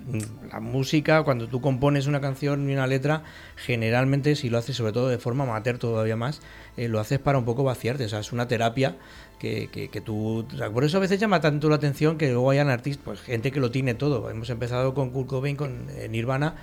la 0.52 0.60
música, 0.60 1.22
cuando 1.22 1.48
tú 1.48 1.60
compones 1.62 2.06
una 2.06 2.20
canción 2.20 2.68
y 2.68 2.72
una 2.74 2.86
letra, 2.86 3.22
generalmente 3.56 4.36
si 4.36 4.50
lo 4.50 4.58
haces 4.58 4.76
sobre 4.76 4.92
todo 4.92 5.08
de 5.08 5.18
forma 5.18 5.44
amateur 5.44 5.78
todavía 5.78 6.16
más, 6.16 6.40
eh, 6.76 6.88
lo 6.88 7.00
haces 7.00 7.18
para 7.18 7.38
un 7.38 7.44
poco 7.44 7.64
vaciarte. 7.64 8.04
O 8.04 8.08
sea, 8.08 8.20
es 8.20 8.32
una 8.32 8.48
terapia 8.48 8.96
que, 9.38 9.68
que, 9.70 9.88
que 9.88 10.00
tú... 10.00 10.46
o 10.52 10.56
sea, 10.56 10.70
por 10.70 10.84
eso 10.84 10.96
a 10.96 11.00
veces 11.00 11.20
llama 11.20 11.40
tanto 11.40 11.68
la 11.68 11.76
atención 11.76 12.18
que 12.18 12.30
luego 12.30 12.50
hayan 12.50 12.68
artistas, 12.68 13.04
pues 13.04 13.20
gente 13.20 13.52
que 13.52 13.60
lo 13.60 13.70
tiene 13.70 13.94
todo. 13.94 14.30
Hemos 14.30 14.50
empezado 14.50 14.94
con 14.94 15.10
Kurt 15.10 15.28
Cobain, 15.28 15.56
con 15.56 15.86
eh, 15.90 16.08
Nirvana, 16.08 16.56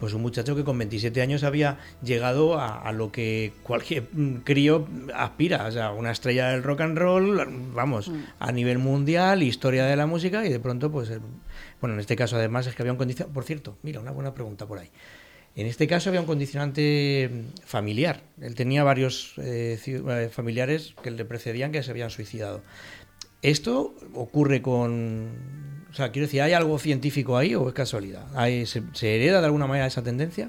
pues 0.00 0.14
un 0.14 0.22
muchacho 0.22 0.54
que 0.54 0.64
con 0.64 0.78
27 0.78 1.20
años 1.20 1.42
había 1.42 1.78
llegado 2.02 2.58
a, 2.58 2.80
a 2.80 2.92
lo 2.92 3.10
que 3.12 3.52
cualquier 3.62 4.08
mm, 4.12 4.36
crío 4.44 4.86
aspira, 5.14 5.66
o 5.66 5.72
sea, 5.72 5.92
una 5.92 6.10
estrella 6.10 6.48
del 6.48 6.62
rock 6.62 6.82
and 6.82 6.98
roll, 6.98 7.72
vamos, 7.74 8.10
a 8.38 8.52
nivel 8.52 8.78
mundial, 8.78 9.42
historia 9.42 9.84
de 9.84 9.96
la 9.96 10.06
música 10.06 10.46
y 10.46 10.50
de 10.50 10.60
pronto, 10.60 10.90
pues, 10.90 11.10
eh, 11.10 11.18
bueno, 11.80 11.94
en 11.94 12.00
este 12.00 12.16
caso 12.16 12.36
además 12.36 12.66
es 12.66 12.74
que 12.74 12.82
había 12.82 12.92
un 12.92 12.98
condicionante, 12.98 13.34
por 13.34 13.44
cierto, 13.44 13.76
mira, 13.82 14.00
una 14.00 14.10
buena 14.10 14.34
pregunta 14.34 14.66
por 14.66 14.78
ahí. 14.78 14.90
En 15.58 15.66
este 15.66 15.88
caso 15.88 16.08
había 16.08 16.20
un 16.20 16.26
condicionante 16.26 17.28
familiar. 17.64 18.22
Él 18.40 18.54
tenía 18.54 18.84
varios 18.84 19.32
eh, 19.38 19.76
eh, 19.84 20.28
familiares 20.30 20.94
que 21.02 21.10
le 21.10 21.24
precedían 21.24 21.72
que 21.72 21.82
se 21.82 21.90
habían 21.90 22.10
suicidado. 22.10 22.62
¿Esto 23.42 23.92
ocurre 24.14 24.62
con... 24.62 25.26
O 25.90 25.94
sea, 25.94 26.12
quiero 26.12 26.26
decir, 26.26 26.42
¿hay 26.42 26.52
algo 26.52 26.78
científico 26.78 27.36
ahí 27.36 27.56
o 27.56 27.66
es 27.66 27.74
casualidad? 27.74 28.26
¿Hay- 28.36 28.66
se, 28.66 28.84
se 28.92 29.16
hereda 29.16 29.40
de 29.40 29.46
alguna 29.46 29.66
manera 29.66 29.86
esa 29.88 30.04
tendencia? 30.04 30.48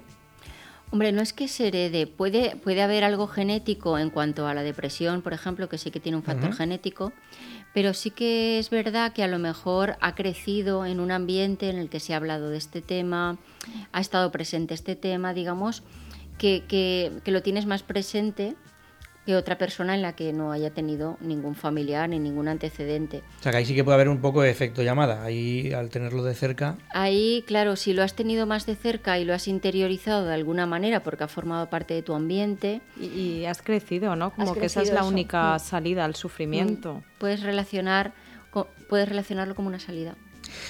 Hombre, 0.92 1.12
no 1.12 1.22
es 1.24 1.34
que 1.34 1.48
se 1.48 1.70
herede, 1.70 2.06
puede, 2.06 2.56
puede 2.58 2.84
haber 2.84 3.04
algo 3.04 3.26
genético 3.26 3.98
en 3.98 4.12
cuanto 4.12 4.46
a 4.48 4.54
la 4.54 4.62
depresión, 4.62 5.24
por 5.24 5.34
ejemplo, 5.34 5.70
que 5.70 5.80
sí 5.80 5.90
que 5.90 6.00
tiene 6.00 6.18
un 6.18 6.24
factor 6.24 6.54
genético, 6.54 7.14
pero 7.74 7.94
sí 7.94 8.12
que 8.12 8.60
es 8.60 8.70
verdad 8.70 9.14
que 9.14 9.24
a 9.24 9.28
lo 9.28 9.40
mejor 9.40 9.96
ha 10.02 10.16
crecido 10.16 10.86
en 10.86 11.00
un 11.00 11.12
ambiente 11.12 11.70
en 11.70 11.78
el 11.78 11.90
que 11.90 12.00
se 12.00 12.14
ha 12.14 12.18
hablado 12.18 12.50
de 12.50 12.58
este 12.58 12.82
tema, 12.82 13.38
ha 13.92 14.02
estado 14.02 14.32
presente 14.32 14.74
este 14.74 14.96
tema, 14.96 15.34
digamos, 15.34 15.84
que, 16.38 16.64
que- 16.68 17.12
que 17.24 17.32
lo 17.32 17.42
tienes 17.44 17.66
más 17.66 17.84
presente 17.84 18.56
que 19.30 19.36
otra 19.36 19.60
persona 19.60 19.94
en 19.94 20.02
la 20.02 20.14
que 20.14 20.34
no 20.34 20.52
haya 20.52 20.72
tenido 20.72 21.20
ningún 21.22 21.54
familiar 21.54 22.10
ni 22.10 22.18
ningún 22.18 22.48
antecedente. 22.48 23.22
O 23.40 23.44
sea, 23.44 23.52
que 23.52 23.60
ahí 23.60 23.66
sí 23.66 23.76
que 23.76 23.84
puede 23.84 23.94
haber 23.94 24.10
un 24.10 24.22
poco 24.22 24.42
de 24.42 24.50
efecto 24.50 24.82
llamada. 24.82 25.24
Ahí, 25.24 25.72
al 25.72 25.92
tenerlo 25.92 26.24
de 26.24 26.34
cerca... 26.34 26.78
Ahí, 26.96 27.44
claro, 27.46 27.76
si 27.76 27.94
lo 27.94 28.02
has 28.02 28.16
tenido 28.16 28.48
más 28.48 28.66
de 28.66 28.76
cerca 28.76 29.20
y 29.20 29.26
lo 29.26 29.36
has 29.36 29.48
interiorizado 29.48 30.26
de 30.26 30.34
alguna 30.34 30.66
manera 30.66 31.04
porque 31.04 31.26
ha 31.26 31.28
formado 31.28 31.70
parte 31.70 31.94
de 31.94 32.02
tu 32.02 32.16
ambiente. 32.16 32.82
Y, 33.00 33.06
y 33.06 33.46
has 33.46 33.62
crecido, 33.62 34.16
¿no? 34.16 34.34
Como 34.34 34.56
que 34.56 34.66
esa 34.66 34.82
es 34.82 34.90
la 34.92 35.02
eso. 35.02 35.10
única 35.10 35.54
Mm. 35.58 35.60
salida 35.60 36.06
al 36.06 36.16
sufrimiento. 36.16 36.96
Mm. 36.96 37.20
Puedes 37.20 37.44
relacionar, 37.44 38.14
puedes 38.90 39.08
relacionarlo 39.08 39.54
como 39.54 39.68
una 39.68 39.80
salida. 39.80 40.16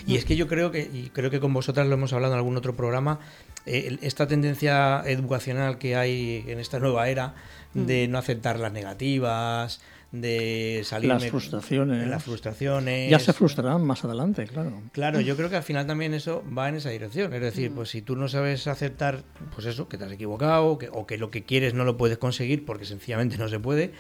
Y 0.06 0.18
es 0.18 0.26
que 0.26 0.36
yo 0.36 0.50
creo 0.50 0.70
que, 0.72 0.82
y 0.82 1.12
creo 1.14 1.30
que 1.32 1.40
con 1.40 1.54
vosotras 1.54 1.88
lo 1.88 1.94
hemos 1.94 2.12
hablado 2.12 2.34
en 2.34 2.40
algún 2.40 2.58
otro 2.58 2.76
programa, 2.76 3.20
eh, 3.66 3.98
esta 4.02 4.28
tendencia 4.28 5.02
educacional 5.06 5.78
que 5.78 5.96
hay 5.96 6.44
en 6.48 6.60
esta 6.60 6.80
nueva 6.80 7.08
era 7.08 7.36
de 7.74 8.08
no 8.08 8.18
aceptar 8.18 8.60
las 8.60 8.72
negativas, 8.74 9.82
de 10.12 10.82
salir 10.86 11.10
Las 11.10 11.28
frustraciones. 11.28 12.08
las 12.08 12.24
frustraciones. 12.24 13.12
Ya 13.12 13.20
se 13.20 13.32
frustrarán 13.32 13.84
más 13.86 14.04
adelante, 14.04 14.48
claro. 14.48 14.82
Claro, 14.92 15.20
yo 15.22 15.36
creo 15.38 15.50
que 15.52 15.56
al 15.58 15.64
final 15.64 15.86
también 15.86 16.14
eso 16.16 16.44
va 16.58 16.68
en 16.70 16.76
esa 16.76 16.90
dirección. 16.90 17.32
Es 17.34 17.42
decir, 17.42 17.72
pues 17.72 17.90
si 17.90 18.02
tú 18.02 18.16
no 18.16 18.28
sabes 18.28 18.66
aceptar, 18.68 19.24
pues 19.54 19.68
eso, 19.68 19.88
que 19.88 19.98
te 20.00 20.06
has 20.06 20.12
equivocado, 20.12 20.80
que- 20.80 20.90
o 20.92 21.06
que 21.06 21.18
lo 21.20 21.30
que 21.30 21.44
quieres 21.44 21.74
no 21.76 21.84
lo 21.86 21.96
puedes 21.96 22.18
conseguir 22.18 22.66
porque 22.66 22.86
sencillamente 22.86 23.38
no 23.38 23.48
se 23.50 23.60
puede, 23.60 23.92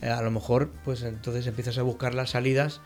eh, 0.00 0.08
a 0.08 0.22
lo 0.22 0.30
mejor, 0.30 0.70
pues 0.84 1.02
entonces 1.02 1.46
empiezas 1.46 1.76
a 1.76 1.82
buscar 1.82 2.14
las 2.14 2.30
salidas 2.30 2.80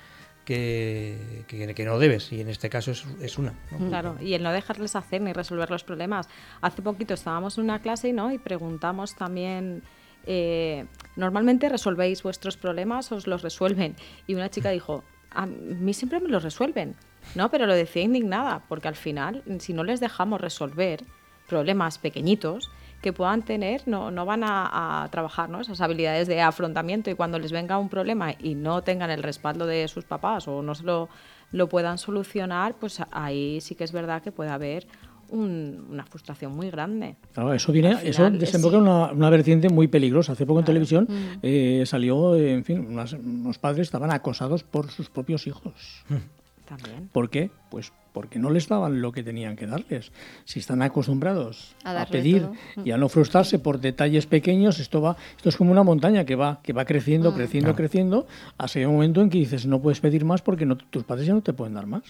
que, 0.44 1.44
que- 1.46 1.72
que 1.74 1.84
no 1.84 1.98
debes. 2.00 2.32
Y 2.32 2.40
en 2.40 2.48
este 2.48 2.68
caso 2.68 2.90
es, 2.90 3.04
es 3.20 3.38
una. 3.38 3.54
¿no? 3.70 3.88
Claro, 3.88 4.16
y 4.20 4.34
el 4.34 4.42
no 4.42 4.52
dejarles 4.52 4.96
hacer 4.96 5.20
ni 5.22 5.32
resolver 5.32 5.70
los 5.70 5.84
problemas. 5.84 6.28
Hace 6.60 6.82
poquito 6.82 7.14
estábamos 7.14 7.58
en 7.58 7.64
una 7.64 7.80
clase 7.80 8.12
¿no? 8.12 8.32
y 8.32 8.38
preguntamos 8.38 9.14
también, 9.14 9.82
eh, 10.26 10.86
¿normalmente 11.16 11.68
resolvéis 11.68 12.22
vuestros 12.22 12.56
problemas 12.56 13.12
os 13.12 13.26
los 13.26 13.42
resuelven? 13.42 13.96
Y 14.26 14.34
una 14.34 14.50
chica 14.50 14.70
dijo, 14.70 15.04
a 15.30 15.46
mí 15.46 15.94
siempre 15.94 16.20
me 16.20 16.28
los 16.28 16.42
resuelven, 16.42 16.96
¿no? 17.34 17.50
Pero 17.50 17.66
lo 17.66 17.74
decía 17.74 18.02
indignada, 18.02 18.62
porque 18.68 18.88
al 18.88 18.96
final, 18.96 19.42
si 19.58 19.72
no 19.72 19.84
les 19.84 20.00
dejamos 20.00 20.40
resolver 20.40 21.04
problemas 21.48 21.98
pequeñitos, 21.98 22.70
que 23.02 23.12
puedan 23.12 23.42
tener, 23.42 23.82
no, 23.86 24.10
no 24.12 24.24
van 24.24 24.42
a, 24.44 25.08
trabajar 25.10 25.50
esas 25.60 25.80
habilidades 25.80 26.28
de 26.28 26.40
afrontamiento 26.40 27.10
y 27.10 27.14
cuando 27.14 27.38
les 27.38 27.50
venga 27.50 27.76
un 27.76 27.88
problema 27.88 28.32
y 28.38 28.54
no 28.54 28.82
tengan 28.82 29.10
el 29.10 29.24
respaldo 29.24 29.66
de 29.66 29.88
sus 29.88 30.04
papás 30.04 30.46
o 30.46 30.62
no 30.62 30.74
se 30.76 30.84
lo, 30.84 31.08
lo 31.50 31.68
puedan 31.68 31.98
solucionar, 31.98 32.76
pues 32.76 33.02
ahí 33.10 33.60
sí 33.60 33.74
que 33.74 33.82
es 33.84 33.92
verdad 33.92 34.22
que 34.22 34.30
puede 34.30 34.50
haber 34.50 34.86
un- 35.32 35.86
una 35.90 36.04
frustración 36.04 36.54
muy 36.54 36.70
grande. 36.70 37.16
Claro, 37.32 37.52
eso 37.52 37.72
viene, 37.72 37.94
Al 37.94 38.06
eso 38.06 38.24
final, 38.24 38.38
desemboca 38.38 38.76
sí. 38.76 38.82
en 38.82 38.82
una, 38.88 39.12
una 39.12 39.30
vertiente 39.30 39.68
muy 39.68 39.88
peligrosa. 39.88 40.32
Hace 40.32 40.46
poco 40.46 40.60
en 40.60 40.64
televisión 40.66 41.06
Mm. 41.08 41.38
eh, 41.42 41.82
salió, 41.86 42.36
en 42.36 42.64
fin, 42.64 42.86
unas- 42.88 43.14
unos 43.14 43.58
padres 43.58 43.88
estaban 43.88 44.10
acosados 44.12 44.62
por 44.62 44.90
sus 44.90 45.08
propios 45.10 45.46
hijos. 45.46 45.72
También. 46.68 47.08
¿Por 47.12 47.28
qué? 47.28 47.50
Pues 47.70 47.92
porque 48.14 48.38
no 48.38 48.50
les 48.50 48.68
daban 48.68 49.00
lo 49.00 49.10
que 49.10 49.22
tenían 49.22 49.56
que 49.56 49.66
darles. 49.66 50.12
Si 50.44 50.58
están 50.60 50.82
acostumbrados 50.82 51.74
A 51.82 51.98
a, 52.02 52.06
pedir 52.06 52.42
todo. 52.42 52.84
y 52.84 52.90
a 52.90 52.98
no 52.98 53.08
frustrarse 53.08 53.58
por 53.58 53.80
detalles 53.80 54.26
pequeños, 54.26 54.78
esto 54.80 55.00
va, 55.00 55.16
esto 55.36 55.48
es 55.48 55.56
como 55.56 55.72
una 55.72 55.82
montaña 55.82 56.24
que 56.26 56.36
va, 56.36 56.60
que 56.62 56.72
va 56.74 56.84
creciendo, 56.84 57.32
Mm. 57.32 57.34
creciendo, 57.34 57.66
Claro. 57.68 57.76
creciendo, 57.76 58.26
hasta 58.58 58.78
un 58.80 58.92
momento 58.94 59.22
en 59.22 59.30
que 59.30 59.38
dices 59.38 59.64
no 59.66 59.80
puedes 59.80 60.00
pedir 60.00 60.24
más 60.26 60.42
porque 60.42 60.66
no- 60.66 60.76
tus 60.76 61.04
padres 61.04 61.26
ya 61.26 61.32
no 61.34 61.40
te 61.42 61.52
pueden 61.54 61.72
dar 61.74 61.86
más. 61.86 62.02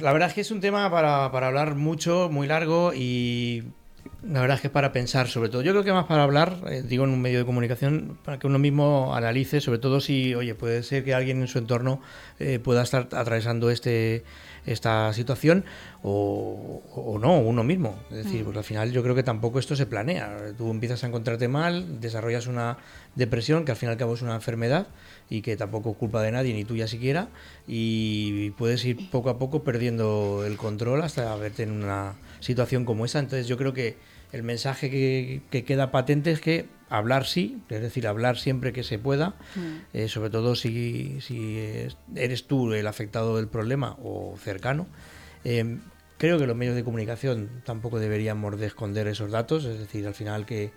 La 0.00 0.12
verdad 0.12 0.28
es 0.28 0.34
que 0.34 0.40
es 0.40 0.50
un 0.50 0.60
tema 0.60 0.90
para, 0.90 1.30
para 1.32 1.48
hablar 1.48 1.74
mucho, 1.74 2.28
muy 2.30 2.46
largo 2.46 2.92
y 2.94 3.64
La 4.26 4.40
verdad 4.40 4.56
es 4.56 4.60
que 4.62 4.68
es 4.68 4.72
para 4.72 4.92
pensar, 4.92 5.28
sobre 5.28 5.48
todo. 5.50 5.62
Yo 5.62 5.72
creo 5.72 5.84
que 5.84 5.92
más 5.92 6.06
para 6.06 6.22
hablar, 6.22 6.56
eh, 6.68 6.82
digo 6.82 7.04
en 7.04 7.10
un 7.10 7.20
medio 7.20 7.38
de 7.38 7.44
comunicación, 7.44 8.18
para 8.24 8.38
que 8.38 8.46
uno 8.46 8.58
mismo 8.58 9.14
analice, 9.14 9.60
sobre 9.60 9.78
todo 9.78 10.00
si, 10.00 10.34
oye, 10.34 10.54
puede 10.54 10.82
ser 10.82 11.04
que 11.04 11.14
alguien 11.14 11.40
en 11.40 11.48
su 11.48 11.58
entorno 11.58 12.00
eh, 12.38 12.58
pueda 12.58 12.82
estar 12.82 13.08
atravesando 13.12 13.70
este 13.70 14.24
esta 14.66 15.12
situación 15.12 15.64
o, 16.02 17.18
no, 17.20 17.38
uno 17.38 17.64
mismo. 17.64 17.98
Es 18.10 18.24
decir, 18.24 18.44
pues 18.44 18.56
al 18.56 18.64
final 18.64 18.92
yo 18.92 19.02
creo 19.02 19.14
que 19.14 19.22
tampoco 19.22 19.58
esto 19.58 19.76
se 19.76 19.86
planea. 19.86 20.52
Tú 20.56 20.70
empiezas 20.70 21.04
a 21.04 21.06
encontrarte 21.06 21.48
mal, 21.48 22.00
desarrollas 22.00 22.46
una 22.46 22.78
depresión 23.14 23.64
que 23.64 23.72
al 23.72 23.76
fin 23.76 23.88
y 23.88 23.92
al 23.92 23.98
cabo 23.98 24.14
es 24.14 24.22
una 24.22 24.34
enfermedad 24.34 24.86
y 25.30 25.42
que 25.42 25.56
tampoco 25.56 25.92
es 25.92 25.96
culpa 25.96 26.22
de 26.22 26.32
nadie, 26.32 26.54
ni 26.54 26.64
tuya 26.64 26.86
siquiera, 26.86 27.28
y 27.66 28.50
puedes 28.50 28.84
ir 28.84 29.10
poco 29.10 29.30
a 29.30 29.38
poco 29.38 29.62
perdiendo 29.64 30.44
el 30.46 30.56
control 30.56 31.02
hasta 31.02 31.34
verte 31.36 31.62
en 31.62 31.72
una 31.72 32.14
situación 32.40 32.84
como 32.84 33.04
esa. 33.04 33.18
Entonces 33.18 33.46
yo 33.46 33.56
creo 33.56 33.72
que 33.72 33.96
el 34.32 34.42
mensaje 34.42 34.90
que, 34.90 35.64
queda 35.64 35.92
patente 35.92 36.32
es 36.32 36.40
que 36.40 36.66
hablar 36.88 37.26
sí, 37.26 37.62
es 37.68 37.80
decir, 37.80 38.06
hablar 38.06 38.38
siempre 38.38 38.72
que 38.72 38.82
se 38.82 38.98
pueda, 38.98 39.34
mm. 39.54 39.76
eh, 39.92 40.08
sobre 40.08 40.30
todo 40.30 40.54
si, 40.54 41.18
eres 42.14 42.46
tú 42.46 42.72
el 42.72 42.86
afectado 42.86 43.36
del 43.36 43.48
problema 43.48 43.96
o 44.02 44.36
cercano. 44.38 44.86
Eh, 45.44 45.78
creo 46.18 46.38
que 46.38 46.46
los 46.46 46.56
medios 46.56 46.74
de 46.74 46.84
comunicación 46.84 47.62
tampoco 47.64 47.98
deberíamos 47.98 48.58
de 48.58 48.66
esconder 48.66 49.08
esos 49.08 49.30
datos, 49.30 49.64
es 49.64 49.78
decir, 49.78 50.06
al 50.06 50.14
final 50.14 50.46
que, 50.46 50.72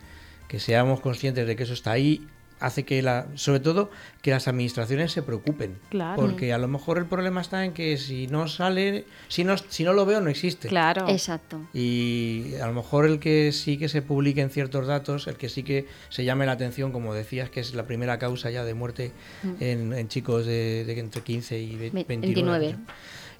que 0.47 0.59
seamos 0.59 0.99
conscientes 0.99 1.47
de 1.47 1.55
que 1.55 1.63
eso 1.63 1.73
está 1.73 1.91
ahí 1.91 2.27
hace 2.59 2.83
que 2.83 3.01
la, 3.01 3.27
sobre 3.35 3.59
todo 3.59 3.89
que 4.21 4.31
las 4.31 4.47
administraciones 4.47 5.11
se 5.11 5.21
preocupen. 5.21 5.77
Claro. 5.89 6.21
porque 6.21 6.53
a 6.53 6.57
lo 6.57 6.67
mejor 6.67 6.97
el 6.97 7.05
problema 7.05 7.41
está 7.41 7.65
en 7.65 7.73
que 7.73 7.97
si 7.97 8.27
no 8.27 8.47
sale 8.47 9.05
si 9.27 9.43
no 9.43 9.57
si 9.57 9.83
no 9.83 9.93
lo 9.93 10.05
veo 10.05 10.21
no 10.21 10.29
existe. 10.29 10.67
Claro. 10.67 11.07
Exacto. 11.07 11.61
Y 11.73 12.55
a 12.61 12.67
lo 12.67 12.73
mejor 12.73 13.05
el 13.05 13.19
que 13.19 13.51
sí 13.51 13.77
que 13.77 13.89
se 13.89 14.01
publiquen 14.01 14.49
ciertos 14.49 14.87
datos 14.87 15.27
el 15.27 15.35
que 15.35 15.49
sí 15.49 15.63
que 15.63 15.87
se 16.09 16.23
llame 16.23 16.45
la 16.45 16.53
atención 16.53 16.91
como 16.91 17.13
decías 17.13 17.49
que 17.49 17.59
es 17.59 17.73
la 17.73 17.85
primera 17.85 18.17
causa 18.19 18.49
ya 18.49 18.63
de 18.63 18.73
muerte 18.73 19.11
mm. 19.43 19.55
en, 19.59 20.07
chicos 20.07 20.45
de, 20.45 20.99
entre 20.99 21.21
15 21.21 21.59
y 21.59 21.75
29, 22.07 22.75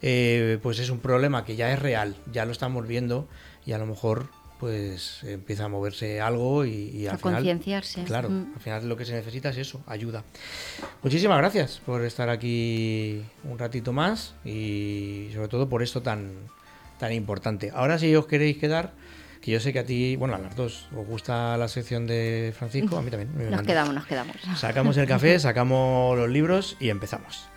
eh, 0.02 0.60
pues 0.62 0.80
es 0.80 0.90
un 0.90 1.00
problema 1.00 1.44
que 1.44 1.56
ya 1.56 1.72
es 1.72 1.80
real 1.80 2.16
ya 2.32 2.46
lo 2.46 2.52
estamos 2.52 2.88
viendo 2.88 3.28
y 3.66 3.74
a 3.74 3.78
lo 3.78 3.86
mejor 3.86 4.30
pues 4.60 5.24
empieza 5.24 5.66
a 5.66 5.68
moverse 5.68 6.22
algo 6.22 6.66
y, 6.66 7.08
al 7.08 7.16
a 7.16 7.18
concienciarse. 7.20 8.04
Claro, 8.04 8.30
mm. 8.30 8.54
al 8.56 8.62
final 8.62 8.90
lo 8.90 8.98
que 8.98 9.06
se 9.06 9.14
necesita 9.14 9.50
es 9.50 9.58
eso, 9.58 9.82
ayuda. 9.88 10.24
Muchísimas 11.04 11.38
gracias 11.38 11.82
por 11.86 12.04
estar 12.04 12.30
aquí 12.30 13.22
un 13.44 13.60
ratito 13.60 13.94
más 13.94 14.36
y 14.44 15.30
sobre 15.34 15.48
todo 15.48 15.70
por 15.70 15.84
esto 15.84 16.02
tan, 16.02 16.32
tan 17.00 17.14
importante. 17.14 17.72
Ahora 17.74 18.00
si 18.00 18.16
os 18.16 18.28
queréis 18.28 18.58
quedar, 18.58 18.94
que 19.42 19.52
yo 19.52 19.60
sé 19.60 19.74
que 19.74 19.80
a 19.80 19.86
ti, 19.86 20.16
bueno, 20.16 20.36
a 20.36 20.40
las 20.40 20.56
dos, 20.56 20.88
os 20.96 21.06
gusta 21.06 21.58
la 21.58 21.68
sección 21.68 22.08
de 22.08 22.54
Francisco, 22.58 22.98
a 22.98 23.02
mí 23.02 23.12
también. 23.12 23.52
nos 23.52 23.62
quedamos, 23.62 23.94
nos 23.94 24.06
quedamos. 24.06 24.36
Sacamos 24.56 24.98
el 24.98 25.08
café, 25.08 25.40
sacamos 25.40 26.18
los 26.18 26.30
libros 26.30 26.78
y 26.80 26.90
empezamos. 26.90 27.48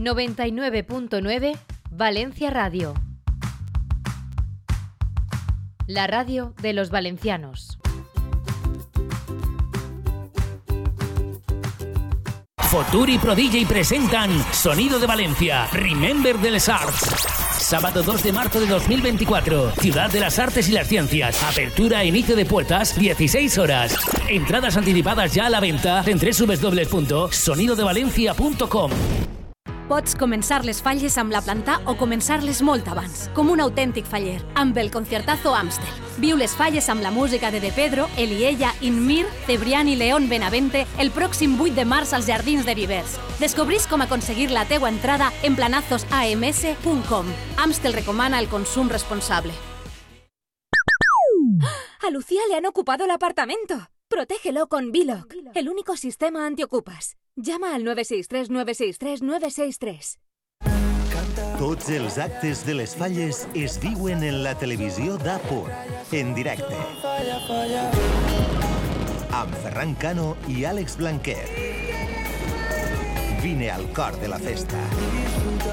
99.9 0.00 1.58
Valencia 1.90 2.48
Radio. 2.48 2.94
La 5.86 6.06
radio 6.06 6.54
de 6.62 6.72
los 6.72 6.88
valencianos. 6.88 7.78
Foturi 12.56 13.18
Pro 13.18 13.34
DJ 13.34 13.66
presentan 13.66 14.30
Sonido 14.54 14.98
de 14.98 15.06
Valencia, 15.06 15.66
Remember 15.72 16.40
les 16.40 16.70
Arts. 16.70 17.00
Sábado 17.58 18.02
2 18.02 18.22
de 18.22 18.32
marzo 18.32 18.58
de 18.58 18.68
2024, 18.68 19.72
Ciudad 19.72 20.10
de 20.10 20.20
las 20.20 20.38
Artes 20.38 20.66
y 20.70 20.72
las 20.72 20.88
Ciencias. 20.88 21.42
Apertura 21.42 22.02
e 22.02 22.06
inicio 22.06 22.36
de 22.36 22.46
puertas, 22.46 22.98
16 22.98 23.58
horas. 23.58 23.94
Entradas 24.28 24.78
anticipadas 24.78 25.34
ya 25.34 25.44
a 25.46 25.50
la 25.50 25.60
venta 25.60 26.02
en 26.06 26.18
www.sonidodevalencia.com. 26.18 28.90
Pots 29.90 30.12
començar 30.14 30.60
les 30.62 30.78
falles 30.78 31.16
amb 31.18 31.32
la 31.34 31.40
planta 31.42 31.80
o 31.90 31.96
començar-les 31.98 32.60
molt 32.62 32.86
abans, 32.92 33.24
com 33.34 33.48
un 33.50 33.58
autèntic 33.58 34.06
faller, 34.06 34.36
amb 34.54 34.76
el 34.78 34.86
Conciertazo 34.94 35.50
Amstel. 35.50 35.96
Viu 36.22 36.36
les 36.38 36.54
falles 36.54 36.86
amb 36.92 37.02
la 37.02 37.10
música 37.10 37.50
de 37.50 37.58
De 37.58 37.72
Pedro, 37.74 38.06
Eliella, 38.16 38.70
Inmir, 38.86 39.24
Cebrián 39.48 39.90
i 39.90 39.96
León 39.98 40.28
Benavente 40.30 40.84
el 41.02 41.10
pròxim 41.10 41.58
8 41.58 41.74
de 41.74 41.88
març 41.90 42.12
als 42.14 42.30
Jardins 42.30 42.68
de 42.70 42.76
Vivers. 42.78 43.18
Descobrís 43.40 43.88
com 43.90 44.06
aconseguir 44.06 44.52
la 44.54 44.62
teua 44.70 44.92
entrada 44.94 45.32
en 45.42 45.58
planazosams.com. 45.58 47.34
Amstel 47.58 47.98
recomana 47.98 48.38
el 48.38 48.46
consum 48.46 48.88
responsable. 48.94 49.52
A 52.06 52.10
Lucía 52.10 52.42
le 52.48 52.54
han 52.54 52.66
ocupado 52.66 53.06
el 53.06 53.10
apartamento. 53.10 53.90
Protégelo 54.06 54.68
con 54.68 54.92
Biloc, 54.92 55.34
el 55.54 55.68
único 55.68 55.96
sistema 55.96 56.46
antiocupas. 56.46 57.16
Llama 57.42 57.74
al 57.74 57.84
963 57.84 58.50
963 58.50 59.22
963. 59.22 60.18
Tots 61.56 61.88
els 61.92 62.18
actes 62.20 62.64
de 62.66 62.74
les 62.76 62.92
falles 62.96 63.46
es 63.56 63.78
viuen 63.80 64.24
en 64.24 64.42
la 64.44 64.52
televisió 64.60 65.16
d'Apur, 65.20 65.64
en 66.12 66.34
directe. 66.36 66.76
Amb 69.40 69.56
Ferran 69.62 69.94
Cano 70.00 70.34
i 70.52 70.64
Àlex 70.68 70.98
Blanquer. 71.00 71.44
Vine 73.40 73.70
al 73.72 73.88
cor 73.96 74.20
de 74.20 74.28
la 74.28 74.40
festa. 74.40 74.80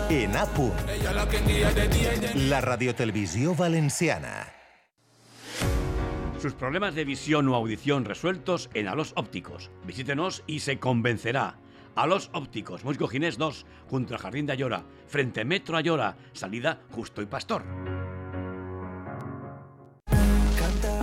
En 0.09 0.37
Apur, 0.39 0.71
la 2.47 2.61
radiotelevisió 2.61 3.55
valenciana. 3.55 4.37
Sus 6.39 6.53
problemas 6.53 6.93
de 6.93 7.03
visión 7.03 7.47
o 7.49 7.55
audición 7.55 8.05
resueltos 8.05 8.69
en 8.75 8.87
Alos 8.87 9.13
Ópticos. 9.15 9.71
Visítenos 9.85 10.43
y 10.45 10.59
se 10.59 10.77
convencerá. 10.77 11.57
Alos 11.95 12.29
Ópticos, 12.31 12.83
Musgo 12.83 13.07
Ginés 13.07 13.39
2, 13.39 13.65
junto 13.89 14.13
al 14.13 14.19
Jardín 14.19 14.45
de 14.45 14.53
Ayora, 14.53 14.83
frente 15.07 15.43
Metro 15.45 15.77
Ayora, 15.77 16.15
salida 16.33 16.79
Justo 16.91 17.23
y 17.23 17.25
Pastor. 17.25 17.63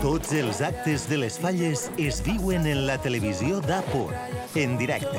Tots 0.05 0.35
els 0.37 0.61
actes 0.61 1.09
de 1.09 1.17
les 1.19 1.39
falles 1.41 1.91
es 1.99 2.21
viuen 2.23 2.69
en 2.69 2.85
la 2.87 2.99
televisió 3.03 3.59
d'Apur, 3.65 4.13
en 4.55 4.77
directe. 4.79 5.19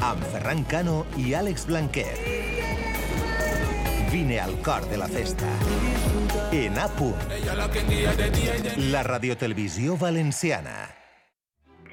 Amb 0.00 0.22
Ferran 0.30 0.62
Cano 0.70 1.02
i 1.18 1.34
Àlex 1.34 1.66
Blanquer. 1.66 2.14
Vine 4.14 4.40
al 4.40 4.56
cor 4.62 4.86
de 4.88 5.02
la 5.02 5.10
festa. 5.10 5.50
En 6.52 6.76
APU, 6.76 7.14
la 8.90 9.04
radiotelevisión 9.04 9.96
valenciana. 10.00 10.88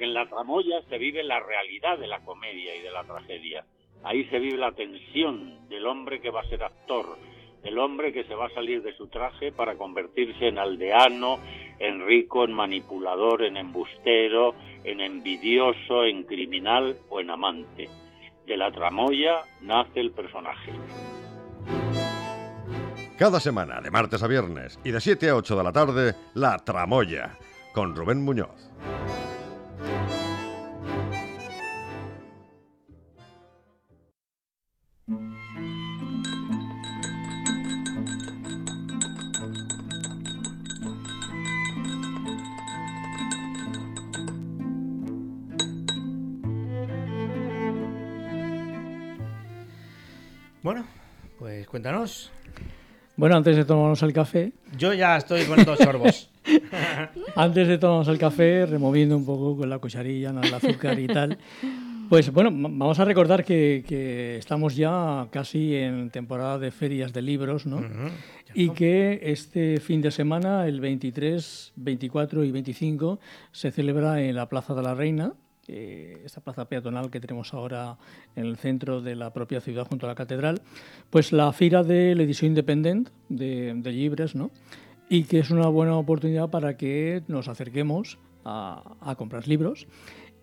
En 0.00 0.12
la 0.12 0.28
tramoya 0.28 0.82
se 0.88 0.98
vive 0.98 1.22
la 1.22 1.38
realidad 1.38 1.96
de 1.96 2.08
la 2.08 2.18
comedia 2.24 2.74
y 2.74 2.80
de 2.80 2.90
la 2.90 3.04
tragedia. 3.04 3.64
Ahí 4.02 4.24
se 4.24 4.40
vive 4.40 4.56
la 4.56 4.72
tensión 4.72 5.68
del 5.68 5.86
hombre 5.86 6.20
que 6.20 6.30
va 6.30 6.40
a 6.40 6.48
ser 6.48 6.64
actor, 6.64 7.18
del 7.62 7.78
hombre 7.78 8.12
que 8.12 8.24
se 8.24 8.34
va 8.34 8.46
a 8.46 8.54
salir 8.54 8.82
de 8.82 8.96
su 8.96 9.06
traje 9.06 9.52
para 9.52 9.76
convertirse 9.76 10.48
en 10.48 10.58
aldeano, 10.58 11.38
en 11.78 12.04
rico, 12.04 12.44
en 12.44 12.52
manipulador, 12.52 13.44
en 13.44 13.58
embustero, 13.58 14.56
en 14.82 15.00
envidioso, 15.00 16.04
en 16.04 16.24
criminal 16.24 16.96
o 17.10 17.20
en 17.20 17.30
amante. 17.30 17.88
De 18.44 18.56
la 18.56 18.72
tramoya 18.72 19.44
nace 19.60 20.00
el 20.00 20.10
personaje. 20.10 20.72
Cada 23.18 23.40
semana, 23.40 23.80
de 23.80 23.90
martes 23.90 24.22
a 24.22 24.28
viernes 24.28 24.78
y 24.84 24.92
de 24.92 25.00
7 25.00 25.30
a 25.30 25.34
8 25.34 25.56
de 25.56 25.64
la 25.64 25.72
tarde, 25.72 26.14
La 26.34 26.56
Tramoya, 26.56 27.36
con 27.74 27.96
Rubén 27.96 28.22
Muñoz. 28.22 28.70
Bueno, 50.62 50.84
pues 51.40 51.66
cuéntanos, 51.66 52.30
bueno, 53.18 53.36
antes 53.36 53.56
de 53.56 53.64
tomarnos 53.64 54.00
el 54.04 54.12
café. 54.12 54.52
Yo 54.76 54.94
ya 54.94 55.16
estoy 55.16 55.44
con 55.44 55.64
dos 55.64 55.80
sorbos. 55.80 56.30
antes 57.34 57.66
de 57.66 57.76
tomarnos 57.76 58.06
el 58.06 58.16
café, 58.16 58.64
removiendo 58.64 59.16
un 59.16 59.26
poco 59.26 59.56
con 59.56 59.68
la 59.68 59.80
cucharilla, 59.80 60.30
el 60.30 60.54
azúcar 60.54 60.96
y 61.00 61.08
tal. 61.08 61.36
Pues 62.08 62.32
bueno, 62.32 62.50
vamos 62.52 63.00
a 63.00 63.04
recordar 63.04 63.44
que, 63.44 64.36
estamos 64.38 64.76
ya 64.76 65.26
casi 65.32 65.74
en 65.74 66.10
temporada 66.10 66.60
de 66.60 66.70
ferias 66.70 67.12
de 67.12 67.22
libros, 67.22 67.66
¿no? 67.66 67.82
Y 68.54 68.70
que 68.70 69.18
este 69.24 69.80
fin 69.80 70.00
de 70.00 70.12
semana, 70.12 70.68
el 70.68 70.80
23, 70.80 71.72
24 71.74 72.44
y 72.44 72.52
25, 72.52 73.18
se 73.50 73.72
celebra 73.72 74.22
en 74.22 74.36
la 74.36 74.48
Plaza 74.48 74.74
de 74.74 74.82
la 74.82 74.94
Reina, 74.94 75.34
esta 75.68 76.40
plaza 76.40 76.64
peatonal 76.64 77.10
que 77.10 77.20
tenemos 77.20 77.52
ahora 77.54 77.98
en 78.36 78.46
el 78.46 78.56
centro 78.56 79.00
de 79.00 79.14
la 79.14 79.32
propia 79.32 79.60
ciudad 79.60 79.86
junto 79.86 80.06
a 80.06 80.08
la 80.08 80.14
catedral, 80.14 80.62
pues 81.10 81.32
la 81.32 81.52
fira 81.52 81.82
de 81.82 82.14
la 82.14 82.22
edición 82.22 82.50
independiente 82.50 83.10
de, 83.28 83.74
de 83.74 83.92
Libres, 83.92 84.34
¿no? 84.34 84.50
Y 85.08 85.24
que 85.24 85.38
es 85.38 85.50
una 85.50 85.68
buena 85.68 85.96
oportunidad 85.96 86.50
para 86.50 86.76
que 86.76 87.22
nos 87.28 87.48
acerquemos 87.48 88.18
a 88.44 89.14
comprar 89.18 89.46
libros 89.46 89.86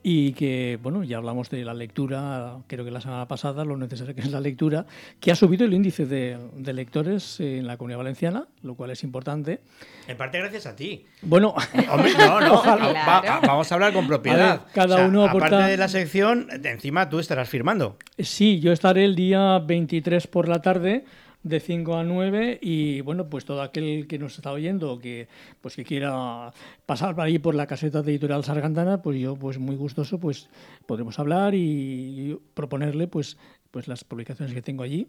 y 0.08 0.34
que, 0.34 0.78
bueno, 0.84 1.04
ya 1.04 1.18
hablamos 1.18 1.50
de 1.50 1.66
la 1.66 1.74
lectura, 1.74 2.58
creo 2.68 2.86
que 2.86 2.92
la 2.92 3.02
semana 3.02 3.28
pasada, 3.28 3.66
lo 3.66 3.76
necesario 3.76 4.14
que 4.14 4.22
es 4.22 4.30
la 4.30 4.40
lectura, 4.40 4.86
que 5.20 5.32
ha 5.32 5.36
subido 5.36 5.66
el 5.66 5.74
índice 5.74 6.06
de, 6.06 6.38
lectores 6.76 7.40
en 7.40 7.66
la 7.66 7.76
comunidad 7.78 7.98
valenciana, 7.98 8.46
lo 8.62 8.76
cual 8.76 8.92
es 8.92 9.04
importante. 9.04 9.62
En 10.08 10.16
parte 10.16 10.38
gracias 10.38 10.68
a 10.68 10.76
ti. 10.76 11.08
Bueno, 11.24 11.56
Hombre, 11.90 12.12
no, 12.20 12.40
no, 12.40 12.62
vamos 13.42 13.72
a 13.72 13.74
hablar 13.74 13.94
con 13.94 14.06
propiedad. 14.06 14.68
cada 14.76 15.08
uno 15.08 15.26
Aparte 15.26 15.56
de 15.56 15.78
la 15.78 15.88
sección, 15.88 16.50
encima 16.64 17.10
tú 17.10 17.18
estarás 17.18 17.50
firmando. 17.50 17.98
Sí, 18.20 18.60
yo 18.60 18.74
estaré 18.74 19.06
el 19.06 19.16
día 19.16 19.58
23 19.58 20.28
por 20.28 20.48
la 20.48 20.62
tarde 20.62 21.04
de 21.46 21.60
5 21.60 21.96
a 21.96 22.04
9 22.04 22.58
y 22.60 23.02
bueno, 23.02 23.30
pues 23.30 23.46
todo 23.46 23.62
aquel 23.62 24.08
que 24.08 24.18
nos 24.18 24.36
está 24.36 24.52
oyendo 24.52 24.98
que 24.98 25.28
pues 25.62 25.76
que 25.76 25.86
quiera 25.86 26.52
pasar 26.88 27.14
por 27.14 27.24
ahí 27.24 27.38
por 27.38 27.54
la 27.54 27.68
caseta 27.68 28.02
de 28.02 28.12
editorial 28.12 28.44
Sargantana, 28.44 29.04
pues 29.04 29.20
yo 29.20 29.36
pues 29.36 29.60
muy 29.60 29.76
gustoso 29.76 30.20
pues 30.20 30.50
podremos 30.88 31.20
hablar 31.20 31.54
y, 31.54 32.40
proponerle 32.56 33.08
pues 33.08 33.38
pues 33.70 33.88
las 33.88 34.04
publicaciones 34.04 34.56
que 34.56 34.64
tengo 34.64 34.82
allí, 34.82 35.08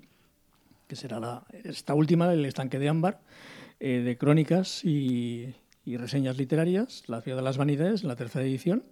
que 0.87 0.95
será 0.95 1.20
la, 1.20 1.45
esta 1.64 1.95
última, 1.95 2.30
el 2.30 2.45
estanque 2.45 2.78
de 2.78 2.91
ámbar, 2.91 3.20
eh, 3.80 4.03
de 4.05 4.18
crónicas 4.18 4.84
y, 4.84 5.55
y 5.87 5.97
reseñas 5.97 6.37
literarias, 6.37 7.05
La 7.07 7.22
ciudad 7.22 7.39
de 7.39 7.45
las 7.45 7.57
vanidades, 7.57 8.05
la 8.05 8.16
tercera 8.16 8.45
edición, 8.45 8.82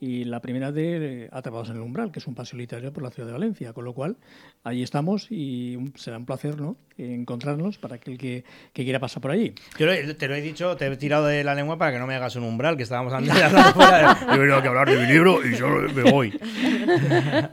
y 0.00 0.24
la 0.24 0.40
primera 0.40 0.72
de 0.72 1.28
Atrapados 1.30 1.68
en 1.68 1.76
el 1.76 1.82
umbral, 1.82 2.10
que 2.10 2.20
es 2.20 2.26
un 2.26 2.34
paseo 2.34 2.58
literario 2.58 2.90
por 2.90 3.02
la 3.02 3.10
ciudad 3.10 3.26
de 3.26 3.34
Valencia, 3.34 3.74
con 3.74 3.84
lo 3.84 3.92
cual 3.92 4.16
ahí 4.64 4.82
estamos 4.82 5.30
y 5.30 5.76
será 5.94 6.16
un 6.16 6.24
placer 6.24 6.58
¿no? 6.58 6.78
encontrarnos 6.96 7.76
para 7.76 7.96
aquel 7.96 8.16
que, 8.16 8.44
que 8.72 8.84
quiera 8.84 8.98
pasar 8.98 9.20
por 9.20 9.30
allí. 9.30 9.54
Yo 9.78 9.86
te 10.16 10.28
lo 10.28 10.34
he 10.34 10.40
dicho, 10.40 10.74
te 10.76 10.86
he 10.86 10.96
tirado 10.96 11.26
de 11.26 11.44
la 11.44 11.54
lengua 11.54 11.76
para 11.76 11.92
que 11.92 11.98
no 11.98 12.06
me 12.06 12.14
hagas 12.14 12.34
un 12.36 12.44
umbral, 12.44 12.78
que 12.78 12.82
estábamos 12.82 13.12
hablando 13.12 13.34
fuera. 13.72 14.18
He 14.32 14.38
venido 14.38 14.62
que 14.62 14.68
hablar 14.68 14.88
de 14.88 14.98
mi 14.98 15.12
libro 15.12 15.46
y 15.46 15.56
yo 15.56 15.68
me 15.68 16.10
voy. 16.10 16.30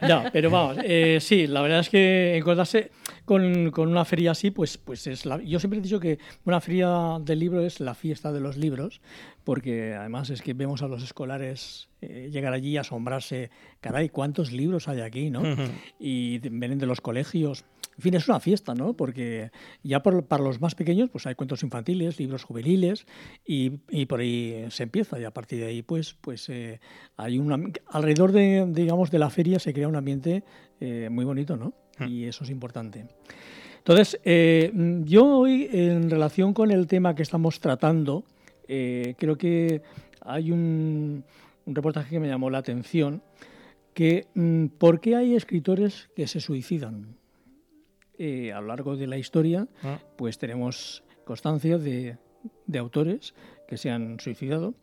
no, 0.08 0.24
pero 0.32 0.50
vamos, 0.50 0.78
eh, 0.86 1.20
sí, 1.20 1.48
la 1.48 1.62
verdad 1.62 1.82
es 1.82 1.90
que 1.90 2.38
encontrarse 2.38 2.92
con, 3.26 3.72
con, 3.72 3.90
una 3.90 4.06
feria 4.06 4.32
así, 4.32 4.52
pues, 4.52 4.78
pues 4.78 5.06
es 5.08 5.26
la, 5.26 5.42
yo 5.44 5.60
siempre 5.60 5.80
he 5.80 5.82
dicho 5.82 6.00
que 6.00 6.18
una 6.46 6.62
feria 6.62 7.18
del 7.20 7.40
libro 7.40 7.62
es 7.62 7.82
la 7.82 7.94
fiesta 7.94 8.32
de 8.32 8.40
los 8.40 8.56
libros, 8.56 9.02
porque 9.48 9.94
además 9.94 10.30
es 10.30 10.42
que 10.42 10.54
vemos 10.54 10.82
a 10.82 10.90
los 10.90 11.02
escolares 11.02 11.88
eh, 12.02 12.28
llegar 12.34 12.52
allí 12.52 12.72
y 12.72 12.78
asombrarse, 12.78 13.50
caray, 13.80 14.10
cuántos 14.10 14.52
libros 14.52 14.90
hay 14.90 15.00
aquí, 15.00 15.30
¿no? 15.30 15.42
Y 15.98 16.40
vienen 16.40 16.80
de 16.80 16.86
los 16.86 17.00
colegios. 17.00 17.64
En 17.96 18.02
fin, 18.02 18.14
es 18.16 18.28
una 18.28 18.42
fiesta, 18.42 18.76
¿no? 18.76 18.92
Porque 18.92 19.52
ya 19.84 20.04
para 20.04 20.44
los 20.44 20.60
más 20.60 20.76
pequeños, 20.76 21.10
pues 21.10 21.28
hay 21.28 21.36
cuentos 21.36 21.64
infantiles, 21.64 22.20
libros 22.20 22.44
juveniles, 22.44 23.06
y, 23.46 23.70
por 24.08 24.20
ahí 24.20 24.66
se 24.70 24.84
empieza. 24.84 25.18
Y 25.18 25.24
a 25.24 25.32
partir 25.32 25.60
de 25.60 25.68
ahí, 25.68 25.82
pues, 25.82 26.14
pues 26.20 26.50
eh, 26.50 26.82
hay 27.16 27.40
un 27.40 27.74
alrededor 27.88 28.34
de, 28.34 28.66
digamos, 28.68 29.12
de 29.12 29.20
la 29.20 29.30
feria 29.30 29.60
se 29.60 29.74
crea 29.74 29.88
un 29.88 29.96
ambiente 29.96 30.44
eh, 30.82 31.08
muy 31.10 31.24
bonito, 31.24 31.56
¿no? 31.56 31.72
Y 32.06 32.26
eso 32.26 32.44
es 32.44 32.50
importante. 32.50 33.06
Entonces, 33.78 34.20
yo 35.06 35.26
hoy, 35.26 35.70
en 35.72 36.10
relación 36.10 36.54
con 36.54 36.70
el 36.70 36.86
tema 36.86 37.16
que 37.16 37.24
estamos 37.24 37.62
tratando, 37.62 38.26
eh, 38.68 39.16
creo 39.18 39.38
que 39.38 39.82
hay 40.22 40.52
un, 40.52 41.24
reportaje 41.66 42.12
que 42.12 42.20
me 42.20 42.28
llamó 42.28 42.50
la 42.50 42.60
atención, 42.60 43.22
que 43.94 44.28
mm, 44.34 44.68
¿por 44.78 45.00
qué 45.00 45.16
hay 45.16 45.36
escritores 45.36 46.10
que 46.16 46.28
se 46.28 46.40
suicidan? 46.40 47.18
Eh, 48.18 48.52
a 48.52 48.62
lo 48.62 48.68
largo 48.68 48.98
de 48.98 49.08
la 49.08 49.18
historia, 49.18 49.68
ah. 49.84 50.00
pues 50.16 50.38
tenemos 50.38 51.04
constancia 51.24 51.78
de, 51.78 52.18
autores 52.78 53.34
que 53.68 53.78
se 53.78 53.92
han 53.92 54.20
suicidado, 54.20 54.74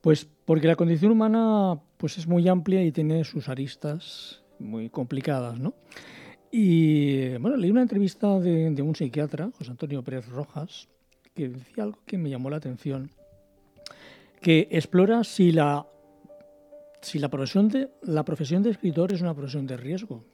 pues 0.00 0.28
porque 0.44 0.66
la 0.66 0.76
condición 0.76 1.12
humana 1.12 1.80
pues 1.96 2.18
es 2.18 2.26
muy 2.26 2.48
amplia 2.48 2.82
y 2.82 2.90
tiene 2.90 3.24
sus 3.24 3.48
aristas 3.48 4.42
muy 4.58 4.88
complicadas, 4.88 5.58
¿no? 5.58 5.74
Y 6.50 7.36
bueno, 7.38 7.56
leí 7.56 7.70
una 7.70 7.82
entrevista 7.82 8.38
de, 8.38 8.70
de 8.70 8.82
un 8.82 8.94
psiquiatra, 8.94 9.50
José 9.56 9.70
Antonio 9.70 10.02
Pérez 10.02 10.28
Rojas, 10.28 10.88
que 11.34 11.48
decía 11.48 11.84
algo 11.84 11.98
que 12.06 12.16
me 12.16 12.30
llamó 12.30 12.50
la 12.50 12.56
atención, 12.56 13.10
que 14.40 14.68
explora 14.70 15.24
si 15.24 15.52
la, 15.52 15.86
si 17.00 17.18
la, 17.18 17.28
profesión, 17.28 17.68
de, 17.68 17.90
la 18.02 18.24
profesión 18.24 18.62
de 18.62 18.70
escritor 18.70 19.12
es 19.12 19.20
una 19.20 19.34
profesión 19.34 19.66
de 19.66 19.76
riesgo. 19.76 20.24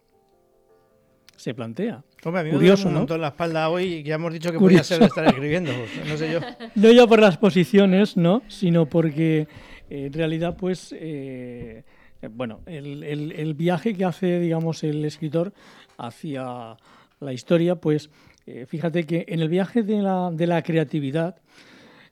Se 1.37 1.55
plantea. 1.55 2.05
Hombre, 2.23 2.41
a 2.43 2.45
mí 2.45 2.51
Curioso, 2.51 2.85
me 2.85 2.91
un 2.91 2.99
montón 2.99 3.23
la 3.23 3.29
espalda 3.29 3.71
hoy 3.71 3.85
y 3.85 4.03
ya 4.03 4.17
hemos 4.17 4.31
dicho 4.31 4.53
que 4.53 4.59
podía 4.59 4.85
ser 4.85 4.99
de 4.99 5.07
estar 5.07 5.27
escribiendo. 5.27 5.73
Pues, 5.73 6.07
no 6.07 6.17
sé 6.19 6.31
yo. 6.31 6.41
No 6.75 6.93
ya 6.93 7.07
por 7.07 7.21
las 7.21 7.39
posiciones, 7.39 8.19
¿no? 8.19 8.43
Sino 8.49 8.85
porque 8.85 9.49
eh, 9.89 10.07
en 10.07 10.13
realidad, 10.13 10.55
pues, 10.59 10.95
eh, 10.99 11.85
bueno, 12.31 12.61
el, 12.67 13.03
el, 13.05 13.33
el, 13.33 13.55
viaje 13.55 13.95
que 13.95 14.05
hace, 14.05 14.39
digamos, 14.39 14.85
el 14.85 15.03
escritor 15.07 15.55
hacia 15.97 16.77
la 17.21 17.33
historia, 17.33 17.77
pues 17.77 18.11
eh, 18.47 18.67
fíjate 18.67 19.05
que 19.05 19.27
en 19.29 19.41
el 19.41 19.49
viaje 19.49 19.83
de 19.83 20.03
la, 20.03 20.31
de 20.33 20.47
la 20.47 20.63
creatividad 20.63 21.37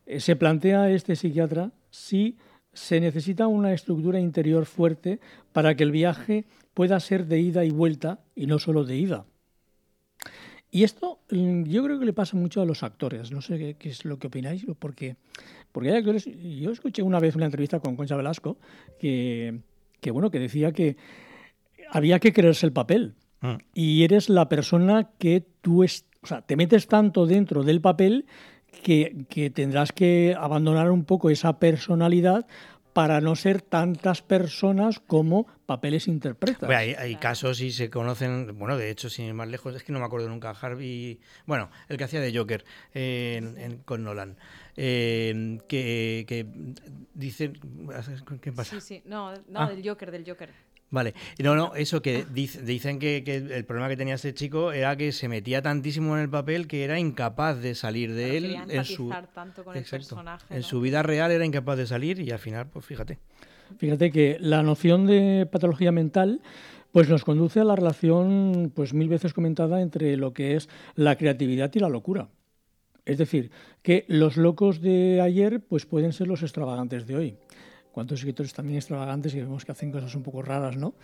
eh, 0.06 0.20
se 0.20 0.36
plantea 0.36 0.90
este 0.90 1.16
psiquiatra 1.16 1.72
si 1.90 2.36
se 2.72 3.00
necesita 3.00 3.46
una 3.46 3.72
estructura 3.72 4.20
interior 4.20 4.66
fuerte 4.66 5.20
para 5.52 5.74
que 5.74 5.84
el 5.84 5.90
viaje 5.90 6.44
pueda 6.74 7.00
ser 7.00 7.26
de 7.26 7.40
ida 7.40 7.64
y 7.64 7.70
vuelta 7.70 8.20
y 8.34 8.46
no 8.46 8.58
solo 8.58 8.84
de 8.84 8.96
ida. 8.96 9.26
Y 10.70 10.84
esto 10.84 11.20
mm, 11.30 11.64
yo 11.64 11.82
creo 11.82 11.98
que 11.98 12.04
le 12.04 12.12
pasa 12.12 12.36
mucho 12.36 12.60
a 12.60 12.66
los 12.66 12.82
actores. 12.82 13.32
No 13.32 13.40
sé 13.40 13.76
qué, 13.78 13.88
es 13.88 14.04
lo 14.04 14.18
que 14.18 14.26
opináis, 14.26 14.64
porque, 14.78 15.16
porque 15.72 15.90
hay 15.90 15.96
actores. 15.96 16.26
Yo 16.26 16.70
escuché 16.70 17.02
una 17.02 17.20
vez 17.20 17.36
una 17.36 17.46
entrevista 17.46 17.80
con 17.80 17.96
Concha 17.96 18.16
Velasco 18.16 18.58
que, 18.98 19.60
que 20.00 20.10
bueno, 20.10 20.30
que 20.30 20.38
decía 20.38 20.72
que 20.72 20.96
había 21.90 22.18
que 22.18 22.32
creerse 22.32 22.66
el 22.66 22.72
papel. 22.72 23.14
Mm. 23.40 23.54
Y 23.74 24.04
eres 24.04 24.28
la 24.28 24.48
persona 24.48 25.10
que 25.18 25.44
tú 25.62 25.84
es, 25.84 26.04
o 26.22 26.26
sea, 26.26 26.42
te 26.42 26.56
metes 26.56 26.86
tanto 26.88 27.26
dentro 27.26 27.62
del 27.62 27.80
papel 27.80 28.26
que, 28.82 29.26
que 29.28 29.50
tendrás 29.50 29.92
que 29.92 30.36
abandonar 30.38 30.90
un 30.90 31.04
poco 31.04 31.30
esa 31.30 31.58
personalidad 31.58 32.46
para 32.98 33.20
no 33.20 33.36
ser 33.36 33.62
tantas 33.62 34.22
personas 34.22 34.98
como 34.98 35.46
papeles 35.66 36.08
interpretas. 36.08 36.68
hay, 36.68 36.94
hay, 36.94 37.14
casos 37.14 37.60
y 37.60 37.70
se 37.70 37.90
conocen, 37.90 38.58
bueno, 38.58 38.76
de 38.76 38.90
hecho, 38.90 39.08
sin 39.08 39.26
ir 39.26 39.34
más 39.34 39.46
lejos, 39.46 39.76
es 39.76 39.84
que 39.84 39.92
no 39.92 40.00
me 40.00 40.06
acuerdo 40.06 40.28
nunca, 40.28 40.50
Harvey, 40.50 41.20
bueno, 41.46 41.70
el 41.88 41.96
que 41.96 42.02
hacía 42.02 42.20
de 42.20 42.36
Joker 42.36 42.64
con 43.84 44.02
Nolan, 44.02 44.36
que, 44.74 46.24
que 46.26 46.46
dicen, 47.14 47.60
¿qué 48.40 48.52
pasa? 48.52 48.80
Sí, 48.80 48.96
sí, 48.96 49.02
no, 49.04 49.32
no 49.48 49.60
ah. 49.60 49.68
del 49.70 49.88
Joker, 49.88 50.10
del 50.10 50.28
Joker. 50.28 50.50
Vale, 50.90 51.14
no, 51.38 51.54
no, 51.54 51.74
eso 51.74 52.00
que 52.00 52.24
dicen 52.32 52.98
que, 52.98 53.18
el 53.26 53.64
problema 53.66 53.90
que 53.90 53.96
tenía 53.96 54.14
ese 54.14 54.32
chico 54.32 54.72
era 54.72 54.96
que 54.96 55.12
se 55.12 55.28
metía 55.28 55.60
tantísimo 55.60 56.16
en 56.16 56.22
el 56.22 56.30
papel 56.30 56.66
que 56.66 56.82
era 56.82 56.98
incapaz 56.98 57.60
de 57.60 57.74
salir 57.74 58.14
de 58.14 58.38
él 58.38 58.56
en 58.68 58.84
su 58.84 59.10
tanto 59.34 59.64
con 59.64 59.76
el 59.76 59.84
personaje, 59.84 60.54
en 60.54 60.62
su 60.62 60.80
vida 60.80 61.02
real 61.02 61.30
era 61.30 61.44
incapaz 61.44 61.76
de 61.76 61.86
salir 61.86 62.20
y 62.20 62.30
al 62.30 62.38
final, 62.38 62.68
pues 62.68 62.86
fíjate. 62.86 63.18
Fíjate 63.76 64.10
que 64.10 64.38
la 64.40 64.62
noción 64.62 65.06
de 65.06 65.46
patología 65.50 65.92
mental 65.92 66.40
pues 66.90 67.10
nos 67.10 67.22
conduce 67.22 67.60
a 67.60 67.64
la 67.64 67.76
relación 67.76 68.72
pues 68.74 68.94
mil 68.94 69.10
veces 69.10 69.34
comentada 69.34 69.82
entre 69.82 70.16
lo 70.16 70.32
que 70.32 70.56
es 70.56 70.70
la 70.94 71.16
creatividad 71.16 71.70
y 71.74 71.80
la 71.80 71.90
locura. 71.90 72.28
Es 73.04 73.18
decir, 73.18 73.50
que 73.82 74.04
los 74.08 74.36
locos 74.36 74.80
de 74.80 75.20
ayer 75.20 75.60
pues 75.60 75.86
pueden 75.86 76.12
ser 76.12 76.28
los 76.28 76.42
extravagantes 76.42 77.06
de 77.06 77.16
hoy 77.16 77.36
cuántos 77.92 78.20
escritores 78.20 78.52
también 78.52 78.76
extravagantes 78.76 79.34
y 79.34 79.40
vemos 79.40 79.64
que 79.64 79.72
hacen 79.72 79.90
cosas 79.90 80.14
un 80.14 80.22
poco 80.22 80.42
raras, 80.42 80.76
¿no? 80.76 80.94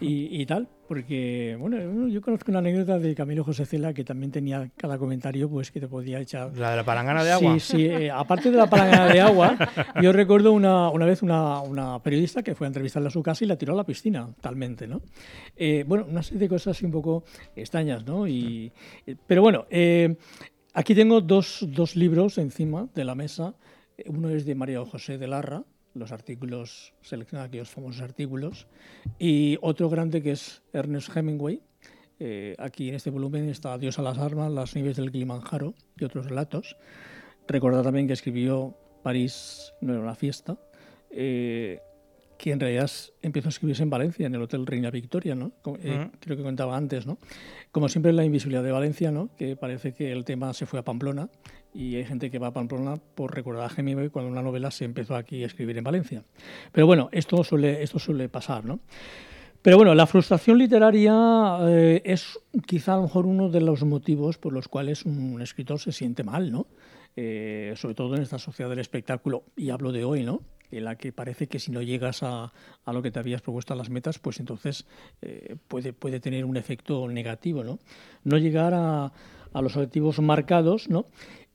y, 0.00 0.44
tal, 0.46 0.68
porque, 0.86 1.56
bueno, 1.58 2.08
yo 2.08 2.22
conozco 2.22 2.50
una 2.50 2.60
anécdota 2.60 2.98
de 2.98 3.14
Camilo 3.14 3.44
José 3.44 3.66
Cela 3.66 3.92
que 3.92 4.04
también 4.04 4.32
tenía 4.32 4.70
cada 4.76 4.98
comentario, 4.98 5.48
pues 5.48 5.70
que 5.70 5.80
te 5.80 5.88
podía 5.88 6.20
echar. 6.20 6.56
¿La 6.56 6.70
de 6.70 6.76
la 6.76 6.84
palangana 6.84 7.24
de 7.24 7.32
agua? 7.32 7.58
Sí, 7.58 7.76
sí, 7.76 7.86
eh, 7.86 8.10
aparte 8.10 8.50
de 8.50 8.56
la 8.56 8.68
palangana 8.68 9.06
de 9.12 9.20
agua, 9.20 9.56
yo 10.02 10.12
recuerdo 10.12 10.52
una, 10.52 10.90
una 10.90 11.04
vez 11.04 11.22
una, 11.22 11.60
una, 11.60 12.02
periodista 12.02 12.42
que 12.42 12.54
fue 12.54 12.66
a 12.66 12.68
entrevistarla 12.68 13.08
a 13.08 13.12
su 13.12 13.22
casa 13.22 13.44
y 13.44 13.48
la 13.48 13.56
tiró 13.56 13.74
a 13.74 13.76
la 13.76 13.84
piscina, 13.84 14.28
talmente, 14.40 14.86
¿no? 14.86 15.02
Eh, 15.56 15.84
bueno, 15.86 16.06
una 16.08 16.22
serie 16.22 16.40
de 16.40 16.48
cosas 16.48 16.76
así 16.76 16.86
un 16.86 16.92
poco 16.92 17.24
extrañas, 17.56 18.04
¿no? 18.04 18.26
Y, 18.26 18.72
pero 19.26 19.42
bueno, 19.42 19.66
eh, 19.70 20.16
aquí 20.74 20.94
tengo 20.94 21.20
dos, 21.20 21.66
dos 21.68 21.96
libros 21.96 22.38
encima 22.38 22.88
de 22.94 23.04
la 23.04 23.14
mesa. 23.14 23.54
Uno 24.06 24.30
es 24.30 24.46
de 24.46 24.54
María 24.54 24.84
José 24.84 25.18
de 25.18 25.26
Larra, 25.26 25.64
los 25.94 26.12
artículos, 26.12 26.94
selecciona 27.02 27.44
aquellos 27.44 27.70
famosos 27.70 28.02
artículos. 28.02 28.66
Y 29.18 29.58
otro 29.60 29.88
grande 29.88 30.22
que 30.22 30.32
es 30.32 30.62
Ernest 30.72 31.14
Hemingway. 31.16 31.62
Eh, 32.20 32.56
aquí 32.58 32.88
en 32.88 32.96
este 32.96 33.10
volumen 33.10 33.48
está 33.48 33.78
Dios 33.78 33.98
a 33.98 34.02
las 34.02 34.18
armas, 34.18 34.50
las 34.50 34.74
nieves 34.74 34.96
del 34.96 35.12
Kilimanjaro 35.12 35.74
y 35.96 36.04
otros 36.04 36.26
relatos. 36.26 36.76
Recordad 37.46 37.82
también 37.82 38.06
que 38.06 38.12
escribió 38.12 38.76
París 39.02 39.72
no 39.80 39.92
era 39.92 40.02
una 40.02 40.14
fiesta. 40.14 40.58
Eh, 41.10 41.80
que 42.38 42.52
en 42.52 42.60
realidad 42.60 42.90
empezó 43.20 43.48
a 43.48 43.50
escribirse 43.50 43.82
en 43.82 43.90
Valencia, 43.90 44.26
en 44.26 44.34
el 44.34 44.40
Hotel 44.40 44.64
Reina 44.64 44.90
Victoria, 44.90 45.34
¿no? 45.34 45.52
Eh, 45.82 46.08
creo 46.20 46.36
que 46.36 46.42
contaba 46.42 46.76
antes, 46.76 47.04
¿no? 47.04 47.18
Como 47.72 47.88
siempre, 47.88 48.12
la 48.12 48.24
invisibilidad 48.24 48.62
de 48.62 48.70
Valencia, 48.70 49.10
¿no? 49.10 49.34
Que 49.36 49.56
parece 49.56 49.92
que 49.92 50.12
el 50.12 50.24
tema 50.24 50.54
se 50.54 50.64
fue 50.64 50.78
a 50.78 50.84
Pamplona 50.84 51.28
y 51.74 51.96
hay 51.96 52.04
gente 52.04 52.30
que 52.30 52.38
va 52.38 52.48
a 52.48 52.52
Pamplona 52.52 52.96
por 53.14 53.34
recordar 53.34 53.70
a 53.70 53.74
Hemingway 53.74 54.08
cuando 54.08 54.30
una 54.30 54.42
novela 54.42 54.70
se 54.70 54.84
empezó 54.84 55.16
aquí 55.16 55.42
a 55.42 55.46
escribir 55.46 55.78
en 55.78 55.84
Valencia. 55.84 56.24
Pero 56.72 56.86
bueno, 56.86 57.08
esto 57.12 57.42
suele, 57.44 57.82
esto 57.82 57.98
suele 57.98 58.28
pasar, 58.28 58.64
¿no? 58.64 58.80
Pero 59.62 59.76
bueno, 59.76 59.94
la 59.94 60.06
frustración 60.06 60.56
literaria 60.58 61.58
eh, 61.62 62.02
es 62.04 62.38
quizá 62.66 62.94
a 62.94 62.96
lo 62.96 63.02
mejor 63.02 63.26
uno 63.26 63.48
de 63.48 63.60
los 63.60 63.82
motivos 63.84 64.38
por 64.38 64.52
los 64.52 64.68
cuales 64.68 65.04
un 65.04 65.42
escritor 65.42 65.80
se 65.80 65.92
siente 65.92 66.22
mal, 66.22 66.52
¿no? 66.52 66.66
Eh, 67.16 67.74
sobre 67.76 67.94
todo 67.94 68.14
en 68.14 68.22
esta 68.22 68.38
sociedad 68.38 68.70
del 68.70 68.78
espectáculo, 68.78 69.42
y 69.56 69.70
hablo 69.70 69.90
de 69.90 70.04
hoy, 70.04 70.22
¿no? 70.22 70.42
en 70.70 70.84
la 70.84 70.96
que 70.96 71.12
parece 71.12 71.46
que 71.46 71.58
si 71.58 71.70
no 71.70 71.82
llegas 71.82 72.22
a, 72.22 72.52
a 72.84 72.92
lo 72.92 73.02
que 73.02 73.10
te 73.10 73.18
habías 73.18 73.42
propuesto 73.42 73.72
a 73.72 73.76
las 73.76 73.90
metas, 73.90 74.18
pues 74.18 74.38
entonces 74.40 74.86
eh, 75.22 75.56
puede, 75.66 75.92
puede 75.92 76.20
tener 76.20 76.44
un 76.44 76.56
efecto 76.56 77.08
negativo, 77.08 77.64
¿no? 77.64 77.78
No 78.24 78.36
llegar 78.36 78.74
a, 78.74 79.12
a 79.52 79.62
los 79.62 79.76
objetivos 79.76 80.18
marcados, 80.20 80.88
¿no? 80.88 81.06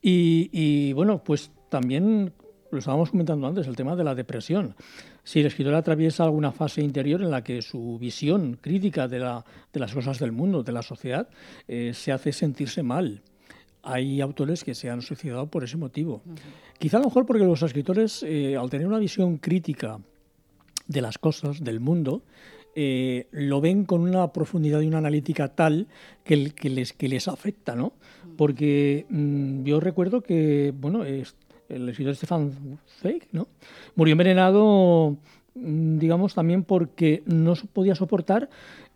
Y, 0.04 0.50
y, 0.52 0.92
bueno, 0.92 1.24
pues 1.24 1.52
también 1.70 2.34
lo 2.70 2.80
estábamos 2.80 3.12
comentando 3.12 3.48
antes, 3.48 3.68
el 3.68 3.76
tema 3.76 3.96
de 3.96 4.04
la 4.04 4.16
depresión. 4.16 4.76
Si 5.24 5.40
el 5.40 5.46
escritor 5.46 5.76
atraviesa 5.76 6.26
alguna 6.26 6.52
fase 6.52 6.82
interior 6.82 7.22
en 7.22 7.32
la 7.32 7.44
que 7.44 7.62
su 7.62 7.98
visión 8.00 8.58
crítica 8.60 9.08
de, 9.08 9.20
la, 9.20 9.46
de 9.72 9.80
las 9.80 9.94
cosas 9.94 10.20
del 10.20 10.34
mundo, 10.34 10.62
de 10.64 10.74
la 10.74 10.82
sociedad, 10.82 11.30
eh, 11.68 11.94
se 11.94 12.12
hace 12.12 12.34
sentirse 12.34 12.84
mal, 12.84 13.22
hay 13.82 14.22
autores 14.22 14.64
que 14.64 14.76
se 14.76 14.90
han 14.90 15.02
suicidado 15.02 15.48
por 15.48 15.64
ese 15.64 15.78
motivo. 15.78 16.22
Quizá 16.80 16.98
a 16.98 17.00
lo 17.02 17.08
mejor 17.08 17.26
porque 17.26 17.44
los 17.44 17.62
escritores, 17.62 18.24
eh, 18.24 18.58
al 18.58 18.70
tener 18.70 18.88
una 18.88 19.00
visión 19.00 19.38
crítica 19.38 20.00
de 20.88 21.02
las 21.02 21.18
cosas, 21.18 21.64
del 21.64 21.80
mundo, 21.80 22.24
eh, 22.76 23.28
lo 23.32 23.62
ven 23.62 23.86
con 23.86 24.02
una 24.02 24.34
profundidad 24.34 24.82
y 24.82 24.88
una 24.88 24.98
analítica 24.98 25.50
tal 25.50 25.88
que, 26.24 26.52
que, 26.52 26.70
les, 26.70 26.92
que 26.94 27.08
les 27.08 27.28
afecta, 27.28 27.76
¿no? 27.76 27.94
Porque 28.38 29.06
mm, 29.10 29.64
yo 29.64 29.80
recuerdo 29.80 30.22
que, 30.22 30.74
bueno, 30.76 31.04
el 31.04 31.90
escritor 31.90 32.16
Stefan 32.16 32.80
Zweig, 33.00 33.28
¿no? 33.32 33.48
Murió 33.96 34.14
envenenado, 34.14 35.18
mm, 35.56 35.98
digamos, 35.98 36.34
también 36.34 36.64
porque 36.64 37.24
no 37.26 37.54
podía 37.74 37.96
soportar 37.96 38.50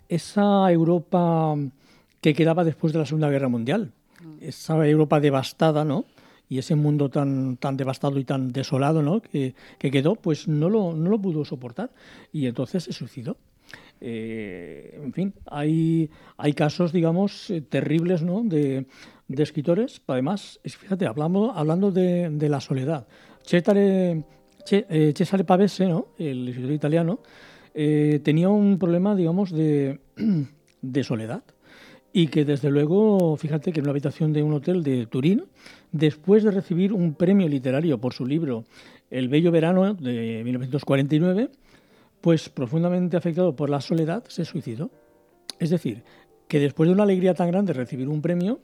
esa 0.10 0.72
Europa 0.72 1.56
que 2.22 2.34
quedaba 2.34 2.64
después 2.64 2.94
de 2.94 3.00
la 3.00 3.06
Segunda 3.06 3.30
Guerra 3.30 3.50
Mundial 3.50 3.92
esa 4.42 4.86
Europa 4.88 5.20
devastada, 5.20 5.86
¿no? 5.86 6.06
Y 6.50 6.60
ese 6.60 6.76
mundo 6.76 7.10
tan, 7.10 7.58
tan 7.58 7.76
devastado 7.76 8.20
y 8.20 8.24
tan 8.24 8.54
desolado, 8.54 9.02
¿no? 9.02 9.22
Que, 9.22 9.54
quedó, 9.80 10.16
pues 10.16 10.48
no 10.48 10.70
lo, 10.70 10.94
no 10.94 11.10
lo 11.10 11.20
pudo 11.20 11.44
soportar 11.44 11.92
y 12.32 12.48
entonces 12.48 12.86
se 12.86 12.94
suicidó. 12.94 13.38
Eh, 14.00 15.00
en 15.04 15.12
fin, 15.12 15.34
hay, 15.46 16.10
hay 16.38 16.54
casos, 16.54 16.94
digamos, 16.94 17.50
eh, 17.50 17.62
terribles, 17.62 18.22
¿no? 18.22 18.44
De, 18.44 18.86
de 19.28 19.44
escritores. 19.44 20.02
Además, 20.08 20.60
fíjate, 20.64 21.06
hablando, 21.06 21.52
hablando 21.52 21.92
de, 21.92 22.30
de 22.30 22.50
la 22.50 22.62
soledad. 22.62 23.08
Cesare, 23.44 24.24
eh, 24.72 25.14
Cesare 25.16 25.44
Pavese, 25.44 25.88
¿no? 25.88 26.08
El 26.18 26.48
escritor 26.48 26.72
italiano, 26.72 27.20
tenía 27.74 28.50
un 28.50 28.80
problema, 28.80 29.16
digamos, 29.16 29.52
de, 29.52 30.00
de 30.82 31.04
soledad 31.04 31.44
y 32.18 32.30
que 32.30 32.46
desde 32.46 32.72
luego, 32.72 33.38
fíjate 33.38 33.72
que 33.72 33.80
en 33.80 33.86
una 33.86 33.92
habitación 33.92 34.34
de 34.34 34.42
un 34.42 34.54
hotel 34.54 34.82
de 34.82 35.06
Turín, 35.06 35.46
después 35.92 36.44
de 36.44 36.50
recibir 36.50 36.92
un 36.92 37.14
premio 37.14 37.48
literario 37.48 38.00
por 38.00 38.14
su 38.14 38.26
libro 38.26 38.64
El 39.12 39.30
Bello 39.30 39.52
Verano 39.52 39.94
de 39.94 40.42
1949, 40.44 41.52
pues 42.22 42.50
profundamente 42.50 43.18
afectado 43.18 43.56
por 43.56 43.70
la 43.70 43.82
soledad, 43.82 44.24
se 44.30 44.46
suicidó. 44.46 44.90
Es 45.60 45.70
decir, 45.70 46.04
que 46.48 46.60
después 46.60 46.88
de 46.88 46.94
una 46.94 47.04
alegría 47.04 47.36
tan 47.36 47.52
grande 47.52 47.74
recibir 47.74 48.10
un 48.10 48.24
premio, 48.24 48.62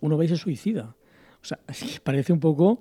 uno 0.00 0.16
va 0.16 0.24
y 0.24 0.28
se 0.28 0.36
suicida. 0.36 0.94
O 1.42 1.44
sea, 1.44 1.58
parece 2.02 2.32
un 2.32 2.40
poco 2.40 2.80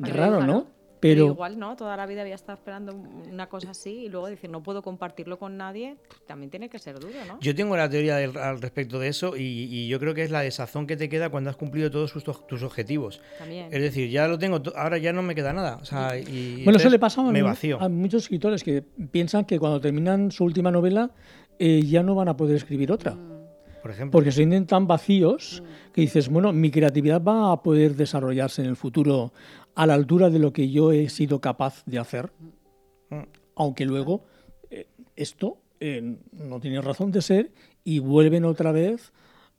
raro, 0.00 0.46
¿no? 0.46 0.78
Pero, 1.00 1.26
igual, 1.26 1.58
¿no? 1.58 1.76
Toda 1.76 1.96
la 1.96 2.06
vida 2.06 2.22
había 2.22 2.34
estado 2.34 2.58
esperando 2.58 2.92
una 2.92 3.48
cosa 3.48 3.70
así 3.70 3.90
y 3.90 4.08
luego 4.08 4.26
decir, 4.26 4.50
no 4.50 4.62
puedo 4.62 4.82
compartirlo 4.82 5.38
con 5.38 5.56
nadie, 5.56 5.96
también 6.26 6.50
tiene 6.50 6.68
que 6.68 6.78
ser 6.78 6.98
duro, 6.98 7.14
¿no? 7.26 7.38
Yo 7.40 7.54
tengo 7.54 7.76
la 7.76 7.88
teoría 7.88 8.16
al 8.16 8.60
respecto 8.60 8.98
de 8.98 9.08
eso 9.08 9.34
y, 9.36 9.86
yo 9.88 10.00
creo 10.00 10.12
que 10.12 10.22
es 10.22 10.30
la 10.30 10.40
desazón 10.40 10.86
que 10.86 10.96
te 10.96 11.08
queda 11.08 11.30
cuando 11.30 11.50
has 11.50 11.56
cumplido 11.56 11.90
todos 11.90 12.12
tus, 12.12 12.62
objetivos. 12.62 13.20
También. 13.38 13.68
Es 13.70 13.80
decir, 13.80 14.10
ya 14.10 14.26
lo 14.26 14.38
tengo, 14.38 14.60
ahora 14.74 14.98
ya 14.98 15.12
no 15.12 15.22
me 15.22 15.34
queda 15.34 15.52
nada. 15.52 15.80
bueno, 16.64 16.78
eso 16.78 16.88
le 16.88 16.98
pasa 16.98 17.22
a, 17.22 17.84
a, 17.84 17.88
muchos 17.88 18.24
escritores 18.24 18.64
que 18.64 18.82
piensan 18.82 19.44
que 19.44 19.58
cuando 19.58 19.80
terminan 19.80 20.32
su 20.32 20.44
última 20.44 20.70
novela 20.70 21.12
eh, 21.58 21.82
ya 21.84 22.02
no 22.02 22.14
van 22.14 22.28
a 22.28 22.36
poder 22.36 22.56
escribir 22.56 22.90
otra. 22.90 23.12
Mm. 23.12 23.37
Por 23.88 23.94
ejemplo. 23.94 24.18
Porque 24.18 24.32
se 24.32 24.40
sienten 24.40 24.66
tan 24.66 24.86
vacíos 24.86 25.62
mm. 25.62 25.92
que 25.94 26.02
dices, 26.02 26.28
bueno, 26.28 26.52
mi 26.52 26.70
creatividad 26.70 27.22
va 27.22 27.52
a 27.52 27.62
poder 27.62 27.96
desarrollarse 27.96 28.60
en 28.60 28.68
el 28.68 28.76
futuro 28.76 29.32
a 29.74 29.86
la 29.86 29.94
altura 29.94 30.28
de 30.28 30.38
lo 30.38 30.52
que 30.52 30.68
yo 30.68 30.92
he 30.92 31.08
sido 31.08 31.40
capaz 31.40 31.84
de 31.86 31.98
hacer, 31.98 32.30
aunque 33.54 33.86
luego 33.86 34.26
eh, 34.68 34.88
esto 35.16 35.56
eh, 35.80 36.18
no 36.32 36.60
tiene 36.60 36.82
razón 36.82 37.12
de 37.12 37.22
ser 37.22 37.50
y 37.82 38.00
vuelven 38.00 38.44
otra 38.44 38.72
vez 38.72 39.10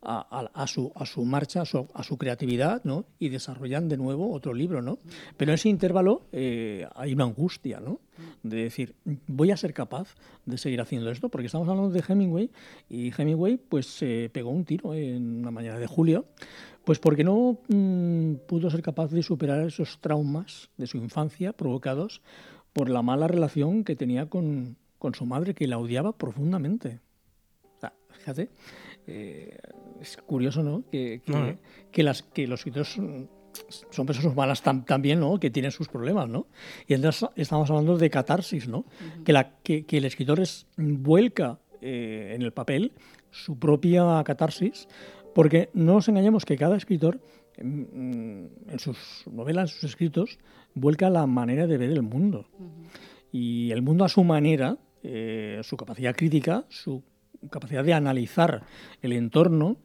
a, 0.02 0.66
su, 0.68 0.92
a 0.96 1.06
su 1.06 1.26
marcha, 1.26 1.62
a 1.62 2.04
su, 2.04 2.18
creatividad, 2.18 2.84
¿no? 2.84 3.06
Y 3.20 3.30
desarrollan 3.30 3.90
de 3.90 3.98
nuevo 3.98 4.32
otro 4.32 4.54
libro, 4.54 4.82
¿no? 4.82 5.00
Pero 5.36 5.52
en 5.52 5.56
ese 5.56 5.70
intervalo 5.70 6.24
eh, 6.32 6.88
hay 6.96 7.14
una 7.14 7.26
angustia, 7.26 7.80
¿no? 7.80 8.00
De 8.44 8.64
decir, 8.64 8.96
voy 9.28 9.52
a 9.52 9.58
ser 9.58 9.74
capaz 9.74 10.16
de 10.46 10.58
seguir 10.58 10.80
haciendo 10.82 11.12
esto, 11.12 11.30
porque 11.30 11.48
estamos 11.48 11.68
hablando 11.68 11.92
de 11.92 12.04
Hemingway 12.08 12.50
y 12.90 13.12
Hemingway 13.16 13.58
pues 13.58 13.88
se 13.88 14.30
pegó 14.34 14.50
un 14.52 14.66
tiro 14.66 14.94
en 14.94 15.40
una 15.40 15.52
mañana 15.52 15.80
de 15.80 15.88
julio, 15.88 16.26
pues 16.86 17.00
porque 17.00 17.24
no 17.24 17.60
mm, 17.68 18.36
pudo 18.48 18.70
ser 18.70 18.82
capaz 18.82 19.12
de 19.12 19.22
superar 19.22 19.66
esos 19.66 20.00
traumas 20.00 20.70
de 20.78 20.88
su 20.88 20.98
infancia 20.98 21.54
provocados 21.54 22.22
por 22.74 22.90
la 22.90 23.02
mala 23.02 23.28
relación 23.28 23.84
que 23.84 23.96
tenía 23.96 24.28
con, 24.28 24.78
con 24.98 25.14
su 25.14 25.26
madre, 25.26 25.54
que 25.54 25.68
la 25.68 25.78
odiaba 25.78 26.18
profundamente. 26.18 27.00
O 27.78 27.80
sea, 27.80 27.94
fíjate, 28.10 28.50
eh, 29.08 29.58
es 30.02 30.18
curioso, 30.18 30.64
¿no? 30.64 30.84
Que, 30.92 31.22
que, 31.92 32.04
las, 32.04 32.24
que 32.24 32.48
los 32.48 32.60
escritores 32.60 32.90
son, 32.90 34.06
personas 34.06 34.34
humanas 34.34 34.62
también, 34.62 35.20
¿no? 35.20 35.40
Que 35.40 35.50
tienen 35.50 35.72
sus 35.72 35.88
problemas, 35.88 36.30
¿no? 36.30 36.48
Y 36.88 36.94
entonces 36.94 37.30
estamos 37.36 37.70
hablando 37.70 37.98
de 37.98 38.10
catarsis, 38.10 38.68
¿no? 38.68 38.86
que, 39.26 39.34
la, 39.34 39.58
que, 39.64 39.86
el 39.90 40.06
escritor 40.06 40.40
es, 40.40 40.68
vuelca 40.78 41.60
eh, 41.82 42.34
en 42.36 42.42
el 42.42 42.54
papel 42.54 42.94
su 43.32 43.60
propia 43.60 44.24
catarsis, 44.24 44.88
porque 45.36 45.70
no 45.74 45.94
nos 45.94 46.08
engañemos 46.10 46.46
que 46.46 46.58
cada 46.58 46.78
escritor 46.78 47.22
en, 47.58 48.50
sus 48.78 49.26
novelas, 49.30 49.72
en 49.72 49.76
sus 49.76 49.90
escritos, 49.90 50.40
vuelca 50.74 51.10
la 51.10 51.26
manera 51.28 51.68
de 51.68 51.78
ver 51.78 51.92
el 51.92 52.02
mundo. 52.02 52.48
Y 53.32 53.72
el 53.72 53.82
mundo 53.82 54.06
a 54.06 54.10
su 54.10 54.24
manera, 54.24 54.78
eh, 55.04 55.60
su 55.64 55.78
capacidad 55.78 56.16
crítica, 56.16 56.66
su 56.70 57.04
capacidad 57.50 57.84
de 57.84 57.94
analizar 57.94 58.64
el 59.02 59.14
entorno 59.14 59.78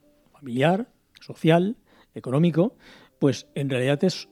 familiar, 0.44 0.88
social, 1.20 1.76
económico, 2.14 2.76
pues 3.18 3.46
en 3.54 3.70
realidad 3.70 4.04
es, 4.04 4.28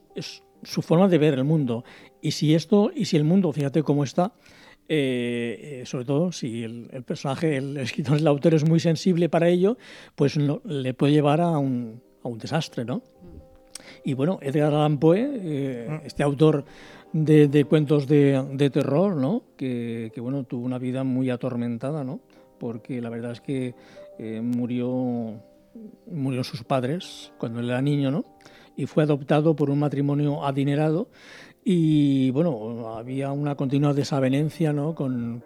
su 0.61 0.81
forma 0.81 1.07
de 1.07 1.17
ver 1.17 1.33
el 1.33 1.43
mundo. 1.43 1.83
Y 2.21 2.31
si 2.31 2.53
esto, 2.53 2.91
y 2.95 3.05
si 3.05 3.17
el 3.17 3.23
mundo, 3.23 3.51
fíjate 3.51 3.81
cómo 3.81 4.03
está, 4.03 4.33
eh, 4.87 5.81
eh, 5.81 5.85
sobre 5.85 6.05
todo 6.05 6.31
si 6.31 6.63
el, 6.63 7.03
personaje, 7.03 7.57
el 7.57 7.77
escritor, 7.85 8.17
el 8.17 8.27
autor 8.27 8.53
es 8.53 8.63
muy 8.63 8.79
sensible 8.79 9.27
para 9.27 9.49
ello, 9.49 9.77
pues 10.15 10.37
no, 10.37 10.61
le 10.65 10.93
puede 10.93 11.13
llevar 11.13 11.41
a 11.41 11.57
un, 11.57 12.01
a 12.23 12.27
un 12.27 12.37
desastre, 12.37 12.85
¿no? 12.85 13.01
Y 14.05 14.13
bueno, 14.13 14.37
Edgar 14.41 14.73
Allan 14.73 14.99
Poe, 14.99 15.19
eh, 15.19 16.01
este 16.05 16.23
autor 16.23 16.63
de, 17.11 17.47
de 17.47 17.65
cuentos 17.65 18.07
de, 18.07 18.41
de, 18.53 18.69
terror, 18.69 19.15
¿no? 19.15 19.43
Que, 19.57 20.11
que, 20.13 20.21
bueno, 20.21 20.43
tuvo 20.43 20.63
una 20.65 20.77
vida 20.77 21.03
muy 21.03 21.29
atormentada, 21.29 22.03
¿no? 22.03 22.21
porque 22.63 23.01
la 23.01 23.09
verdad 23.09 23.33
es 23.33 23.41
que 23.41 23.75
eh, 24.19 24.39
murió, 24.39 25.33
murió 26.05 26.43
sus 26.43 26.63
padres 26.63 27.33
cuando 27.37 27.59
él 27.59 27.69
era 27.69 27.81
niño, 27.81 28.11
¿no? 28.11 28.25
Y 28.75 28.85
fue 28.85 29.03
adoptado 29.03 29.55
por 29.55 29.69
un 29.69 29.79
matrimonio 29.79 30.43
adinerado 30.45 31.09
y 31.65 32.31
bueno, 32.31 32.95
había 32.97 33.31
una 33.31 33.55
continua 33.55 33.93
desavenencia 33.93 34.73
¿no? 34.73 34.93
con, 34.95 35.43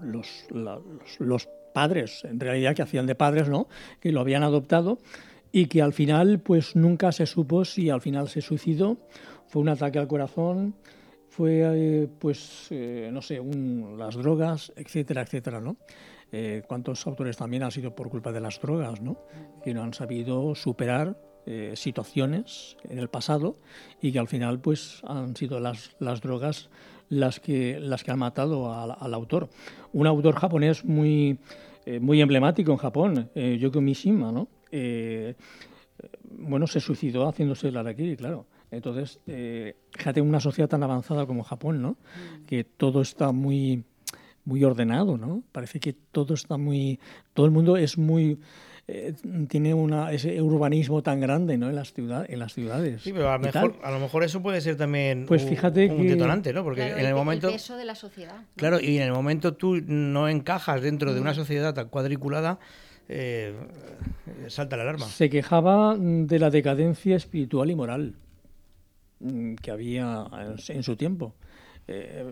los, 0.00 1.48
padres, 1.74 2.24
en 2.24 2.40
realidad 2.40 2.74
que 2.74 2.82
hacían 2.82 3.06
de 3.06 3.14
padres, 3.14 3.48
¿no? 3.48 3.68
que 4.00 4.10
lo 4.10 4.20
habían 4.20 4.42
adoptado 4.42 4.98
y 5.52 5.66
que 5.66 5.82
al 5.82 5.92
final 5.92 6.40
pues 6.40 6.76
nunca 6.76 7.12
se 7.12 7.26
supo 7.26 7.64
si 7.64 7.90
al 7.90 8.00
final 8.00 8.28
se 8.28 8.40
suicidó. 8.40 8.96
Fue 9.48 9.60
un 9.60 9.68
ataque 9.68 9.98
al 9.98 10.08
corazón, 10.08 10.74
fue, 11.28 11.62
eh, 11.62 12.08
pues, 12.18 12.68
no 12.70 13.22
sé, 13.22 13.40
las 13.96 14.14
drogas, 14.16 14.72
etcétera, 14.76 15.22
etcétera, 15.22 15.60
¿no? 15.60 15.76
¿Cuántos 16.66 17.06
autores 17.06 17.36
también 17.36 17.62
han 17.62 17.70
sido 17.70 17.94
por 17.94 18.10
culpa 18.10 18.32
de 18.32 18.40
las 18.40 18.60
drogas, 18.60 19.00
¿no? 19.00 19.18
Que 19.62 19.72
no 19.72 19.82
han 19.82 19.94
sabido 19.94 20.54
superar 20.54 21.16
situaciones 21.74 22.76
en 22.86 22.98
el 22.98 23.08
pasado 23.08 23.56
y 24.02 24.12
que 24.12 24.18
al 24.18 24.28
final 24.28 24.60
pues 24.60 25.00
han 25.04 25.34
sido 25.34 25.58
las, 25.60 25.96
las 25.98 26.20
drogas 26.20 26.68
las 27.08 27.40
que, 27.40 27.80
las 27.80 28.04
que 28.04 28.10
han 28.10 28.18
matado 28.18 28.70
al, 28.70 29.14
autor. 29.14 29.48
Un 29.94 30.06
autor 30.06 30.34
japonés 30.34 30.84
muy, 30.84 31.38
muy 32.00 32.20
emblemático 32.20 32.72
en 32.72 32.76
Japón, 32.76 33.30
Yoko 33.34 33.80
Mishima, 33.80 34.30
¿no? 34.30 34.48
bueno, 36.30 36.66
se 36.66 36.80
suicidó 36.80 37.28
haciéndose 37.28 37.68
el 37.68 37.76
harakiri, 37.76 38.16
claro. 38.16 38.46
Entonces, 38.70 39.20
eh, 39.26 39.76
fíjate, 39.96 40.20
una 40.20 40.40
sociedad 40.40 40.68
tan 40.68 40.82
avanzada 40.82 41.26
como 41.26 41.42
Japón, 41.42 41.80
¿no? 41.80 41.96
Que 42.46 42.64
todo 42.64 43.00
está 43.00 43.32
muy, 43.32 43.84
muy 44.48 44.64
ordenado, 44.64 45.18
¿no? 45.18 45.42
Parece 45.52 45.78
que 45.78 45.92
todo 45.92 46.34
está 46.34 46.56
muy... 46.56 46.98
Todo 47.34 47.46
el 47.46 47.52
mundo 47.52 47.76
es 47.76 47.98
muy... 47.98 48.40
Eh, 48.90 49.12
tiene 49.48 49.74
una, 49.74 50.10
ese 50.12 50.40
urbanismo 50.40 51.02
tan 51.02 51.20
grande 51.20 51.58
¿no? 51.58 51.68
en, 51.68 51.76
las 51.76 51.92
ciudad, 51.92 52.24
en 52.26 52.38
las 52.38 52.54
ciudades. 52.54 53.02
Sí, 53.02 53.12
pero 53.12 53.30
a, 53.30 53.36
lo 53.36 54.00
mejor, 54.00 54.24
eso 54.24 54.40
puede 54.40 54.62
ser 54.62 54.76
también 54.76 55.26
pues 55.28 55.44
fíjate 55.44 55.90
un, 55.90 56.08
detonante, 56.08 56.54
¿no? 56.54 56.64
Porque 56.64 56.88
en 56.88 57.04
el, 57.04 57.14
momento... 57.14 57.48
El 57.48 57.52
peso 57.52 57.76
de 57.76 57.84
la 57.84 57.94
sociedad. 57.94 58.36
Claro, 58.56 58.80
y 58.80 58.96
en 58.96 59.02
el 59.02 59.12
momento 59.12 59.52
tú 59.52 59.82
no 59.86 60.26
encajas 60.26 60.80
dentro 60.80 61.12
de 61.12 61.20
una 61.20 61.32
mm. 61.32 61.34
sociedad 61.34 61.74
tan 61.74 61.90
cuadriculada, 61.90 62.58
eh, 63.10 63.54
salta 64.46 64.78
la 64.78 64.84
alarma. 64.84 65.04
Se 65.04 65.28
quejaba 65.28 65.94
de 65.98 66.38
la 66.38 66.48
decadencia 66.48 67.14
espiritual 67.14 67.70
y 67.70 67.74
moral 67.74 68.14
mm, 69.20 69.56
que 69.56 69.70
había 69.70 70.24
en 70.68 70.82
su 70.82 70.96
tiempo. 70.96 71.34
Eh, 71.90 72.22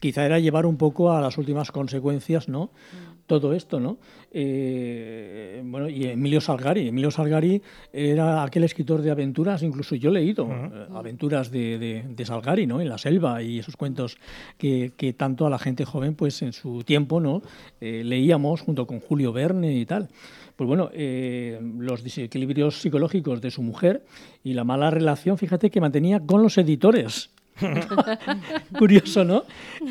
quizá 0.00 0.24
era 0.24 0.38
llevar 0.38 0.64
un 0.64 0.78
poco 0.78 1.12
a 1.12 1.20
las 1.20 1.36
últimas 1.36 1.70
consecuencias, 1.70 2.48
¿no? 2.48 2.64
Mm. 2.64 3.12
Todo 3.26 3.52
esto, 3.52 3.78
¿no? 3.78 3.98
Eh, 4.32 5.62
bueno, 5.64 5.88
y 5.88 6.06
Emilio 6.06 6.40
Salgari. 6.40 6.88
Emilio 6.88 7.10
Salgari 7.10 7.60
era 7.92 8.42
aquel 8.42 8.64
escritor 8.64 9.02
de 9.02 9.10
aventuras, 9.10 9.62
incluso 9.62 9.94
yo 9.96 10.08
he 10.10 10.14
leído 10.14 10.48
eh, 10.50 10.86
aventuras 10.94 11.50
de, 11.50 12.24
Salgari, 12.24 12.66
¿no? 12.66 12.80
En 12.80 12.88
la 12.88 12.96
selva 12.96 13.42
y 13.42 13.58
esos 13.58 13.76
cuentos 13.76 14.16
que, 14.56 15.14
tanto 15.16 15.46
a 15.46 15.50
la 15.50 15.58
gente 15.58 15.84
joven, 15.84 16.14
pues 16.14 16.40
en 16.40 16.54
su 16.54 16.82
tiempo, 16.82 17.20
¿no? 17.20 17.42
leíamos 17.80 18.60
junto 18.60 18.86
con 18.86 19.00
Julio 19.00 19.32
Verne 19.32 19.74
y 19.74 19.84
tal. 19.84 20.08
Pues 20.56 20.66
bueno, 20.68 20.90
los 21.78 22.02
desequilibrios 22.02 22.80
psicológicos 22.80 23.40
de 23.40 23.50
su 23.50 23.62
mujer 23.62 24.04
y 24.44 24.54
la 24.54 24.64
mala 24.64 24.90
relación, 24.90 25.36
fíjate, 25.36 25.70
que 25.70 25.80
mantenía 25.80 26.20
con 26.20 26.42
los 26.42 26.58
editores. 26.58 27.30
Curioso, 28.78 29.24
¿no? 29.24 29.44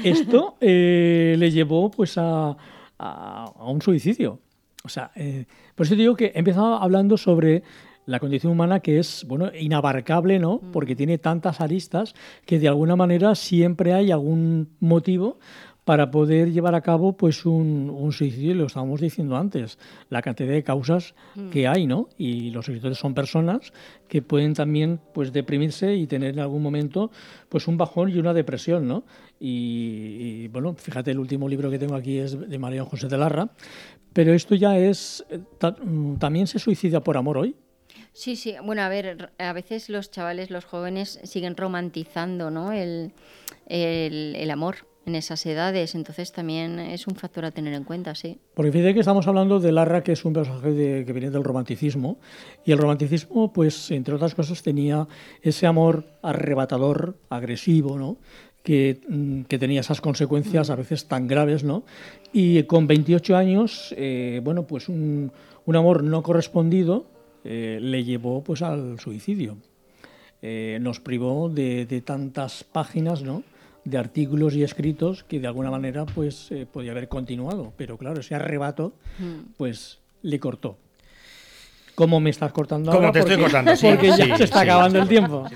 Esto 0.04 0.56
eh, 0.62 1.36
le 1.38 1.52
llevó 1.52 1.92
pues 1.92 2.18
a, 2.18 2.56
un 3.60 3.82
suicidio. 3.82 4.40
O 4.84 4.90
sea, 4.90 5.12
eh, 5.16 5.46
por 5.76 5.86
eso 5.86 5.96
digo 5.96 6.16
que 6.16 6.26
he 6.28 6.40
empezado 6.40 6.76
hablando 6.76 7.18
sobre 7.18 7.64
la 8.06 8.20
condición 8.20 8.52
humana 8.52 8.80
que 8.80 9.00
es 9.00 9.26
bueno 9.28 9.52
inabarcable, 9.58 10.40
¿no? 10.40 10.60
Mm. 10.62 10.72
Porque 10.72 10.96
tiene 10.96 11.18
tantas 11.18 11.62
aristas 11.62 12.14
que 12.46 12.60
de 12.60 12.68
alguna 12.68 12.96
manera 12.96 13.36
siempre 13.36 13.94
hay 13.94 14.12
algún 14.12 14.70
motivo 14.80 15.40
para 15.84 16.12
poder 16.12 16.52
llevar 16.52 16.76
a 16.76 16.82
cabo 16.82 17.18
pues 17.18 17.46
un, 17.46 18.12
suicidio, 18.12 18.54
lo 18.54 18.66
estábamos 18.68 19.02
diciendo 19.02 19.36
antes, 19.36 19.80
la 20.10 20.22
cantidad 20.22 20.52
de 20.52 20.64
causas 20.64 21.16
mm. 21.36 21.50
que 21.50 21.68
hay, 21.68 21.88
¿no? 21.88 22.10
Y 22.18 22.52
los 22.52 22.66
suicidios 22.66 23.00
son 23.00 23.16
personas 23.16 23.74
que 24.08 24.22
pueden 24.22 24.54
también 24.54 25.00
pues 25.14 25.34
deprimirse 25.34 25.96
y 25.96 26.06
tener 26.06 26.36
en 26.36 26.40
algún 26.40 26.62
momento 26.62 27.10
pues 27.50 27.68
un 27.68 27.78
bajón 27.78 28.10
y 28.10 28.20
una 28.20 28.34
depresión, 28.34 28.88
¿no? 28.88 29.04
Y, 29.40 30.48
bueno, 30.50 30.76
fíjate, 30.76 31.12
el 31.12 31.20
último 31.20 31.50
libro 31.50 31.72
que 31.72 31.80
tengo 31.80 31.96
aquí 31.96 32.20
es 32.20 32.40
de 32.40 32.60
María 32.60 32.86
José 32.86 33.08
de 33.08 33.18
Larra, 33.18 33.50
pero 34.14 34.34
esto 34.34 34.54
ya 34.54 34.78
es, 34.78 35.26
eh, 35.32 35.40
mm, 35.84 36.18
también 36.18 36.46
se 36.46 36.60
suicida 36.60 37.02
por 37.02 37.18
amor 37.18 37.40
hoy. 37.40 37.56
Sí, 38.14 38.36
sí. 38.36 38.54
Bueno, 38.64 38.84
a 38.84 38.90
ver, 38.90 39.32
a 39.40 39.54
veces 39.54 39.90
los 39.90 40.12
chavales, 40.12 40.52
los 40.52 40.66
jóvenes 40.66 41.20
siguen 41.24 41.58
romantizando, 41.58 42.52
¿no? 42.52 42.72
el, 42.72 43.14
el 43.68 44.52
amor 44.52 44.91
en 45.06 45.16
esas 45.16 45.46
edades, 45.46 45.96
entonces 45.96 46.32
también 46.32 46.80
es 46.80 47.08
un 47.08 47.16
factor 47.16 47.46
a 47.46 47.52
tener 47.52 47.74
en 47.74 47.84
cuenta, 47.84 48.14
sí. 48.14 48.38
Porque 48.54 48.72
fíjate 48.72 48.94
que 48.94 49.00
estamos 49.00 49.28
hablando 49.28 49.60
de 49.60 49.72
Larra, 49.72 50.04
que 50.04 50.12
es 50.12 50.24
un 50.26 50.34
personaje 50.34 51.06
que 51.06 51.14
viene 51.14 51.32
del 51.32 51.44
romanticismo, 51.44 52.20
y 52.66 52.72
el 52.72 52.78
romanticismo, 52.78 53.52
pues, 53.52 53.90
entre 53.92 54.14
otras 54.14 54.36
cosas, 54.36 54.62
tenía 54.62 55.08
ese 55.42 55.66
amor 55.66 56.06
arrebatador, 56.22 57.18
agresivo, 57.30 57.98
¿no? 57.98 58.18
Que, 58.62 59.02
mm, 59.10 59.42
que, 59.44 59.58
tenía 59.58 59.80
esas 59.80 60.02
consecuencias 60.02 60.70
a 60.70 60.76
veces 60.76 61.08
tan 61.08 61.28
graves, 61.28 61.64
¿no? 61.64 61.84
Y 62.32 62.62
con 62.64 62.86
28 62.86 63.36
años, 63.36 63.96
eh, 63.98 64.40
bueno, 64.44 64.68
pues 64.68 64.88
un, 64.88 65.32
un, 65.66 65.76
amor 65.76 66.04
no 66.04 66.22
correspondido 66.22 67.08
eh, 67.44 67.80
le 67.82 68.04
llevó 68.04 68.44
pues 68.44 68.62
al 68.62 69.00
suicidio. 69.00 69.58
Eh, 70.44 70.78
nos 70.80 71.00
privó 71.00 71.50
de, 71.50 71.88
de 71.88 72.02
tantas 72.02 72.64
páginas, 72.64 73.24
¿no? 73.24 73.44
De 73.84 73.98
artículos 73.98 74.56
y 74.56 74.64
escritos 74.64 75.24
que 75.24 75.40
de 75.40 75.48
alguna 75.48 75.72
manera 75.72 76.06
pues 76.06 76.52
eh, 76.52 76.68
podía 76.72 76.92
haber 76.92 77.08
continuado, 77.08 77.74
pero 77.78 77.98
claro, 77.98 78.20
ese 78.20 78.36
arrebato 78.36 78.94
mm. 79.20 79.54
pues 79.58 80.00
le 80.22 80.40
cortó. 80.40 80.78
¿Cómo 81.96 82.20
me 82.20 82.30
estás 82.30 82.52
cortando 82.52 82.92
¿Cómo 82.92 83.12
te 83.12 83.20
estoy 83.20 83.38
cortando? 83.38 83.76
Sí, 83.82 83.88
porque 83.88 84.08
ya 84.08 84.38
se 84.38 84.46
está 84.46 84.62
acabando 84.62 85.00
el 85.00 85.08
tiempo. 85.08 85.48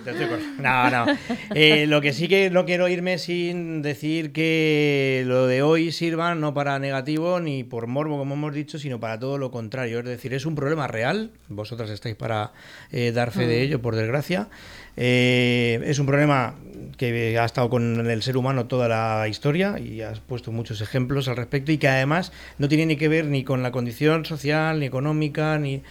no, 0.60 0.90
no. 0.90 1.06
Eh, 1.54 1.86
lo 1.88 2.02
que 2.02 2.14
sí 2.14 2.28
que 2.28 2.50
no 2.50 2.66
quiero 2.66 2.88
irme 2.88 3.18
sin 3.18 3.82
decir 3.82 4.32
que 4.32 5.24
lo 5.26 5.48
de 5.48 5.62
hoy 5.62 5.92
sirva 5.92 6.36
no 6.36 6.54
para 6.54 6.78
negativo 6.78 7.40
ni 7.40 7.64
por 7.64 7.88
morbo, 7.88 8.18
como 8.18 8.36
hemos 8.36 8.54
dicho, 8.54 8.78
sino 8.78 9.00
para 9.00 9.18
todo 9.18 9.38
lo 9.38 9.50
contrario. 9.50 10.00
Es 10.00 10.06
decir, 10.06 10.34
es 10.34 10.46
un 10.46 10.56
problema 10.56 10.88
real. 10.88 11.32
Vosotras 11.48 11.90
estáis 11.90 12.16
para 12.16 12.52
eh, 12.92 13.12
dar 13.12 13.32
fe 13.32 13.48
de 13.48 13.58
mm. 13.58 13.64
ello, 13.64 13.82
por 13.82 13.96
desgracia. 13.96 14.50
Eh, 14.98 15.82
es 15.86 16.00
un 16.00 16.06
problema 16.06 16.56
que 16.98 17.38
ha 17.38 17.46
estado 17.46 17.70
con 17.70 18.10
el 18.10 18.22
ser 18.24 18.38
humano 18.38 18.66
toda 18.66 18.88
la 18.88 19.28
historia 19.28 19.80
y 19.80 20.02
has 20.02 20.20
puesto 20.20 20.52
muchos 20.52 20.82
ejemplos 20.82 21.28
al 21.28 21.36
respecto 21.36 21.72
y 21.72 21.78
que 21.78 21.88
además 21.88 22.32
no 22.58 22.68
tiene 22.68 22.86
ni 22.86 22.96
que 22.96 23.08
ver 23.08 23.26
ni 23.26 23.44
con 23.44 23.64
la 23.64 23.72
condición 23.72 24.26
social, 24.26 24.80
ni 24.80 24.86
económica, 24.86 25.60
ni 25.60 25.84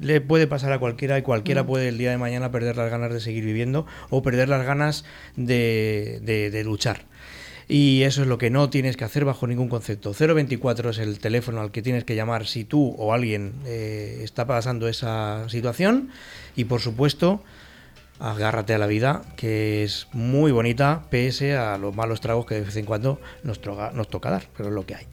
le 0.00 0.20
puede 0.20 0.46
pasar 0.46 0.72
a 0.72 0.78
cualquiera 0.78 1.18
y 1.18 1.22
cualquiera 1.22 1.62
mm. 1.62 1.66
puede 1.66 1.88
el 1.88 1.98
día 1.98 2.10
de 2.10 2.18
mañana 2.18 2.50
perder 2.50 2.76
las 2.76 2.90
ganas 2.90 3.12
de 3.12 3.20
seguir 3.20 3.44
viviendo 3.44 3.86
o 4.10 4.22
perder 4.22 4.48
las 4.48 4.64
ganas 4.64 5.04
de, 5.36 6.62
luchar. 6.64 7.04
Y 7.68 8.02
eso 8.02 8.22
es 8.22 8.28
lo 8.28 8.36
que 8.36 8.50
no 8.50 8.68
tienes 8.68 8.96
que 8.96 9.04
hacer 9.04 9.24
bajo 9.24 9.46
ningún 9.46 9.68
concepto. 9.68 10.12
024 10.12 10.90
es 10.90 10.98
el 10.98 11.20
teléfono 11.20 11.60
al 11.60 11.70
que 11.70 11.82
tienes 11.82 12.02
que 12.02 12.16
llamar 12.16 12.46
si 12.46 12.64
tú 12.64 12.96
o 12.98 13.14
alguien 13.14 13.52
eh, 13.64 14.22
está 14.24 14.44
pasando 14.44 14.88
esa 14.88 15.48
situación. 15.48 16.10
Y 16.56 16.64
por 16.64 16.80
supuesto, 16.80 17.44
agárrate 18.20 18.74
a 18.74 18.78
la 18.78 18.86
vida, 18.86 19.22
que 19.36 19.82
es 19.82 20.06
muy 20.12 20.52
bonita, 20.52 21.02
pese 21.10 21.56
a 21.56 21.78
los 21.78 21.94
malos 21.96 22.20
tragos 22.20 22.46
que 22.46 22.56
de 22.56 22.60
vez 22.62 22.76
en 22.76 22.84
cuando 22.84 23.20
nos, 23.42 23.60
toca 23.60 24.30
dar, 24.30 24.44
pero 24.56 24.68
es 24.68 24.74
lo 24.74 24.86
que 24.86 24.94
hay. 24.94 25.06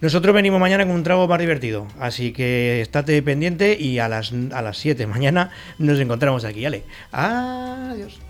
Nosotros 0.00 0.34
venimos 0.34 0.60
mañana 0.60 0.84
con 0.84 0.94
un 0.94 1.02
trago 1.02 1.26
más 1.26 1.40
divertido, 1.40 1.86
así 1.98 2.32
que 2.32 2.80
estate 2.80 3.20
pendiente 3.22 3.76
y 3.78 3.98
a 3.98 4.08
las, 4.08 4.32
a 4.52 4.62
las 4.62 4.78
7 4.78 5.06
mañana 5.06 5.50
nos 5.78 5.98
encontramos 5.98 6.44
aquí. 6.44 6.64
Adiós. 7.12 8.27